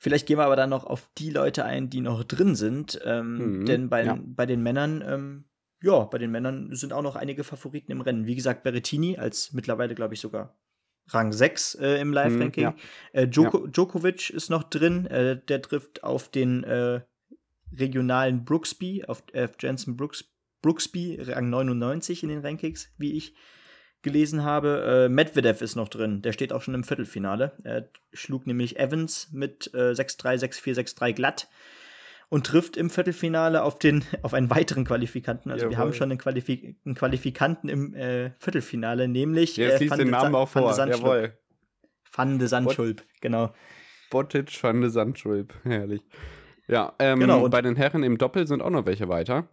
vielleicht 0.00 0.26
gehen 0.26 0.38
wir 0.38 0.44
aber 0.44 0.56
dann 0.56 0.70
noch 0.70 0.84
auf 0.84 1.08
die 1.18 1.30
Leute 1.30 1.64
ein, 1.64 1.90
die 1.90 2.00
noch 2.00 2.24
drin 2.24 2.56
sind. 2.56 3.00
Ähm, 3.04 3.60
mhm, 3.60 3.66
denn 3.66 3.88
bei, 3.88 4.04
ja. 4.04 4.18
bei 4.20 4.46
den 4.46 4.62
Männern, 4.62 5.04
ähm, 5.06 5.44
ja, 5.82 6.00
bei 6.04 6.18
den 6.18 6.30
Männern 6.30 6.74
sind 6.74 6.92
auch 6.92 7.02
noch 7.02 7.16
einige 7.16 7.44
Favoriten 7.44 7.92
im 7.92 8.00
Rennen. 8.00 8.26
Wie 8.26 8.34
gesagt, 8.34 8.64
Berrettini 8.64 9.18
als 9.18 9.52
mittlerweile, 9.52 9.94
glaube 9.94 10.14
ich, 10.14 10.20
sogar 10.20 10.56
Rang 11.08 11.32
6 11.32 11.76
äh, 11.76 12.00
im 12.00 12.12
Live-Ranking. 12.12 12.64
Mhm, 12.64 12.74
ja. 13.12 13.20
äh, 13.20 13.28
Djoko 13.28 13.64
ja. 13.64 13.70
Djokovic 13.70 14.30
ist 14.30 14.48
noch 14.50 14.64
drin. 14.64 15.06
Äh, 15.06 15.40
der 15.48 15.62
trifft 15.62 16.02
auf 16.02 16.28
den 16.28 16.64
äh, 16.64 17.02
regionalen 17.76 18.44
Brooksby, 18.44 19.04
auf, 19.04 19.22
auf 19.34 19.50
Jensen 19.60 19.96
Brooks, 19.96 20.24
Brooksby, 20.62 21.18
Rang 21.20 21.50
99 21.50 22.22
in 22.22 22.30
den 22.30 22.40
Rankings, 22.40 22.92
wie 22.96 23.12
ich 23.12 23.34
gelesen 24.02 24.44
habe. 24.44 25.06
Äh, 25.06 25.08
Medvedev 25.08 25.62
ist 25.62 25.76
noch 25.76 25.88
drin, 25.88 26.22
der 26.22 26.32
steht 26.32 26.52
auch 26.52 26.62
schon 26.62 26.74
im 26.74 26.84
Viertelfinale. 26.84 27.52
Er 27.64 27.88
schlug 28.12 28.46
nämlich 28.46 28.78
Evans 28.78 29.28
mit 29.32 29.70
äh, 29.74 29.92
6-3, 29.92 30.40
6-4, 30.40 30.96
6-3 30.96 31.12
glatt 31.12 31.48
und 32.28 32.46
trifft 32.46 32.76
im 32.76 32.88
Viertelfinale 32.88 33.62
auf, 33.62 33.78
den, 33.78 34.04
auf 34.22 34.32
einen 34.32 34.48
weiteren 34.48 34.84
Qualifikanten. 34.84 35.50
Also 35.50 35.64
Jawohl. 35.64 35.70
wir 35.70 35.78
haben 35.78 35.92
schon 35.92 36.10
einen, 36.10 36.18
Qualifik 36.18 36.76
einen 36.84 36.94
Qualifikanten 36.94 37.68
im 37.68 37.94
äh, 37.94 38.30
Viertelfinale, 38.38 39.08
nämlich 39.08 39.56
Jetzt 39.56 39.82
äh, 39.82 39.90
Van, 39.90 39.98
den 39.98 40.10
Namen 40.10 40.34
auch 40.34 40.48
vor. 40.48 40.72
Jawohl. 40.76 41.34
Van 42.12 42.38
de 42.38 42.48
Sandschulp, 42.48 43.02
genau. 43.20 43.52
Botic 44.10 44.50
van 44.62 44.80
de 44.80 44.90
Sandschulp, 44.90 45.54
herrlich. 45.62 46.02
Ja, 46.66 46.94
ähm, 46.98 47.20
genau, 47.20 47.44
und 47.44 47.50
bei 47.50 47.62
den 47.62 47.76
Herren 47.76 48.02
im 48.02 48.18
Doppel 48.18 48.46
sind 48.46 48.62
auch 48.62 48.70
noch 48.70 48.86
welche 48.86 49.08
weiter. 49.08 49.48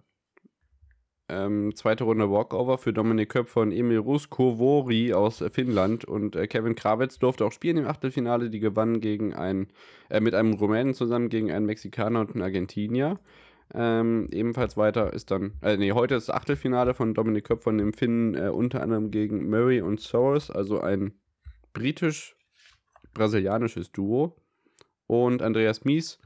Ähm, 1.29 1.75
zweite 1.75 2.05
Runde 2.05 2.31
Walkover 2.31 2.77
für 2.77 2.93
Dominik 2.93 3.27
Köpfer 3.29 3.59
und 3.61 3.73
Emil 3.73 3.97
Ruskovori 3.97 5.13
aus 5.13 5.43
Finnland. 5.51 6.05
Und 6.05 6.37
äh, 6.37 6.47
Kevin 6.47 6.75
Krawitz 6.75 7.19
durfte 7.19 7.45
auch 7.45 7.51
spielen 7.51 7.77
im 7.77 7.87
Achtelfinale. 7.87 8.49
Die 8.49 8.59
gewannen 8.59 9.01
gegen 9.01 9.33
ein, 9.33 9.67
äh, 10.09 10.21
mit 10.21 10.33
einem 10.33 10.53
Rumänen 10.53 10.93
zusammen 10.93 11.27
gegen 11.29 11.51
einen 11.51 11.65
Mexikaner 11.65 12.21
und 12.21 12.31
einen 12.31 12.43
Argentinier. 12.43 13.19
Ähm, 13.73 14.29
ebenfalls 14.31 14.77
weiter 14.77 15.11
ist 15.11 15.31
dann, 15.31 15.55
äh, 15.61 15.75
nee, 15.75 15.91
heute 15.91 16.15
ist 16.15 16.29
das 16.29 16.35
Achtelfinale 16.35 16.93
von 16.93 17.13
Dominik 17.13 17.43
Köpfer 17.45 17.71
und 17.71 17.79
dem 17.79 17.91
Finnen 17.91 18.33
äh, 18.33 18.47
unter 18.47 18.81
anderem 18.81 19.11
gegen 19.11 19.49
Murray 19.49 19.81
und 19.81 19.99
Soros, 19.99 20.49
also 20.49 20.79
ein 20.79 21.11
britisch-brasilianisches 21.73 23.91
Duo. 23.91 24.37
Und 25.07 25.41
Andreas 25.41 25.83
Mies 25.83 26.19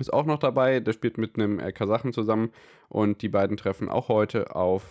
ist 0.00 0.12
auch 0.12 0.26
noch 0.26 0.38
dabei. 0.38 0.80
Der 0.80 0.92
spielt 0.92 1.18
mit 1.18 1.36
einem 1.36 1.58
äh, 1.58 1.72
Kasachen 1.72 2.12
zusammen 2.12 2.50
und 2.88 3.22
die 3.22 3.28
beiden 3.28 3.56
treffen 3.56 3.88
auch 3.88 4.08
heute 4.08 4.54
auf 4.54 4.84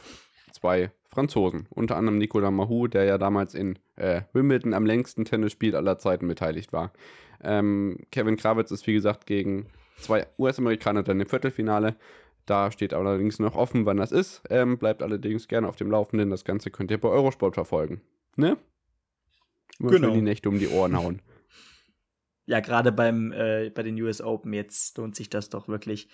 zwei 0.52 0.92
Franzosen. 1.10 1.68
Unter 1.70 1.98
anderem 1.98 2.18
Nicolas 2.18 2.52
Mahou, 2.52 2.88
der 2.88 3.06
ja 3.06 3.18
damals 3.18 3.54
in 3.54 3.80
äh, 3.96 4.22
Wimbledon 4.34 4.74
am 4.74 4.86
längsten 4.86 5.26
Tennisspiel 5.26 5.76
aller 5.76 5.98
Zeiten 5.98 6.28
beteiligt 6.28 6.74
war. 6.74 6.92
Ähm, 7.44 7.98
Kevin 8.12 8.38
Krawitz 8.38 8.72
ist 8.72 8.88
wie 8.88 8.94
gesagt 8.94 9.26
gegen 9.26 9.68
zwei 9.98 10.28
US-Amerikaner 10.38 11.04
dann 11.04 11.20
im 11.20 11.28
Viertelfinale. 11.28 11.96
Da 12.46 12.72
steht 12.72 12.94
allerdings 12.94 13.40
noch 13.40 13.56
offen, 13.56 13.86
wann 13.86 13.98
das 13.98 14.12
ist. 14.12 14.42
Ähm, 14.50 14.78
bleibt 14.78 15.04
allerdings 15.04 15.48
gerne 15.48 15.68
auf 15.68 15.76
dem 15.76 15.92
Laufenden. 15.92 16.30
Das 16.30 16.46
Ganze 16.46 16.72
könnt 16.72 16.92
ihr 16.92 17.00
bei 17.00 17.10
Eurosport 17.10 17.56
verfolgen. 17.56 18.02
Ne? 18.36 18.58
Immer 19.80 19.92
genau. 19.92 20.14
die 20.14 20.22
Nächte 20.22 20.50
um 20.50 20.60
die 20.60 20.70
Ohren 20.70 20.98
hauen 20.98 21.22
ja, 22.48 22.62
gerade 22.62 22.92
beim 22.92 23.32
äh, 23.34 23.70
bei 23.70 23.84
den 23.84 24.02
US 24.02 24.22
Open 24.22 24.54
jetzt 24.54 24.98
lohnt 24.98 25.16
sich 25.16 25.30
das 25.30 25.50
doch 25.50 25.68
wirklich. 25.68 26.08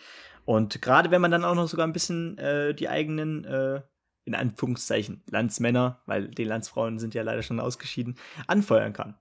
Und 0.46 0.82
gerade 0.82 1.12
wenn 1.12 1.22
man 1.22 1.32
dann 1.32 1.46
auch 1.46 1.56
noch 1.56 1.68
sogar 1.68 1.88
ein 1.88 1.94
bisschen 1.94 2.38
äh, 2.40 2.74
die 2.74 2.90
eigenen 2.90 3.46
äh, 3.46 3.82
in 4.26 4.36
Anführungszeichen 4.36 5.24
Landsmänner, 5.30 6.02
weil 6.06 6.28
die 6.28 6.44
Landsfrauen 6.44 6.98
sind 6.98 7.14
ja 7.14 7.22
leider 7.24 7.44
schon 7.44 7.60
ausgeschieden, 7.60 8.16
anfeuern 8.48 8.94
kann. 8.94 9.16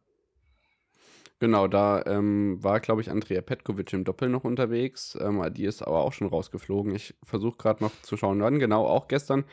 Genau, 1.39 1.67
da 1.67 2.05
ähm, 2.07 2.63
war, 2.63 2.79
glaube 2.79 3.01
ich, 3.01 3.11
Andrea 3.11 3.41
Petkovic 3.43 3.93
im 3.93 4.05
Doppel 4.05 4.29
noch 4.29 4.45
unterwegs. 4.45 5.19
Ähm, 5.21 5.45
die 5.53 5.65
ist 5.65 5.83
aber 5.83 5.99
auch 6.03 6.13
schon 6.13 6.29
rausgeflogen. 6.29 6.95
Ich 6.95 7.17
versuche 7.25 7.57
gerade 7.59 7.83
noch 7.83 7.91
zu 8.03 8.17
schauen, 8.17 8.41
wann. 8.41 8.61
Genau, 8.61 8.87
auch 8.87 9.09
gestern 9.09 9.45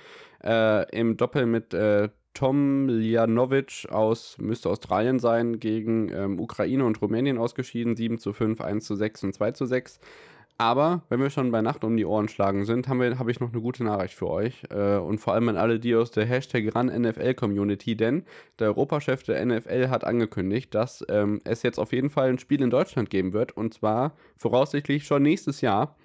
äh, 0.43 0.87
im 0.95 1.17
Doppel 1.17 1.47
mit 1.47 1.73
äh, 1.73 2.09
Tom 2.33 2.89
Ljanovic 2.89 3.87
aus, 3.89 4.37
müsste 4.39 4.69
Australien 4.69 5.19
sein, 5.19 5.59
gegen 5.59 6.09
ähm, 6.09 6.39
Ukraine 6.39 6.85
und 6.85 7.01
Rumänien 7.01 7.37
ausgeschieden. 7.37 7.95
7 7.95 8.19
zu 8.19 8.33
5, 8.33 8.61
1 8.61 8.85
zu 8.85 8.95
6 8.95 9.23
und 9.23 9.33
2 9.33 9.51
zu 9.51 9.65
6. 9.65 9.99
Aber 10.61 11.03
wenn 11.07 11.21
wir 11.21 11.29
schon 11.29 11.51
bei 11.51 11.61
Nacht 11.61 11.85
um 11.85 11.95
die 11.95 12.05
Ohren 12.05 12.27
schlagen 12.27 12.65
sind, 12.65 12.89
habe 12.89 13.17
hab 13.17 13.29
ich 13.29 13.39
noch 13.39 13.53
eine 13.53 13.61
gute 13.61 13.85
Nachricht 13.85 14.13
für 14.13 14.29
euch. 14.29 14.63
Äh, 14.69 14.97
und 14.97 15.19
vor 15.19 15.33
allem 15.33 15.47
an 15.47 15.55
alle 15.55 15.79
die 15.79 15.95
aus 15.95 16.11
der 16.11 16.25
Hashtag 16.25 16.75
RunNFL-Community, 16.75 17.95
denn 17.95 18.25
der 18.59 18.67
Europachef 18.67 19.23
der 19.23 19.43
NFL 19.45 19.87
hat 19.87 20.03
angekündigt, 20.03 20.75
dass 20.75 21.05
ähm, 21.07 21.39
es 21.45 21.63
jetzt 21.63 21.79
auf 21.79 21.93
jeden 21.93 22.09
Fall 22.09 22.29
ein 22.29 22.39
Spiel 22.39 22.61
in 22.61 22.69
Deutschland 22.69 23.09
geben 23.09 23.31
wird. 23.31 23.55
Und 23.55 23.73
zwar 23.73 24.11
voraussichtlich 24.35 25.05
schon 25.05 25.23
nächstes 25.23 25.61
Jahr. 25.61 25.95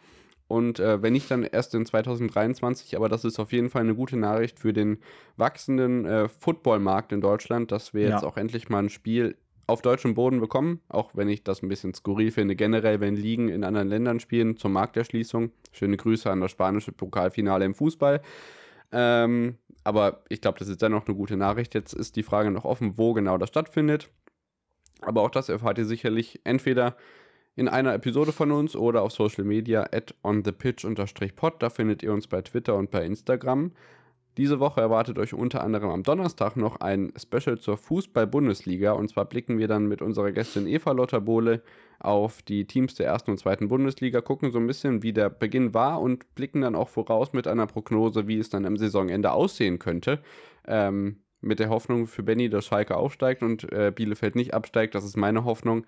Und 0.46 0.78
äh, 0.78 1.02
wenn 1.02 1.14
nicht, 1.14 1.30
dann 1.30 1.42
erst 1.42 1.74
in 1.74 1.86
2023. 1.86 2.96
Aber 2.96 3.08
das 3.08 3.24
ist 3.24 3.38
auf 3.38 3.52
jeden 3.52 3.70
Fall 3.70 3.82
eine 3.82 3.94
gute 3.94 4.16
Nachricht 4.16 4.58
für 4.58 4.72
den 4.72 4.98
wachsenden 5.36 6.04
äh, 6.04 6.28
Footballmarkt 6.28 7.12
in 7.12 7.20
Deutschland, 7.20 7.72
dass 7.72 7.94
wir 7.94 8.02
ja. 8.02 8.10
jetzt 8.10 8.24
auch 8.24 8.36
endlich 8.36 8.68
mal 8.68 8.80
ein 8.80 8.90
Spiel 8.90 9.36
auf 9.66 9.80
deutschem 9.80 10.14
Boden 10.14 10.40
bekommen. 10.40 10.80
Auch 10.88 11.12
wenn 11.14 11.28
ich 11.28 11.42
das 11.42 11.62
ein 11.62 11.68
bisschen 11.68 11.94
skurril 11.94 12.30
finde, 12.30 12.56
generell, 12.56 13.00
wenn 13.00 13.16
Ligen 13.16 13.48
in 13.48 13.64
anderen 13.64 13.88
Ländern 13.88 14.20
spielen, 14.20 14.56
zur 14.56 14.70
Markterschließung. 14.70 15.50
Schöne 15.72 15.96
Grüße 15.96 16.30
an 16.30 16.40
das 16.40 16.50
spanische 16.50 16.92
Pokalfinale 16.92 17.64
im 17.64 17.74
Fußball. 17.74 18.20
Ähm, 18.92 19.56
aber 19.82 20.24
ich 20.28 20.40
glaube, 20.40 20.58
das 20.58 20.68
ist 20.68 20.82
dennoch 20.82 21.06
eine 21.06 21.16
gute 21.16 21.36
Nachricht. 21.36 21.74
Jetzt 21.74 21.94
ist 21.94 22.16
die 22.16 22.22
Frage 22.22 22.50
noch 22.50 22.64
offen, 22.64 22.98
wo 22.98 23.12
genau 23.12 23.38
das 23.38 23.48
stattfindet. 23.48 24.10
Aber 25.00 25.22
auch 25.22 25.30
das 25.30 25.48
erfahrt 25.48 25.78
ihr 25.78 25.84
sicherlich 25.84 26.40
entweder 26.44 26.96
in 27.56 27.68
einer 27.68 27.94
Episode 27.94 28.32
von 28.32 28.50
uns 28.50 28.74
oder 28.74 29.02
auf 29.02 29.12
Social 29.12 29.44
Media 29.44 29.86
at 29.92 30.14
onthepitch-pod. 30.22 31.54
Da 31.62 31.70
findet 31.70 32.02
ihr 32.02 32.12
uns 32.12 32.26
bei 32.26 32.42
Twitter 32.42 32.76
und 32.76 32.90
bei 32.90 33.04
Instagram. 33.04 33.72
Diese 34.36 34.58
Woche 34.58 34.80
erwartet 34.80 35.18
euch 35.18 35.32
unter 35.32 35.62
anderem 35.62 35.90
am 35.90 36.02
Donnerstag 36.02 36.56
noch 36.56 36.80
ein 36.80 37.12
Special 37.16 37.58
zur 37.58 37.76
Fußball-Bundesliga. 37.76 38.92
Und 38.92 39.08
zwar 39.08 39.26
blicken 39.26 39.58
wir 39.58 39.68
dann 39.68 39.86
mit 39.86 40.02
unserer 40.02 40.32
Gästin 40.32 40.66
Eva 40.66 40.90
Lotterbohle 40.90 41.62
auf 42.00 42.42
die 42.42 42.66
Teams 42.66 42.94
der 42.96 43.06
ersten 43.06 43.30
und 43.30 43.38
zweiten 43.38 43.68
Bundesliga, 43.68 44.20
gucken 44.20 44.50
so 44.50 44.58
ein 44.58 44.66
bisschen, 44.66 45.04
wie 45.04 45.12
der 45.12 45.30
Beginn 45.30 45.72
war 45.72 46.02
und 46.02 46.34
blicken 46.34 46.62
dann 46.62 46.74
auch 46.74 46.88
voraus 46.88 47.32
mit 47.32 47.46
einer 47.46 47.68
Prognose, 47.68 48.26
wie 48.26 48.38
es 48.38 48.50
dann 48.50 48.66
am 48.66 48.76
Saisonende 48.76 49.30
aussehen 49.30 49.78
könnte. 49.78 50.20
Ähm, 50.66 51.20
mit 51.40 51.60
der 51.60 51.68
Hoffnung 51.68 52.06
für 52.06 52.22
Benny, 52.22 52.48
dass 52.48 52.66
Schalke 52.66 52.96
aufsteigt 52.96 53.42
und 53.42 53.70
äh, 53.72 53.92
Bielefeld 53.94 54.34
nicht 54.34 54.54
absteigt. 54.54 54.94
Das 54.94 55.04
ist 55.04 55.16
meine 55.16 55.44
Hoffnung. 55.44 55.86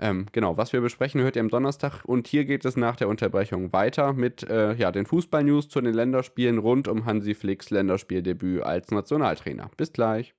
Ähm, 0.00 0.26
genau, 0.32 0.56
was 0.56 0.72
wir 0.72 0.80
besprechen, 0.80 1.20
hört 1.20 1.36
ihr 1.36 1.42
am 1.42 1.48
Donnerstag. 1.48 2.04
Und 2.04 2.28
hier 2.28 2.44
geht 2.44 2.64
es 2.64 2.76
nach 2.76 2.96
der 2.96 3.08
Unterbrechung 3.08 3.72
weiter 3.72 4.12
mit 4.12 4.48
äh, 4.48 4.74
ja, 4.74 4.92
den 4.92 5.06
Fußball-News 5.06 5.68
zu 5.68 5.80
den 5.80 5.94
Länderspielen 5.94 6.58
rund 6.58 6.88
um 6.88 7.04
Hansi 7.04 7.34
Flicks 7.34 7.70
Länderspieldebüt 7.70 8.62
als 8.62 8.90
Nationaltrainer. 8.90 9.70
Bis 9.76 9.92
gleich. 9.92 10.34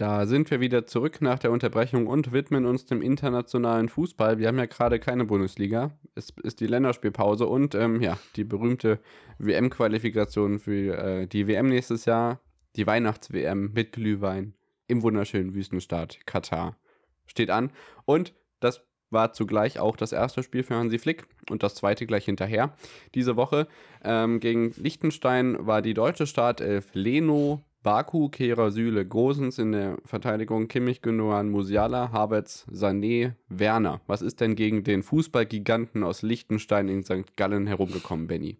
Da 0.00 0.24
sind 0.24 0.50
wir 0.50 0.60
wieder 0.60 0.86
zurück 0.86 1.20
nach 1.20 1.38
der 1.38 1.50
Unterbrechung 1.50 2.06
und 2.06 2.32
widmen 2.32 2.64
uns 2.64 2.86
dem 2.86 3.02
internationalen 3.02 3.90
Fußball. 3.90 4.38
Wir 4.38 4.48
haben 4.48 4.56
ja 4.56 4.64
gerade 4.64 4.98
keine 4.98 5.26
Bundesliga. 5.26 5.90
Es 6.14 6.30
ist 6.42 6.60
die 6.60 6.66
Länderspielpause 6.66 7.46
und 7.46 7.74
ähm, 7.74 8.00
ja, 8.00 8.16
die 8.34 8.44
berühmte 8.44 8.98
WM-Qualifikation 9.36 10.58
für 10.58 10.96
äh, 10.96 11.26
die 11.26 11.46
WM 11.46 11.68
nächstes 11.68 12.06
Jahr. 12.06 12.40
Die 12.76 12.86
Weihnachts-WM 12.86 13.72
mit 13.74 13.92
Glühwein 13.92 14.54
im 14.86 15.02
wunderschönen 15.02 15.52
Wüstenstaat 15.52 16.20
Katar 16.24 16.78
steht 17.26 17.50
an. 17.50 17.70
Und 18.06 18.32
das 18.60 18.80
war 19.10 19.34
zugleich 19.34 19.80
auch 19.80 19.98
das 19.98 20.12
erste 20.12 20.42
Spiel 20.42 20.62
für 20.62 20.76
Hansi 20.76 20.98
Flick 20.98 21.26
und 21.50 21.62
das 21.62 21.74
zweite 21.74 22.06
gleich 22.06 22.24
hinterher. 22.24 22.74
Diese 23.14 23.36
Woche 23.36 23.68
ähm, 24.02 24.40
gegen 24.40 24.72
Liechtenstein 24.78 25.58
war 25.66 25.82
die 25.82 25.92
deutsche 25.92 26.26
Startelf 26.26 26.88
Leno, 26.94 27.62
Baku, 27.82 28.28
Kehrer, 28.28 28.70
Süle, 28.70 29.06
Gosens 29.06 29.58
in 29.58 29.72
der 29.72 29.96
Verteidigung, 30.04 30.68
Kimmich, 30.68 31.00
Gündogan, 31.00 31.48
Musiala, 31.48 32.12
Havertz, 32.12 32.66
Sané, 32.70 33.34
Werner. 33.48 34.02
Was 34.06 34.20
ist 34.20 34.40
denn 34.40 34.54
gegen 34.54 34.84
den 34.84 35.02
Fußballgiganten 35.02 36.04
aus 36.04 36.22
Liechtenstein 36.22 36.88
in 36.88 37.02
St. 37.02 37.36
Gallen 37.36 37.66
herumgekommen, 37.66 38.26
Benny? 38.26 38.58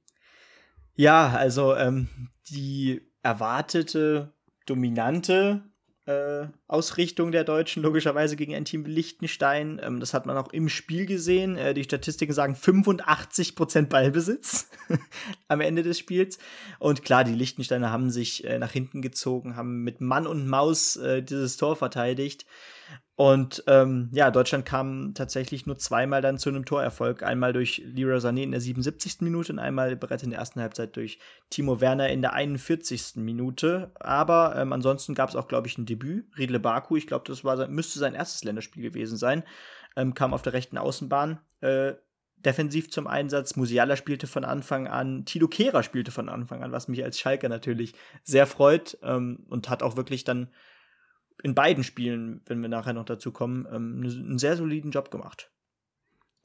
Ja, 0.95 1.29
also 1.29 1.75
ähm, 1.77 2.09
die 2.51 3.03
erwartete 3.23 4.33
dominante 4.67 5.70
äh, 6.11 6.49
Ausrichtung 6.67 7.33
der 7.33 7.45
Deutschen, 7.45 7.83
logischerweise 7.83 8.37
gegen 8.37 8.55
ein 8.55 8.65
Team 8.65 8.87
wie 8.87 8.91
Liechtenstein. 8.91 9.81
Ähm, 9.83 10.01
das 10.01 10.15
hat 10.15 10.27
man 10.27 10.37
auch 10.37 10.53
im 10.53 10.69
Spiel 10.69 11.07
gesehen. 11.07 11.57
Äh, 11.57 11.75
die 11.75 11.85
Statistiken 11.85 12.33
sagen 12.33 12.55
85% 12.55 13.87
Ballbesitz 13.87 14.69
am 15.49 15.61
Ende 15.61 15.83
des 15.83 15.99
Spiels. 15.99 16.39
Und 16.79 17.05
klar, 17.05 17.25
die 17.25 17.35
Liechtensteiner 17.35 17.91
haben 17.91 18.11
sich 18.11 18.45
äh, 18.45 18.59
nach 18.59 18.73
hinten 18.73 19.03
gezogen, 19.03 19.57
haben 19.57 19.83
mit 19.83 20.01
Mann 20.01 20.27
und 20.27 20.47
Maus 20.47 20.97
äh, 20.97 21.23
dieses 21.23 21.57
Tor 21.57 21.77
verteidigt. 21.77 22.47
Und 23.17 23.65
ähm, 23.67 24.09
ja, 24.13 24.31
Deutschland 24.31 24.65
kam 24.65 25.13
tatsächlich 25.13 25.67
nur 25.67 25.77
zweimal 25.77 26.23
dann 26.23 26.39
zu 26.39 26.49
einem 26.49 26.65
Torerfolg. 26.65 27.23
Einmal 27.23 27.53
durch 27.53 27.83
Leroy 27.85 28.17
Sané 28.17 28.43
in 28.45 28.51
der 28.51 28.63
77. 28.63 29.21
Minute 29.21 29.53
und 29.53 29.59
einmal 29.59 29.95
bereits 29.95 30.23
in 30.23 30.31
der 30.31 30.39
ersten 30.39 30.61
Halbzeit 30.61 30.97
durch 30.97 31.19
Timo 31.51 31.83
Werner 31.83 32.09
in 32.09 32.23
der 32.23 32.33
41. 32.33 33.17
Minute. 33.17 33.93
Aber 34.01 34.57
ähm, 34.57 34.73
ansonsten 34.73 35.15
gab 35.15 35.29
es 35.29 35.37
auch, 35.37 35.49
glaube 35.49 35.69
ich, 35.69 35.77
ein 35.77 35.85
Debüt. 35.85 36.27
Riedle 36.39 36.61
Baku, 36.61 36.97
ich 36.97 37.07
glaube, 37.07 37.27
das 37.29 37.45
war, 37.45 37.69
müsste 37.69 37.99
sein 37.99 38.15
erstes 38.15 38.43
Länderspiel 38.43 38.83
gewesen 38.83 39.19
sein. 39.19 39.43
Ähm, 39.97 40.15
kam 40.15 40.33
auf 40.33 40.41
der 40.41 40.55
rechten 40.55 40.79
Außenbahn. 40.79 41.41
Äh, 41.61 41.97
defensiv 42.45 42.91
zum 42.91 43.07
Einsatz. 43.07 43.57
Musiala 43.57 43.97
spielte 43.97 44.27
von 44.27 44.45
Anfang 44.45 44.87
an, 44.87 45.25
Tilo 45.27 45.49
Kehrer 45.49 45.83
spielte 45.83 46.11
von 46.11 46.29
Anfang 46.29 46.63
an, 46.63 46.73
was 46.73 46.89
mich 46.89 47.05
als 47.05 47.19
Schalker 47.19 47.49
natürlich 47.49 47.93
sehr 48.23 48.47
freut 48.47 48.97
ähm, 49.03 49.45
und 49.49 49.69
hat 49.69 49.83
auch 49.83 49.97
wirklich 49.97 50.25
dann 50.25 50.49
in 51.43 51.55
beiden 51.55 51.85
Spielen, 51.85 52.43
wenn 52.47 52.61
wir 52.61 52.69
nachher 52.69 52.93
noch 52.93 53.05
dazu 53.05 53.33
kommen, 53.33 53.67
ähm, 53.71 54.03
einen 54.03 54.39
sehr 54.39 54.57
soliden 54.57 54.91
Job 54.91 55.11
gemacht. 55.11 55.51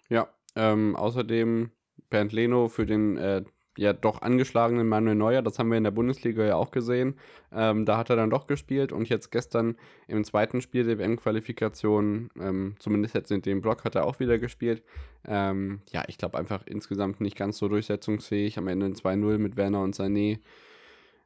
Ja, 0.09 0.29
ähm, 0.55 0.95
außerdem 0.95 1.71
Bernd 2.09 2.31
Leno 2.33 2.67
für 2.67 2.85
den 2.85 3.17
äh, 3.17 3.43
ja 3.77 3.93
doch 3.93 4.21
angeschlagenen 4.21 4.87
Manuel 4.87 5.15
Neuer, 5.15 5.41
das 5.41 5.59
haben 5.59 5.69
wir 5.69 5.77
in 5.77 5.83
der 5.83 5.91
Bundesliga 5.91 6.45
ja 6.45 6.55
auch 6.55 6.71
gesehen. 6.71 7.15
Ähm, 7.51 7.85
da 7.85 7.97
hat 7.97 8.09
er 8.09 8.15
dann 8.15 8.29
doch 8.29 8.47
gespielt 8.47 8.91
und 8.91 9.09
jetzt 9.09 9.31
gestern 9.31 9.75
im 10.07 10.23
zweiten 10.23 10.61
Spiel 10.61 10.85
der 10.85 10.97
WM-Qualifikation, 10.97 12.29
ähm, 12.39 12.75
zumindest 12.79 13.15
jetzt 13.15 13.31
in 13.31 13.41
dem 13.41 13.61
Block, 13.61 13.83
hat 13.83 13.95
er 13.95 14.05
auch 14.05 14.19
wieder 14.19 14.39
gespielt. 14.39 14.83
Ähm, 15.27 15.81
ja, 15.91 16.03
ich 16.07 16.17
glaube 16.17 16.37
einfach 16.37 16.63
insgesamt 16.65 17.19
nicht 17.19 17.35
ganz 17.35 17.57
so 17.57 17.67
durchsetzungsfähig. 17.67 18.57
Am 18.57 18.67
Ende 18.67 18.85
ein 18.85 18.95
2-0 18.95 19.37
mit 19.37 19.57
Werner 19.57 19.81
und 19.81 19.95
Sané. 19.95 20.39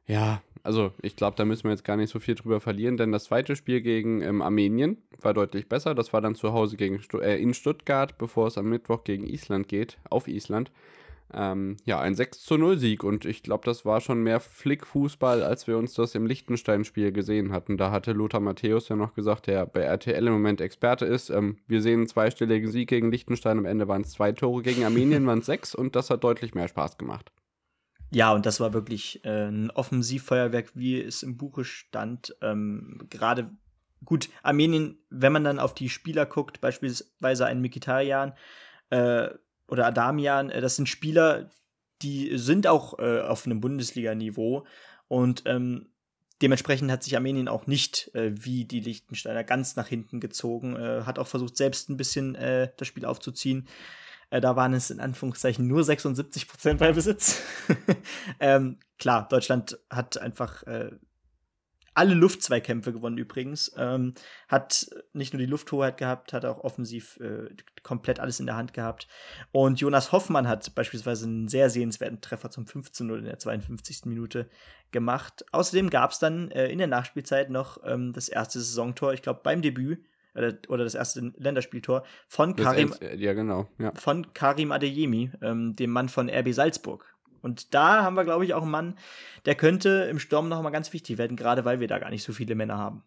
Ja, 0.06 0.42
also 0.62 0.92
ich 1.02 1.16
glaube, 1.16 1.36
da 1.36 1.44
müssen 1.44 1.64
wir 1.64 1.70
jetzt 1.70 1.84
gar 1.84 1.96
nicht 1.96 2.10
so 2.10 2.18
viel 2.20 2.34
drüber 2.34 2.60
verlieren, 2.60 2.96
denn 2.96 3.12
das 3.12 3.24
zweite 3.24 3.56
Spiel 3.56 3.80
gegen 3.80 4.22
ähm, 4.22 4.42
Armenien 4.42 4.98
war 5.20 5.34
deutlich 5.34 5.68
besser. 5.68 5.94
Das 5.94 6.12
war 6.12 6.20
dann 6.20 6.34
zu 6.34 6.52
Hause 6.52 6.76
gegen 6.76 7.00
Stu 7.00 7.18
äh, 7.18 7.40
in 7.40 7.54
Stuttgart, 7.54 8.18
bevor 8.18 8.48
es 8.48 8.58
am 8.58 8.68
Mittwoch 8.68 9.04
gegen 9.04 9.26
Island 9.26 9.68
geht, 9.68 9.98
auf 10.08 10.28
Island. 10.28 10.70
Ähm, 11.32 11.76
ja, 11.84 12.00
ein 12.00 12.16
6 12.16 12.40
zu 12.40 12.56
0 12.56 12.76
Sieg 12.78 13.04
und 13.04 13.24
ich 13.24 13.42
glaube, 13.42 13.64
das 13.64 13.84
war 13.84 14.00
schon 14.00 14.22
mehr 14.22 14.40
Flick-Fußball, 14.40 15.44
als 15.44 15.68
wir 15.68 15.78
uns 15.78 15.94
das 15.94 16.16
im 16.16 16.26
Liechtenstein-Spiel 16.26 17.12
gesehen 17.12 17.52
hatten. 17.52 17.76
Da 17.76 17.92
hatte 17.92 18.12
Lothar 18.12 18.40
Matthäus 18.40 18.88
ja 18.88 18.96
noch 18.96 19.14
gesagt, 19.14 19.46
der 19.46 19.64
bei 19.66 19.82
RTL 19.82 20.26
im 20.26 20.32
Moment 20.32 20.60
Experte 20.60 21.04
ist. 21.04 21.30
Ähm, 21.30 21.58
wir 21.68 21.82
sehen 21.82 22.00
einen 22.00 22.08
zweistelligen 22.08 22.70
Sieg 22.70 22.88
gegen 22.88 23.12
Liechtenstein, 23.12 23.58
am 23.58 23.64
Ende 23.64 23.86
waren 23.86 24.02
es 24.02 24.10
zwei 24.10 24.32
Tore, 24.32 24.62
gegen 24.62 24.84
Armenien 24.84 25.26
waren 25.26 25.38
es 25.38 25.46
sechs 25.46 25.74
und 25.74 25.94
das 25.94 26.10
hat 26.10 26.24
deutlich 26.24 26.54
mehr 26.54 26.68
Spaß 26.68 26.98
gemacht. 26.98 27.30
Ja, 28.10 28.32
und 28.32 28.44
das 28.44 28.58
war 28.58 28.72
wirklich 28.72 29.24
äh, 29.24 29.48
ein 29.48 29.70
Offensivfeuerwerk, 29.70 30.72
wie 30.74 31.00
es 31.00 31.22
im 31.22 31.36
Buche 31.36 31.64
stand. 31.64 32.36
Ähm, 32.42 33.06
Gerade 33.08 33.50
gut, 34.04 34.28
Armenien, 34.42 34.98
wenn 35.10 35.32
man 35.32 35.44
dann 35.44 35.58
auf 35.60 35.74
die 35.74 35.88
Spieler 35.88 36.26
guckt, 36.26 36.60
beispielsweise 36.60 37.46
ein 37.46 37.60
Mikitarian 37.60 38.32
äh, 38.90 39.28
oder 39.68 39.86
Adamian, 39.86 40.50
äh, 40.50 40.60
das 40.60 40.76
sind 40.76 40.88
Spieler, 40.88 41.50
die 42.02 42.36
sind 42.36 42.66
auch 42.66 42.98
äh, 42.98 43.20
auf 43.20 43.46
einem 43.46 43.60
Bundesliga-Niveau 43.60 44.66
und 45.06 45.42
ähm, 45.46 45.90
dementsprechend 46.42 46.90
hat 46.90 47.02
sich 47.02 47.16
Armenien 47.16 47.48
auch 47.48 47.66
nicht 47.66 48.12
äh, 48.14 48.32
wie 48.34 48.64
die 48.64 48.80
Liechtensteiner 48.80 49.44
ganz 49.44 49.76
nach 49.76 49.86
hinten 49.86 50.20
gezogen, 50.20 50.76
äh, 50.76 51.02
hat 51.04 51.18
auch 51.18 51.26
versucht, 51.26 51.56
selbst 51.56 51.90
ein 51.90 51.96
bisschen 51.96 52.34
äh, 52.34 52.70
das 52.76 52.88
Spiel 52.88 53.04
aufzuziehen. 53.04 53.68
Äh, 54.30 54.40
da 54.40 54.56
waren 54.56 54.72
es 54.72 54.90
in 54.90 55.00
Anführungszeichen 55.00 55.66
nur 55.66 55.84
76 55.84 56.48
Prozent 56.48 56.80
bei 56.80 56.92
Besitz. 56.92 57.42
ähm, 58.40 58.78
klar, 58.98 59.28
Deutschland 59.28 59.78
hat 59.90 60.18
einfach 60.18 60.62
äh, 60.64 60.90
alle 61.94 62.14
Luftzweikämpfe 62.14 62.92
gewonnen 62.92 63.18
übrigens. 63.18 63.72
Ähm, 63.76 64.14
hat 64.48 64.88
nicht 65.12 65.32
nur 65.32 65.40
die 65.40 65.46
Lufthoheit 65.46 65.96
gehabt, 65.96 66.32
hat 66.32 66.44
auch 66.44 66.60
offensiv 66.60 67.18
äh, 67.20 67.50
komplett 67.82 68.20
alles 68.20 68.40
in 68.40 68.46
der 68.46 68.56
Hand 68.56 68.72
gehabt. 68.72 69.08
Und 69.50 69.80
Jonas 69.80 70.12
Hoffmann 70.12 70.48
hat 70.48 70.74
beispielsweise 70.74 71.26
einen 71.26 71.48
sehr 71.48 71.68
sehenswerten 71.68 72.20
Treffer 72.20 72.50
zum 72.50 72.64
15-0 72.64 73.18
in 73.18 73.24
der 73.24 73.38
52. 73.38 74.06
Minute 74.06 74.48
gemacht. 74.92 75.44
Außerdem 75.52 75.90
gab 75.90 76.12
es 76.12 76.18
dann 76.18 76.50
äh, 76.52 76.68
in 76.68 76.78
der 76.78 76.86
Nachspielzeit 76.86 77.50
noch 77.50 77.78
ähm, 77.84 78.12
das 78.12 78.28
erste 78.28 78.60
Saisontor, 78.60 79.12
ich 79.12 79.22
glaube 79.22 79.40
beim 79.42 79.60
Debüt 79.60 80.04
oder 80.34 80.84
das 80.84 80.94
erste 80.94 81.32
Länderspieltor 81.36 82.04
von 82.28 82.56
Karim, 82.56 82.94
ja, 83.16 83.32
genau, 83.32 83.68
ja. 83.78 83.92
von 83.94 84.32
Karim 84.32 84.72
Adeyemi, 84.72 85.30
ähm, 85.42 85.74
dem 85.76 85.90
Mann 85.90 86.08
von 86.08 86.30
RB 86.30 86.52
Salzburg. 86.52 87.06
Und 87.42 87.74
da 87.74 88.02
haben 88.02 88.14
wir, 88.14 88.24
glaube 88.24 88.44
ich, 88.44 88.54
auch 88.54 88.62
einen 88.62 88.70
Mann, 88.70 88.98
der 89.46 89.54
könnte 89.54 90.06
im 90.10 90.18
Sturm 90.18 90.48
noch 90.48 90.62
mal 90.62 90.70
ganz 90.70 90.92
wichtig 90.92 91.18
werden, 91.18 91.36
gerade 91.36 91.64
weil 91.64 91.80
wir 91.80 91.88
da 91.88 91.98
gar 91.98 92.10
nicht 92.10 92.22
so 92.22 92.32
viele 92.32 92.54
Männer 92.54 92.76
haben. 92.76 93.02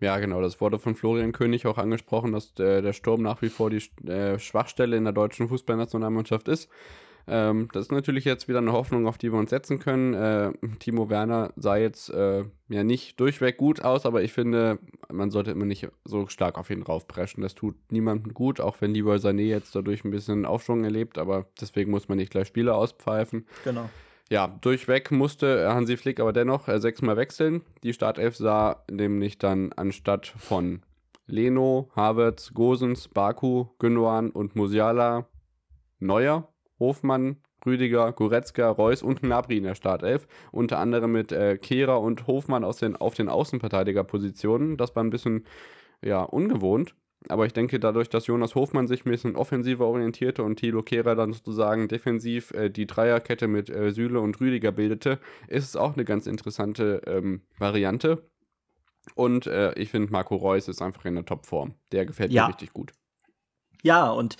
Ja, 0.00 0.18
genau, 0.18 0.40
das 0.40 0.60
wurde 0.60 0.78
von 0.78 0.94
Florian 0.94 1.32
König 1.32 1.66
auch 1.66 1.76
angesprochen, 1.76 2.32
dass 2.32 2.54
der, 2.54 2.82
der 2.82 2.92
Sturm 2.92 3.22
nach 3.22 3.42
wie 3.42 3.48
vor 3.48 3.68
die 3.70 3.82
äh, 4.06 4.38
Schwachstelle 4.38 4.96
in 4.96 5.02
der 5.04 5.12
deutschen 5.12 5.48
Fußballnationalmannschaft 5.48 6.46
ist. 6.46 6.70
Ähm, 7.28 7.68
das 7.72 7.86
ist 7.86 7.92
natürlich 7.92 8.24
jetzt 8.24 8.48
wieder 8.48 8.58
eine 8.58 8.72
Hoffnung, 8.72 9.06
auf 9.06 9.18
die 9.18 9.32
wir 9.32 9.38
uns 9.38 9.50
setzen 9.50 9.78
können. 9.78 10.14
Äh, 10.14 10.52
Timo 10.78 11.10
Werner 11.10 11.52
sah 11.56 11.76
jetzt 11.76 12.10
äh, 12.10 12.44
ja 12.68 12.84
nicht 12.84 13.20
durchweg 13.20 13.56
gut 13.56 13.82
aus, 13.82 14.06
aber 14.06 14.22
ich 14.22 14.32
finde, 14.32 14.78
man 15.12 15.30
sollte 15.30 15.50
immer 15.50 15.66
nicht 15.66 15.88
so 16.04 16.26
stark 16.28 16.58
auf 16.58 16.70
ihn 16.70 16.82
raufpreschen. 16.82 17.42
Das 17.42 17.54
tut 17.54 17.76
niemandem 17.90 18.34
gut, 18.34 18.60
auch 18.60 18.80
wenn 18.80 18.94
Leroy 18.94 19.16
Sané 19.16 19.42
jetzt 19.42 19.74
dadurch 19.74 20.04
ein 20.04 20.10
bisschen 20.10 20.46
Aufschwung 20.46 20.84
erlebt, 20.84 21.18
aber 21.18 21.46
deswegen 21.60 21.90
muss 21.90 22.08
man 22.08 22.18
nicht 22.18 22.30
gleich 22.30 22.48
Spieler 22.48 22.76
auspfeifen. 22.76 23.46
Genau. 23.64 23.88
Ja, 24.30 24.58
durchweg 24.60 25.10
musste 25.10 25.72
Hansi 25.72 25.96
Flick 25.96 26.20
aber 26.20 26.32
dennoch 26.32 26.68
äh, 26.68 26.80
sechsmal 26.80 27.16
wechseln. 27.16 27.62
Die 27.82 27.92
Startelf 27.92 28.36
sah 28.36 28.84
nämlich 28.90 29.38
dann 29.38 29.72
anstatt 29.74 30.26
von 30.26 30.82
Leno, 31.26 31.90
Havertz, 31.94 32.52
Gosens, 32.54 33.08
Baku, 33.08 33.66
Gündogan 33.78 34.30
und 34.30 34.56
Musiala 34.56 35.26
Neuer 35.98 36.48
Hofmann, 36.78 37.36
Rüdiger, 37.64 38.12
Goretzka, 38.12 38.70
Reus 38.70 39.02
und 39.02 39.20
Gnabry 39.22 39.58
in 39.58 39.64
der 39.64 39.74
Startelf. 39.74 40.26
Unter 40.52 40.78
anderem 40.78 41.12
mit 41.12 41.32
äh, 41.32 41.58
Kehrer 41.58 42.00
und 42.00 42.26
Hofmann 42.26 42.64
aus 42.64 42.78
den, 42.78 42.96
auf 42.96 43.14
den 43.14 43.28
Außenverteidigerpositionen. 43.28 44.76
Das 44.76 44.94
war 44.94 45.02
ein 45.02 45.10
bisschen 45.10 45.44
ja, 46.02 46.22
ungewohnt. 46.22 46.94
Aber 47.28 47.46
ich 47.46 47.52
denke, 47.52 47.80
dadurch, 47.80 48.08
dass 48.08 48.28
Jonas 48.28 48.54
Hofmann 48.54 48.86
sich 48.86 49.04
ein 49.04 49.10
bisschen 49.10 49.34
offensiver 49.34 49.86
orientierte 49.86 50.44
und 50.44 50.56
Thilo 50.56 50.82
Kehrer 50.82 51.16
dann 51.16 51.32
sozusagen 51.32 51.88
defensiv 51.88 52.52
äh, 52.52 52.70
die 52.70 52.86
Dreierkette 52.86 53.48
mit 53.48 53.68
äh, 53.70 53.90
Süle 53.90 54.20
und 54.20 54.40
Rüdiger 54.40 54.70
bildete, 54.70 55.18
ist 55.48 55.64
es 55.64 55.76
auch 55.76 55.94
eine 55.94 56.04
ganz 56.04 56.26
interessante 56.26 57.02
ähm, 57.06 57.42
Variante. 57.58 58.30
Und 59.14 59.46
äh, 59.46 59.72
ich 59.74 59.90
finde, 59.90 60.12
Marco 60.12 60.36
Reus 60.36 60.68
ist 60.68 60.80
einfach 60.80 61.04
in 61.06 61.16
der 61.16 61.24
Topform. 61.24 61.74
Der 61.90 62.06
gefällt 62.06 62.30
ja. 62.30 62.44
mir 62.44 62.50
richtig 62.50 62.72
gut. 62.72 62.92
Ja, 63.82 64.10
und 64.10 64.36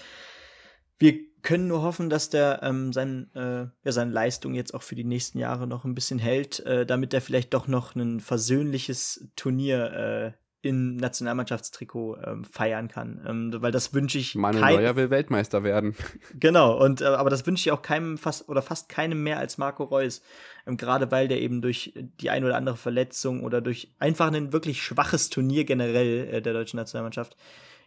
wir 0.99 1.28
können 1.43 1.69
nur 1.69 1.83
hoffen, 1.83 2.11
dass 2.11 2.31
der 2.31 2.61
ähm, 2.63 2.93
sein, 2.93 3.31
äh, 3.35 3.67
ja, 3.85 3.93
seine 3.93 4.13
Leistung 4.13 4.55
jetzt 4.55 4.75
auch 4.75 4.83
für 4.83 4.95
die 4.95 5.05
nächsten 5.05 5.39
Jahre 5.39 5.67
noch 5.67 5.85
ein 5.85 5.95
bisschen 5.95 6.19
hält, 6.19 6.61
äh, 6.61 6.87
damit 6.87 7.15
er 7.15 7.21
vielleicht 7.21 7.55
doch 7.55 7.69
noch 7.69 7.95
ein 7.95 8.21
versöhnliches 8.21 9.29
Turnier 9.37 9.93
äh, 9.93 10.33
in 10.61 10.97
Nationalmannschaftstrikot 10.97 12.19
ähm, 12.25 12.45
feiern 12.45 12.89
kann. 12.89 13.25
Ähm, 13.27 13.55
weil 13.59 13.71
das 13.71 13.95
wünsche 13.95 14.19
ich. 14.19 14.35
Manuel 14.35 14.63
kein 14.63 14.75
Neuer 14.77 14.97
will 14.97 15.11
Weltmeister 15.11 15.63
werden. 15.63 15.95
Genau, 16.35 16.77
und 16.77 17.01
äh, 17.01 17.07
aber 17.07 17.31
das 17.31 17.47
wünsche 17.47 17.69
ich 17.69 17.73
auch 17.73 17.83
keinem 17.83 18.19
fast 18.19 18.49
oder 18.49 18.61
fast 18.61 18.89
keinem 18.89 19.23
mehr 19.23 19.39
als 19.39 19.57
Marco 19.57 19.85
Reus. 19.85 20.21
Ähm, 20.67 20.77
Gerade 20.77 21.11
weil 21.11 21.29
der 21.29 21.41
eben 21.41 21.63
durch 21.63 21.95
die 22.21 22.31
ein 22.31 22.45
oder 22.45 22.57
andere 22.57 22.77
Verletzung 22.77 23.45
oder 23.45 23.61
durch 23.61 23.95
einfach 23.99 24.33
ein 24.33 24.53
wirklich 24.53 24.83
schwaches 24.83 25.31
Turnier 25.31 25.65
generell 25.65 26.29
äh, 26.29 26.43
der 26.43 26.53
deutschen 26.53 26.77
Nationalmannschaft 26.77 27.37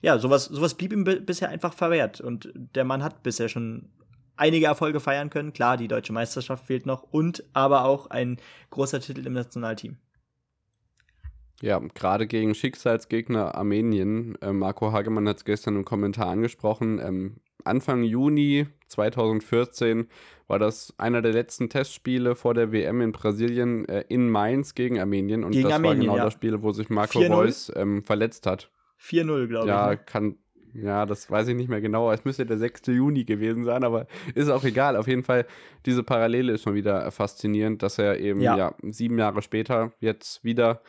ja, 0.01 0.17
sowas, 0.17 0.45
sowas 0.45 0.73
blieb 0.73 0.93
ihm 0.93 1.03
bisher 1.03 1.49
einfach 1.49 1.73
verwehrt. 1.73 2.21
Und 2.21 2.51
der 2.55 2.83
Mann 2.83 3.03
hat 3.03 3.23
bisher 3.23 3.49
schon 3.49 3.89
einige 4.35 4.65
Erfolge 4.65 4.99
feiern 4.99 5.29
können. 5.29 5.53
Klar, 5.53 5.77
die 5.77 5.87
deutsche 5.87 6.13
Meisterschaft 6.13 6.65
fehlt 6.65 6.85
noch 6.85 7.03
und 7.03 7.43
aber 7.53 7.85
auch 7.85 8.07
ein 8.09 8.37
großer 8.71 8.99
Titel 8.99 9.25
im 9.27 9.33
Nationalteam. 9.33 9.97
Ja, 11.61 11.79
gerade 11.93 12.25
gegen 12.25 12.55
Schicksalsgegner 12.55 13.53
Armenien. 13.53 14.35
Äh, 14.41 14.51
Marco 14.51 14.91
Hagemann 14.91 15.27
hat 15.29 15.37
es 15.37 15.45
gestern 15.45 15.75
im 15.75 15.85
Kommentar 15.85 16.27
angesprochen. 16.27 16.99
Ähm, 16.99 17.35
Anfang 17.63 18.01
Juni 18.01 18.65
2014 18.87 20.07
war 20.47 20.57
das 20.57 20.95
einer 20.97 21.21
der 21.21 21.33
letzten 21.33 21.69
Testspiele 21.69 22.35
vor 22.35 22.55
der 22.55 22.71
WM 22.71 23.01
in 23.01 23.11
Brasilien 23.11 23.87
äh, 23.87 24.03
in 24.09 24.27
Mainz 24.31 24.73
gegen 24.73 24.99
Armenien. 24.99 25.43
Und 25.43 25.51
gegen 25.51 25.65
das 25.65 25.73
Armenien, 25.73 25.99
war 25.99 26.05
genau 26.05 26.17
ja. 26.17 26.23
das 26.25 26.33
Spiel, 26.33 26.59
wo 26.63 26.71
sich 26.71 26.89
Marco 26.89 27.19
Reus 27.19 27.71
ähm, 27.75 28.03
verletzt 28.03 28.47
hat. 28.47 28.71
4-0, 29.01 29.47
glaube 29.47 29.67
ja, 29.67 29.85
ich. 29.85 29.87
Ja, 29.87 29.89
ne? 29.89 29.97
kann. 29.97 30.35
Ja, 30.73 31.05
das 31.05 31.29
weiß 31.29 31.49
ich 31.49 31.55
nicht 31.55 31.67
mehr 31.67 31.81
genau. 31.81 32.11
Es 32.11 32.23
müsste 32.23 32.45
der 32.45 32.57
6. 32.57 32.87
Juni 32.87 33.25
gewesen 33.25 33.65
sein, 33.65 33.83
aber 33.83 34.07
ist 34.35 34.49
auch 34.49 34.63
egal. 34.63 34.95
Auf 34.95 35.07
jeden 35.07 35.23
Fall, 35.23 35.45
diese 35.85 36.01
Parallele 36.01 36.53
ist 36.53 36.63
schon 36.63 36.75
wieder 36.75 37.11
faszinierend, 37.11 37.83
dass 37.83 37.97
er 37.97 38.19
eben 38.19 38.39
ja. 38.39 38.57
ja 38.57 38.75
sieben 38.83 39.19
Jahre 39.19 39.41
später 39.41 39.91
jetzt 39.99 40.43
wieder 40.45 40.81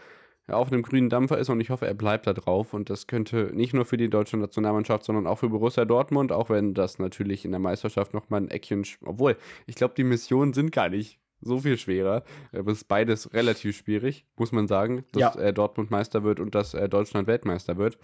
auf 0.48 0.70
einem 0.70 0.82
grünen 0.82 1.08
Dampfer 1.08 1.38
ist 1.38 1.48
und 1.48 1.60
ich 1.60 1.70
hoffe, 1.70 1.86
er 1.86 1.94
bleibt 1.94 2.26
da 2.26 2.32
drauf. 2.32 2.74
Und 2.74 2.90
das 2.90 3.06
könnte 3.06 3.50
nicht 3.54 3.74
nur 3.74 3.84
für 3.84 3.96
die 3.96 4.10
deutsche 4.10 4.36
Nationalmannschaft, 4.36 5.04
sondern 5.04 5.26
auch 5.26 5.38
für 5.38 5.48
Borussia 5.48 5.84
Dortmund, 5.84 6.32
auch 6.32 6.50
wenn 6.50 6.74
das 6.74 6.98
natürlich 6.98 7.44
in 7.44 7.52
der 7.52 7.60
Meisterschaft 7.60 8.14
nochmal 8.14 8.42
ein 8.42 8.48
Eckchen, 8.48 8.84
obwohl, 9.04 9.36
ich 9.66 9.76
glaube, 9.76 9.94
die 9.96 10.04
Missionen 10.04 10.52
sind 10.52 10.72
gar 10.72 10.88
nicht 10.88 11.18
so 11.42 11.58
viel 11.58 11.76
schwerer. 11.76 12.24
Es 12.52 12.64
ist 12.66 12.88
beides 12.88 13.32
relativ 13.34 13.76
schwierig, 13.76 14.26
muss 14.36 14.52
man 14.52 14.68
sagen, 14.68 15.04
dass 15.12 15.34
ja. 15.34 15.40
äh, 15.40 15.52
Dortmund 15.52 15.90
Meister 15.90 16.24
wird 16.24 16.40
und 16.40 16.54
dass 16.54 16.74
äh, 16.74 16.88
Deutschland 16.88 17.26
Weltmeister 17.26 17.76
wird. 17.76 17.98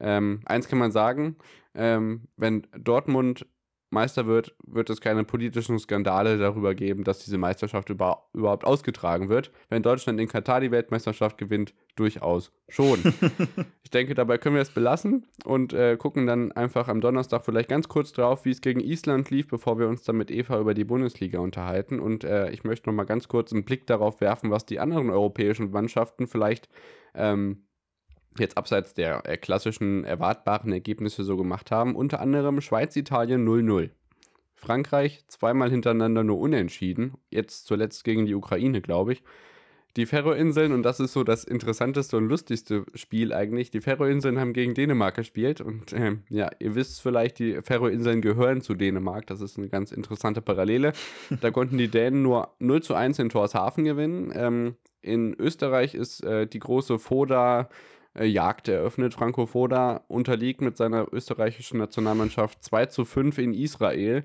Ähm, 0.00 0.40
eins 0.46 0.68
kann 0.68 0.78
man 0.78 0.92
sagen, 0.92 1.36
ähm, 1.74 2.28
wenn 2.36 2.66
Dortmund 2.78 3.46
Meister 3.90 4.26
wird, 4.26 4.56
wird 4.66 4.90
es 4.90 5.00
keine 5.00 5.24
politischen 5.24 5.78
Skandale 5.78 6.38
darüber 6.38 6.74
geben, 6.74 7.04
dass 7.04 7.20
diese 7.20 7.38
Meisterschaft 7.38 7.88
über, 7.88 8.28
überhaupt 8.32 8.64
ausgetragen 8.64 9.28
wird. 9.28 9.52
Wenn 9.68 9.82
Deutschland 9.82 10.20
in 10.20 10.28
Katar 10.28 10.60
die 10.60 10.72
Weltmeisterschaft 10.72 11.38
gewinnt, 11.38 11.72
durchaus 11.94 12.52
schon. 12.68 13.00
ich 13.84 13.90
denke, 13.90 14.14
dabei 14.14 14.38
können 14.38 14.56
wir 14.56 14.62
es 14.62 14.70
belassen 14.70 15.26
und 15.44 15.72
äh, 15.72 15.96
gucken 15.96 16.26
dann 16.26 16.52
einfach 16.52 16.88
am 16.88 17.00
Donnerstag 17.00 17.44
vielleicht 17.44 17.68
ganz 17.68 17.88
kurz 17.88 18.12
drauf, 18.12 18.44
wie 18.44 18.50
es 18.50 18.60
gegen 18.60 18.80
Island 18.80 19.30
lief, 19.30 19.48
bevor 19.48 19.78
wir 19.78 19.88
uns 19.88 20.02
dann 20.02 20.16
mit 20.16 20.30
Eva 20.30 20.58
über 20.60 20.74
die 20.74 20.84
Bundesliga 20.84 21.38
unterhalten. 21.38 22.00
Und 22.00 22.24
äh, 22.24 22.50
ich 22.50 22.64
möchte 22.64 22.88
noch 22.90 22.94
mal 22.94 23.04
ganz 23.04 23.28
kurz 23.28 23.52
einen 23.52 23.64
Blick 23.64 23.86
darauf 23.86 24.20
werfen, 24.20 24.50
was 24.50 24.66
die 24.66 24.80
anderen 24.80 25.10
europäischen 25.10 25.70
Mannschaften 25.70 26.26
vielleicht 26.26 26.68
ähm, 27.14 27.65
jetzt 28.40 28.56
abseits 28.56 28.94
der 28.94 29.22
äh, 29.26 29.36
klassischen 29.36 30.04
erwartbaren 30.04 30.72
Ergebnisse 30.72 31.24
so 31.24 31.36
gemacht 31.36 31.70
haben. 31.70 31.96
Unter 31.96 32.20
anderem 32.20 32.60
Schweiz-Italien 32.60 33.46
0-0. 33.46 33.90
Frankreich 34.54 35.24
zweimal 35.28 35.70
hintereinander 35.70 36.24
nur 36.24 36.38
unentschieden. 36.38 37.14
Jetzt 37.30 37.66
zuletzt 37.66 38.04
gegen 38.04 38.26
die 38.26 38.34
Ukraine, 38.34 38.80
glaube 38.80 39.12
ich. 39.12 39.22
Die 39.96 40.04
Ferroinseln, 40.04 40.72
und 40.72 40.82
das 40.82 41.00
ist 41.00 41.14
so 41.14 41.24
das 41.24 41.44
interessanteste 41.44 42.18
und 42.18 42.28
lustigste 42.28 42.84
Spiel 42.94 43.32
eigentlich, 43.32 43.70
die 43.70 43.80
Ferroinseln 43.80 44.38
haben 44.38 44.52
gegen 44.52 44.74
Dänemark 44.74 45.14
gespielt. 45.14 45.62
Und 45.62 45.94
äh, 45.94 46.16
ja, 46.28 46.50
ihr 46.58 46.74
wisst 46.74 47.00
vielleicht, 47.00 47.38
die 47.38 47.62
Ferroinseln 47.62 48.20
gehören 48.20 48.60
zu 48.60 48.74
Dänemark. 48.74 49.26
Das 49.26 49.40
ist 49.40 49.56
eine 49.56 49.68
ganz 49.68 49.92
interessante 49.92 50.42
Parallele. 50.42 50.92
Da 51.40 51.50
konnten 51.50 51.78
die 51.78 51.88
Dänen 51.88 52.22
nur 52.22 52.50
0 52.58 52.82
zu 52.82 52.94
1 52.94 53.18
in 53.20 53.30
Torshafen 53.30 53.84
gewinnen. 53.84 54.32
Ähm, 54.34 54.76
in 55.00 55.34
Österreich 55.38 55.94
ist 55.94 56.22
äh, 56.24 56.46
die 56.46 56.58
große 56.58 56.98
Foda 56.98 57.70
Jagd 58.24 58.68
eröffnet. 58.68 59.14
Franco 59.14 59.46
Foda 59.46 60.04
unterliegt 60.08 60.60
mit 60.60 60.76
seiner 60.76 61.12
österreichischen 61.12 61.78
Nationalmannschaft 61.78 62.62
2 62.62 62.86
zu 62.86 63.04
5 63.04 63.38
in 63.38 63.54
Israel. 63.54 64.24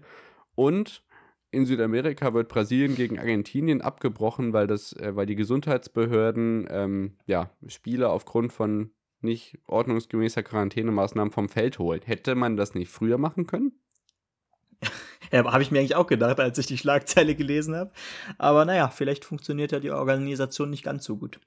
Und 0.56 1.04
in 1.52 1.66
Südamerika 1.66 2.34
wird 2.34 2.48
Brasilien 2.48 2.96
gegen 2.96 3.20
Argentinien 3.20 3.82
abgebrochen, 3.82 4.54
weil, 4.54 4.68
das, 4.68 4.94
äh, 4.94 5.16
weil 5.16 5.26
die 5.26 5.36
Gesundheitsbehörden 5.36 6.68
ähm, 6.70 7.18
ja, 7.26 7.50
Spieler 7.68 8.12
aufgrund 8.12 8.54
von 8.54 8.92
nicht 9.20 9.60
ordnungsgemäßer 9.68 10.44
Quarantänemaßnahmen 10.44 11.32
vom 11.32 11.50
Feld 11.50 11.78
holen. 11.78 12.02
Hätte 12.06 12.36
man 12.36 12.58
das 12.58 12.74
nicht 12.74 12.90
früher 12.90 13.18
machen 13.18 13.48
können? 13.48 13.74
Ja, 15.32 15.50
habe 15.50 15.64
ich 15.64 15.72
mir 15.72 15.80
eigentlich 15.80 15.96
auch 15.96 16.08
gedacht, 16.08 16.42
als 16.42 16.58
ich 16.58 16.66
die 16.66 16.78
Schlagzeile 16.78 17.36
gelesen 17.36 17.74
habe. 17.74 17.92
Aber 18.38 18.66
naja, 18.66 18.90
vielleicht 18.90 19.24
funktioniert 19.24 19.72
ja 19.72 19.80
die 19.80 19.92
Organisation 19.92 20.70
nicht 20.70 20.84
ganz 20.84 21.06
so 21.06 21.16
gut. 21.16 21.40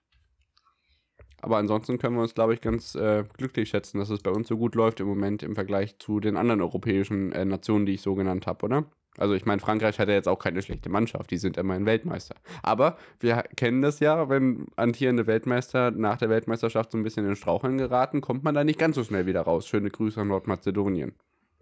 Aber 1.45 1.59
ansonsten 1.59 1.99
können 1.99 2.16
wir 2.16 2.22
uns, 2.22 2.34
glaube 2.34 2.55
ich, 2.55 2.62
ganz 2.62 2.95
äh, 2.95 3.22
glücklich 3.36 3.68
schätzen, 3.68 3.99
dass 3.99 4.09
es 4.09 4.20
bei 4.20 4.30
uns 4.30 4.49
so 4.49 4.57
gut 4.57 4.74
läuft 4.74 5.01
im 5.01 5.07
Moment 5.07 5.42
im 5.42 5.55
Vergleich 5.55 5.99
zu 5.99 6.18
den 6.18 6.38
anderen 6.38 6.62
europäischen 6.62 7.32
äh, 7.32 7.45
Nationen, 7.45 7.84
die 7.84 7.92
ich 7.92 8.01
so 8.01 8.14
genannt 8.14 8.47
habe, 8.47 8.64
oder? 8.64 8.84
Also 9.18 9.34
ich 9.34 9.45
meine, 9.45 9.61
Frankreich 9.61 9.99
hat 9.99 10.09
ja 10.09 10.14
jetzt 10.14 10.26
auch 10.26 10.38
keine 10.38 10.62
schlechte 10.62 10.88
Mannschaft, 10.88 11.30
die 11.30 11.36
sind 11.36 11.59
immerhin 11.59 11.84
Weltmeister. 11.84 12.34
Aber 12.62 12.97
wir 13.20 13.45
kennen 13.57 13.82
das 13.82 14.01
ja, 14.01 14.30
wenn 14.30 14.68
antierende 14.76 15.26
Weltmeister 15.26 15.90
nach 15.90 16.16
der 16.16 16.30
Weltmeisterschaft 16.30 16.92
so 16.92 16.97
ein 16.97 17.05
bisschen 17.05 17.28
in 17.28 17.36
Straucheln 17.36 17.76
geraten, 17.76 18.22
kommt 18.22 18.42
man 18.42 18.55
da 18.55 18.64
nicht 18.64 18.78
ganz 18.78 18.97
so 18.97 19.05
schnell 19.05 19.26
wieder 19.26 19.42
raus. 19.42 19.68
Schöne 19.68 19.90
Grüße 19.90 20.18
an 20.18 20.28
Nordmazedonien. 20.28 21.12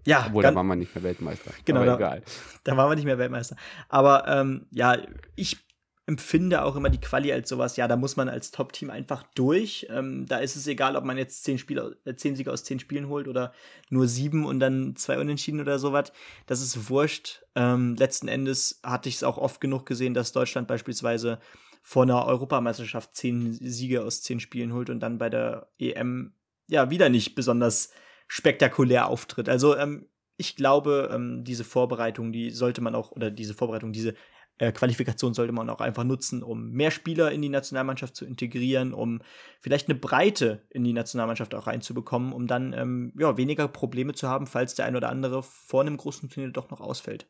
Ja, 0.07 0.26
Obwohl, 0.28 0.45
da 0.45 0.55
waren 0.55 0.66
wir 0.68 0.76
nicht 0.76 0.95
mehr 0.95 1.03
Weltmeister. 1.03 1.51
Genau, 1.64 1.85
da, 1.85 1.97
egal. 1.97 2.22
Da 2.62 2.76
waren 2.76 2.89
wir 2.89 2.95
nicht 2.95 3.05
mehr 3.05 3.18
Weltmeister. 3.18 3.57
Aber 3.89 4.28
ähm, 4.28 4.66
ja, 4.70 4.97
ich 5.35 5.59
empfinde 6.07 6.64
auch 6.64 6.74
immer 6.74 6.90
die 6.90 7.00
Quali 7.00 7.32
als 7.32 7.48
sowas, 7.48 7.76
ja, 7.76 7.86
da 7.86 7.96
muss 7.96 8.16
man 8.16 8.28
als 8.28 8.50
Top-Team 8.50 8.90
einfach 8.90 9.22
durch. 9.34 9.86
Ähm, 9.88 10.26
da 10.26 10.38
ist 10.38 10.57
es 10.57 10.66
egal, 10.66 10.96
ob 10.96 11.05
man 11.05 11.16
jetzt 11.16 11.44
zehn, 11.44 11.59
Spiele, 11.59 11.96
äh, 12.05 12.14
zehn 12.14 12.34
Siege 12.34 12.53
aus 12.53 12.64
zehn 12.64 12.80
Spielen 12.80 13.09
holt 13.09 13.28
oder 13.28 13.53
nur 13.88 14.09
sieben 14.09 14.44
und 14.44 14.59
dann 14.59 14.96
zwei 14.96 15.18
Unentschieden 15.18 15.61
oder 15.61 15.78
sowas. 15.78 16.12
Das 16.46 16.61
ist 16.61 16.90
wurscht. 16.90 17.42
Ähm, 17.55 17.94
letzten 17.96 18.26
Endes 18.26 18.80
hatte 18.82 19.09
ich 19.09 19.16
es 19.16 19.24
auch 19.24 19.38
oft 19.38 19.61
genug 19.61 19.86
gesehen, 19.86 20.14
dass 20.14 20.32
Deutschland 20.32 20.66
beispielsweise 20.66 21.38
vor 21.82 22.03
einer 22.03 22.26
Europameisterschaft 22.26 23.14
zehn 23.14 23.53
Siege 23.53 24.03
aus 24.03 24.22
zehn 24.22 24.40
Spielen 24.40 24.72
holt 24.72 24.90
und 24.90 25.00
dann 25.00 25.18
bei 25.18 25.30
der 25.30 25.68
EM 25.78 26.34
ja 26.66 26.90
wieder 26.90 27.11
nicht 27.11 27.34
besonders 27.36 27.90
spektakulär 28.26 29.07
auftritt. 29.07 29.48
Also 29.48 29.76
ähm, 29.76 30.09
ich 30.36 30.57
glaube, 30.57 31.11
ähm, 31.12 31.44
diese 31.44 31.64
Vorbereitung, 31.64 32.32
die 32.32 32.50
sollte 32.50 32.80
man 32.80 32.94
auch, 32.94 33.12
oder 33.12 33.30
diese 33.30 33.55
Vorbereitung, 33.55 33.92
diese 33.92 34.14
äh, 34.63 34.71
Qualifikation 34.71 35.35
sollte 35.35 35.53
man 35.53 35.69
auch 35.69 35.81
einfach 35.81 36.05
nutzen, 36.05 36.45
um 36.45 36.71
mehr 36.71 36.93
Spieler 36.93 37.33
in 37.33 37.43
die 37.43 37.49
Nationalmannschaft 37.49 38.15
zu 38.15 38.25
integrieren, 38.25 38.95
um 38.95 39.21
vielleicht 39.61 39.89
eine 39.89 39.99
Breite 39.99 40.63
in 40.71 40.85
die 40.85 40.93
Nationalmannschaft 40.93 41.57
auch 41.57 41.67
reinzubekommen, 41.67 42.33
um 42.33 42.47
dann 42.47 42.73
ähm, 42.73 43.13
ja, 43.19 43.37
weniger 43.37 43.67
Probleme 43.67 44.15
zu 44.15 44.29
haben, 44.29 44.47
falls 44.47 44.77
der 44.77 44.87
ein 44.87 44.95
oder 44.95 45.09
andere 45.09 45.43
vor 45.43 45.81
einem 45.81 45.97
großen 45.97 46.29
Turnier 46.29 46.53
doch 46.53 46.71
noch 46.71 46.81
ausfällt. 46.81 47.27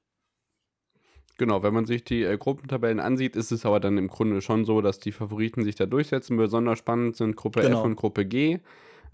Genau, 1.39 1.63
wenn 1.63 1.73
man 1.73 1.87
sich 1.87 2.05
die 2.05 2.23
äh, 2.23 2.37
Gruppentabellen 2.37 3.01
ansieht, 3.01 3.35
ist 3.35 3.51
es 3.51 3.65
aber 3.65 3.81
dann 3.81 3.97
im 3.97 4.09
Grunde 4.09 4.43
schon 4.43 4.67
so, 4.67 4.83
dass 4.83 4.99
die 4.99 5.13
Favoriten 5.13 5.65
sich 5.65 5.75
da 5.75 5.87
durchsetzen. 5.87 6.37
Besonders 6.37 6.81
spannend 6.81 7.17
sind 7.17 7.35
Gruppe 7.35 7.63
genau. 7.63 7.79
F 7.79 7.85
und 7.87 7.97
Gruppe 7.97 8.27
G. 8.27 8.59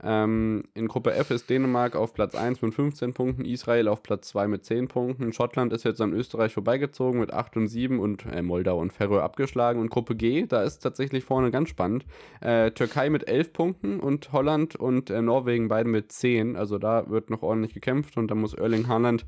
Ähm, 0.02 0.62
in 0.74 0.86
Gruppe 0.86 1.12
F 1.14 1.30
ist 1.30 1.50
Dänemark 1.50 1.96
auf 1.96 2.14
Platz 2.14 2.34
1 2.34 2.62
mit 2.62 2.74
15 2.74 3.14
Punkten, 3.14 3.44
Israel 3.44 3.88
auf 3.88 4.02
Platz 4.02 4.28
2 4.28 4.46
mit 4.46 4.64
10 4.64 4.86
Punkten, 4.86 5.32
Schottland 5.32 5.72
ist 5.72 5.84
jetzt 5.84 6.00
an 6.00 6.12
Österreich 6.12 6.52
vorbeigezogen 6.52 7.20
mit 7.20 7.32
8 7.32 7.56
und 7.56 7.68
7 7.68 7.98
und 7.98 8.24
äh, 8.26 8.42
Moldau 8.42 8.78
und 8.78 8.92
Färöer 8.92 9.22
abgeschlagen. 9.22 9.80
Und 9.80 9.90
Gruppe 9.90 10.14
G, 10.14 10.46
da 10.46 10.62
ist 10.62 10.80
tatsächlich 10.80 11.24
vorne 11.24 11.50
ganz 11.50 11.68
spannend. 11.68 12.06
Äh, 12.40 12.70
Türkei 12.70 13.10
mit 13.10 13.26
11 13.26 13.52
Punkten 13.52 14.00
und 14.00 14.32
Holland 14.32 14.76
und 14.76 15.10
äh, 15.10 15.20
Norwegen 15.20 15.68
beide 15.68 15.88
mit 15.88 16.12
10. 16.12 16.56
Also 16.56 16.78
da 16.78 17.10
wird 17.10 17.30
noch 17.30 17.42
ordentlich 17.42 17.74
gekämpft 17.74 18.16
und 18.16 18.30
da 18.30 18.34
muss 18.34 18.54
Erling 18.54 18.86
Haaland 18.86 19.26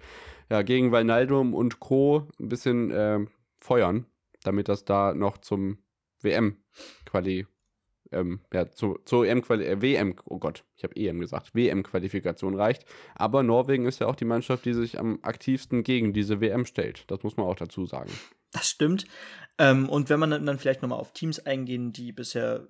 ja, 0.50 0.62
gegen 0.62 0.92
Wijnaldum 0.92 1.54
und 1.54 1.80
Co. 1.80 2.28
ein 2.38 2.48
bisschen 2.48 2.90
äh, 2.90 3.20
feuern, 3.60 4.06
damit 4.44 4.68
das 4.68 4.84
da 4.84 5.14
noch 5.14 5.38
zum 5.38 5.78
WM-Quali 6.22 7.46
ähm, 8.12 8.40
ja, 8.52 8.70
zu, 8.70 8.98
zur 9.04 9.26
EM 9.26 9.42
äh, 9.48 9.82
WM, 9.82 10.16
oh 10.24 10.38
Gott, 10.38 10.64
ich 10.76 10.84
habe 10.84 10.96
EM 10.96 11.20
gesagt, 11.20 11.54
WM-Qualifikation 11.54 12.54
reicht. 12.54 12.84
Aber 13.14 13.42
Norwegen 13.42 13.86
ist 13.86 14.00
ja 14.00 14.06
auch 14.06 14.16
die 14.16 14.24
Mannschaft, 14.24 14.64
die 14.64 14.74
sich 14.74 14.98
am 14.98 15.18
aktivsten 15.22 15.82
gegen 15.82 16.12
diese 16.12 16.40
WM 16.40 16.64
stellt. 16.64 17.04
Das 17.08 17.22
muss 17.22 17.36
man 17.36 17.46
auch 17.46 17.56
dazu 17.56 17.86
sagen. 17.86 18.10
Das 18.52 18.68
stimmt. 18.68 19.06
Ähm, 19.58 19.88
und 19.88 20.10
wenn 20.10 20.20
man 20.20 20.30
dann 20.30 20.58
vielleicht 20.58 20.82
nochmal 20.82 20.98
auf 20.98 21.12
Teams 21.12 21.38
eingehen, 21.38 21.92
die 21.92 22.12
bisher 22.12 22.68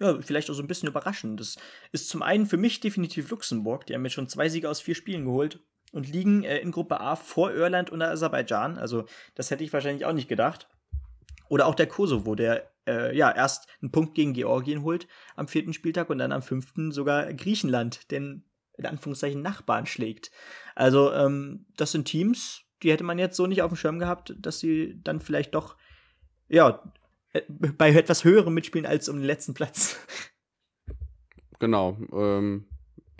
ja, 0.00 0.20
vielleicht 0.20 0.50
auch 0.50 0.54
so 0.54 0.62
ein 0.62 0.68
bisschen 0.68 0.88
überraschen. 0.88 1.36
Das 1.36 1.56
ist 1.92 2.08
zum 2.08 2.22
einen 2.22 2.46
für 2.46 2.56
mich 2.56 2.80
definitiv 2.80 3.30
Luxemburg. 3.30 3.86
Die 3.86 3.94
haben 3.94 4.04
jetzt 4.04 4.14
schon 4.14 4.28
zwei 4.28 4.48
Siege 4.48 4.68
aus 4.68 4.80
vier 4.80 4.94
Spielen 4.94 5.24
geholt. 5.24 5.60
und 5.92 6.08
liegen 6.08 6.42
äh, 6.42 6.58
in 6.58 6.72
Gruppe 6.72 7.00
A 7.00 7.16
vor 7.16 7.52
Irland 7.52 7.90
und 7.90 8.00
Aserbaidschan. 8.02 8.78
Also 8.78 9.04
das 9.34 9.50
hätte 9.50 9.62
ich 9.62 9.72
wahrscheinlich 9.72 10.06
auch 10.06 10.14
nicht 10.14 10.28
gedacht. 10.28 10.68
Oder 11.48 11.66
auch 11.66 11.74
der 11.74 11.86
Kosovo, 11.86 12.34
der 12.34 12.71
äh, 12.86 13.16
ja 13.16 13.30
erst 13.30 13.68
einen 13.80 13.92
Punkt 13.92 14.14
gegen 14.14 14.32
Georgien 14.32 14.82
holt 14.82 15.06
am 15.36 15.48
vierten 15.48 15.72
Spieltag 15.72 16.10
und 16.10 16.18
dann 16.18 16.32
am 16.32 16.42
fünften 16.42 16.92
sogar 16.92 17.32
Griechenland, 17.34 18.10
den 18.10 18.44
in 18.76 18.86
Anführungszeichen 18.86 19.42
Nachbarn 19.42 19.86
schlägt. 19.86 20.30
Also 20.74 21.12
ähm, 21.12 21.66
das 21.76 21.92
sind 21.92 22.06
Teams, 22.06 22.62
die 22.82 22.90
hätte 22.90 23.04
man 23.04 23.18
jetzt 23.18 23.36
so 23.36 23.46
nicht 23.46 23.62
auf 23.62 23.70
dem 23.70 23.76
Schirm 23.76 23.98
gehabt, 23.98 24.34
dass 24.38 24.60
sie 24.60 25.00
dann 25.02 25.20
vielleicht 25.20 25.54
doch 25.54 25.76
ja 26.48 26.82
äh, 27.32 27.42
bei 27.48 27.90
etwas 27.90 28.24
höherem 28.24 28.54
mitspielen 28.54 28.86
als 28.86 29.08
um 29.08 29.16
den 29.16 29.26
letzten 29.26 29.54
Platz. 29.54 29.98
Genau. 31.58 31.96
Ähm, 32.12 32.66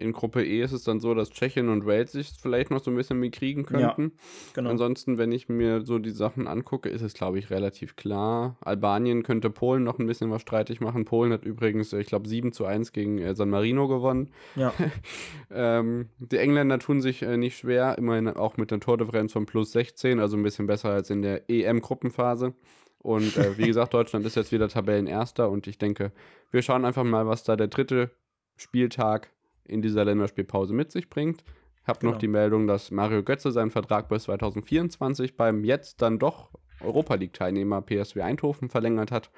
in 0.03 0.13
Gruppe 0.13 0.45
E 0.45 0.63
ist 0.63 0.73
es 0.73 0.85
dann 0.85 1.01
so, 1.01 1.15
dass 1.15 1.31
Tschechien 1.31 1.69
und 1.69 1.87
Wales 1.87 2.13
sich 2.13 2.33
vielleicht 2.41 2.71
noch 2.71 2.83
so 2.83 2.91
ein 2.91 2.97
bisschen 2.97 3.19
mitkriegen 3.19 3.65
könnten. 3.65 4.03
Ja, 4.03 4.53
genau. 4.55 4.71
Ansonsten, 4.71 5.19
wenn 5.19 5.33
ich 5.33 5.49
mir 5.49 5.83
so 5.83 5.99
die 5.99 6.11
Sachen 6.11 6.47
angucke, 6.47 6.89
ist 6.89 7.03
es, 7.03 7.15
glaube 7.15 7.39
ich, 7.39 7.51
relativ 7.51 7.97
klar. 7.97 8.57
Albanien 8.61 9.23
könnte 9.23 9.51
Polen 9.51 9.85
noch 9.85 9.99
ein 9.99 10.07
bisschen 10.07 10.31
was 10.31 10.43
streitig 10.43 10.81
machen. 10.81 11.05
Polen 11.05 11.33
hat 11.33 11.45
übrigens, 11.45 11.93
ich 11.93 12.07
glaube, 12.07 12.29
7 12.29 12.53
zu 12.53 12.67
1 12.67 12.93
gegen 12.93 13.19
äh, 13.19 13.35
San 13.35 13.51
Marino 13.51 13.89
gewonnen. 13.89 14.31
Ja. 14.57 14.75
ähm, 15.51 16.09
die 16.19 16.39
Engländer 16.39 16.79
tun 16.79 17.01
sich 17.01 17.23
äh, 17.23 17.37
nicht 17.37 17.57
schwer, 17.57 17.97
immerhin 17.99 18.29
auch 18.29 18.57
mit 18.57 18.73
einer 18.73 18.81
Tordifferenz 18.81 19.33
von 19.33 19.47
plus 19.47 19.73
16, 19.73 20.21
also 20.21 20.37
ein 20.37 20.43
bisschen 20.43 20.67
besser 20.67 20.91
als 20.91 21.11
in 21.11 21.23
der 21.23 21.49
EM-Gruppenphase. 21.49 22.55
Und 22.99 23.37
äh, 23.37 23.59
wie 23.59 23.67
gesagt, 23.67 23.95
Deutschland 23.95 24.25
ist 24.27 24.37
jetzt 24.37 24.53
wieder 24.53 24.69
Tabellenerster 24.69 25.51
und 25.51 25.67
ich 25.67 25.79
denke, 25.79 26.13
wir 26.51 26.63
schauen 26.63 26.85
einfach 26.85 27.05
mal, 27.05 27.27
was 27.27 27.45
da 27.45 27.57
der 27.57 27.69
dritte 27.69 28.11
Spieltag 28.57 29.31
in 29.73 29.83
dieser 29.83 30.05
Länderspielpause 30.05 30.75
mit 30.75 30.93
sich 30.93 31.09
bringt. 31.09 31.43
Ich 31.83 31.89
habe 31.89 31.99
genau. 31.99 32.13
noch 32.13 32.19
die 32.19 32.29
Meldung, 32.29 32.67
dass 32.67 32.91
Mario 32.91 33.23
Götze 33.23 33.51
seinen 33.51 33.71
Vertrag 33.71 34.09
bis 34.09 34.25
2024 34.25 35.37
beim 35.37 35.65
jetzt 35.65 36.01
dann 36.01 36.19
doch 36.19 36.51
Europa 36.81 37.15
League-Teilnehmer 37.15 37.83
PSW 37.83 38.23
Eindhoven 38.23 38.69
verlängert 38.69 39.11
hat. 39.11 39.31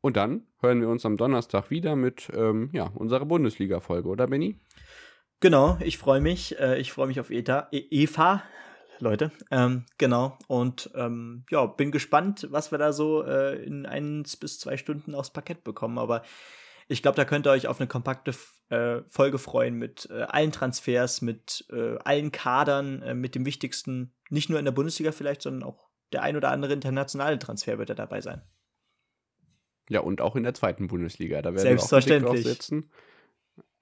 Und 0.00 0.16
dann 0.16 0.46
hören 0.60 0.80
wir 0.80 0.88
uns 0.88 1.06
am 1.06 1.16
Donnerstag 1.16 1.70
wieder 1.70 1.96
mit 1.96 2.30
ähm, 2.36 2.68
ja, 2.72 2.90
unserer 2.94 3.24
Bundesliga-Folge, 3.24 4.08
oder 4.08 4.26
Benny? 4.26 4.60
Genau, 5.40 5.78
ich 5.80 5.98
freue 5.98 6.20
mich. 6.20 6.58
Äh, 6.60 6.78
ich 6.78 6.92
freue 6.92 7.06
mich 7.06 7.20
auf 7.20 7.30
ETA, 7.30 7.68
e 7.72 7.78
Eva, 7.90 8.42
Leute. 8.98 9.32
Ähm, 9.50 9.84
genau. 9.98 10.38
Und 10.46 10.90
ähm, 10.94 11.44
ja, 11.50 11.66
bin 11.66 11.90
gespannt, 11.90 12.48
was 12.50 12.70
wir 12.70 12.78
da 12.78 12.92
so 12.92 13.24
äh, 13.24 13.64
in 13.64 13.86
eins 13.86 14.36
bis 14.36 14.60
zwei 14.60 14.76
Stunden 14.76 15.14
aufs 15.14 15.32
Parkett 15.32 15.64
bekommen. 15.64 15.98
Aber 15.98 16.22
ich 16.86 17.02
glaube, 17.02 17.16
da 17.16 17.24
könnt 17.24 17.46
ihr 17.46 17.50
euch 17.50 17.66
auf 17.66 17.80
eine 17.80 17.88
kompakte 17.88 18.34
äh, 18.70 19.02
Folge 19.08 19.38
freuen 19.38 19.74
mit 19.76 20.08
äh, 20.10 20.22
allen 20.22 20.52
Transfers, 20.52 21.22
mit 21.22 21.66
äh, 21.70 21.96
allen 22.04 22.32
Kadern, 22.32 23.02
äh, 23.02 23.14
mit 23.14 23.34
dem 23.34 23.46
wichtigsten, 23.46 24.14
nicht 24.30 24.50
nur 24.50 24.58
in 24.58 24.64
der 24.64 24.72
Bundesliga 24.72 25.12
vielleicht, 25.12 25.42
sondern 25.42 25.62
auch 25.62 25.88
der 26.12 26.22
ein 26.22 26.36
oder 26.36 26.50
andere 26.50 26.72
internationale 26.72 27.38
Transfer 27.38 27.78
wird 27.78 27.90
er 27.90 27.96
dabei 27.96 28.20
sein. 28.20 28.42
Ja, 29.90 30.00
und 30.00 30.20
auch 30.20 30.36
in 30.36 30.44
der 30.44 30.54
zweiten 30.54 30.86
Bundesliga. 30.86 31.42
Da 31.42 31.50
werden 31.50 31.58
Selbstverständlich. 31.58 32.32
wir 32.32 32.40
auch 32.40 32.44
sitzen. 32.44 32.90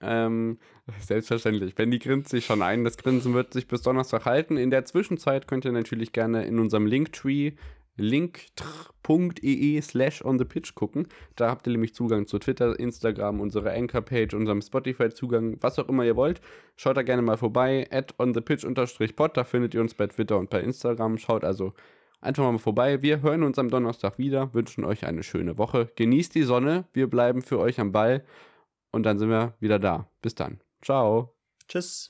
Ähm, 0.00 0.58
selbstverständlich. 1.00 1.76
Benny 1.76 1.98
grinst 2.00 2.30
sich 2.30 2.44
schon 2.44 2.60
ein. 2.60 2.82
Das 2.82 2.96
Grinsen 2.96 3.34
wird 3.34 3.52
sich 3.52 3.68
bis 3.68 3.82
Donnerstag 3.82 4.24
halten. 4.24 4.56
In 4.56 4.70
der 4.70 4.84
Zwischenzeit 4.84 5.46
könnt 5.46 5.64
ihr 5.64 5.72
natürlich 5.72 6.12
gerne 6.12 6.44
in 6.44 6.58
unserem 6.58 6.86
Linktree 6.86 7.52
link.ee 7.96 9.80
slash 9.80 10.24
on 10.24 10.38
the 10.38 10.44
pitch 10.44 10.74
gucken. 10.74 11.08
Da 11.36 11.50
habt 11.50 11.66
ihr 11.66 11.72
nämlich 11.72 11.94
Zugang 11.94 12.26
zu 12.26 12.38
Twitter, 12.38 12.78
Instagram, 12.78 13.40
unserer 13.40 13.72
Anchor-Page, 13.72 14.34
unserem 14.34 14.62
Spotify-Zugang, 14.62 15.58
was 15.60 15.78
auch 15.78 15.88
immer 15.88 16.04
ihr 16.04 16.16
wollt. 16.16 16.40
Schaut 16.76 16.96
da 16.96 17.02
gerne 17.02 17.22
mal 17.22 17.36
vorbei, 17.36 17.86
at 17.90 18.18
on 18.18 18.34
the 18.34 18.40
pitch 18.40 18.64
pod, 19.16 19.36
da 19.36 19.44
findet 19.44 19.74
ihr 19.74 19.80
uns 19.80 19.94
bei 19.94 20.06
Twitter 20.06 20.38
und 20.38 20.50
bei 20.50 20.60
Instagram. 20.60 21.18
Schaut 21.18 21.44
also 21.44 21.74
einfach 22.20 22.50
mal 22.50 22.58
vorbei. 22.58 23.02
Wir 23.02 23.20
hören 23.20 23.42
uns 23.42 23.58
am 23.58 23.68
Donnerstag 23.68 24.18
wieder, 24.18 24.54
wünschen 24.54 24.84
euch 24.84 25.04
eine 25.04 25.22
schöne 25.22 25.58
Woche. 25.58 25.90
Genießt 25.96 26.34
die 26.34 26.42
Sonne, 26.42 26.86
wir 26.92 27.08
bleiben 27.08 27.42
für 27.42 27.58
euch 27.58 27.78
am 27.80 27.92
Ball 27.92 28.24
und 28.90 29.04
dann 29.04 29.18
sind 29.18 29.28
wir 29.28 29.54
wieder 29.60 29.78
da. 29.78 30.08
Bis 30.22 30.34
dann. 30.34 30.60
Ciao. 30.80 31.34
Tschüss. 31.68 32.08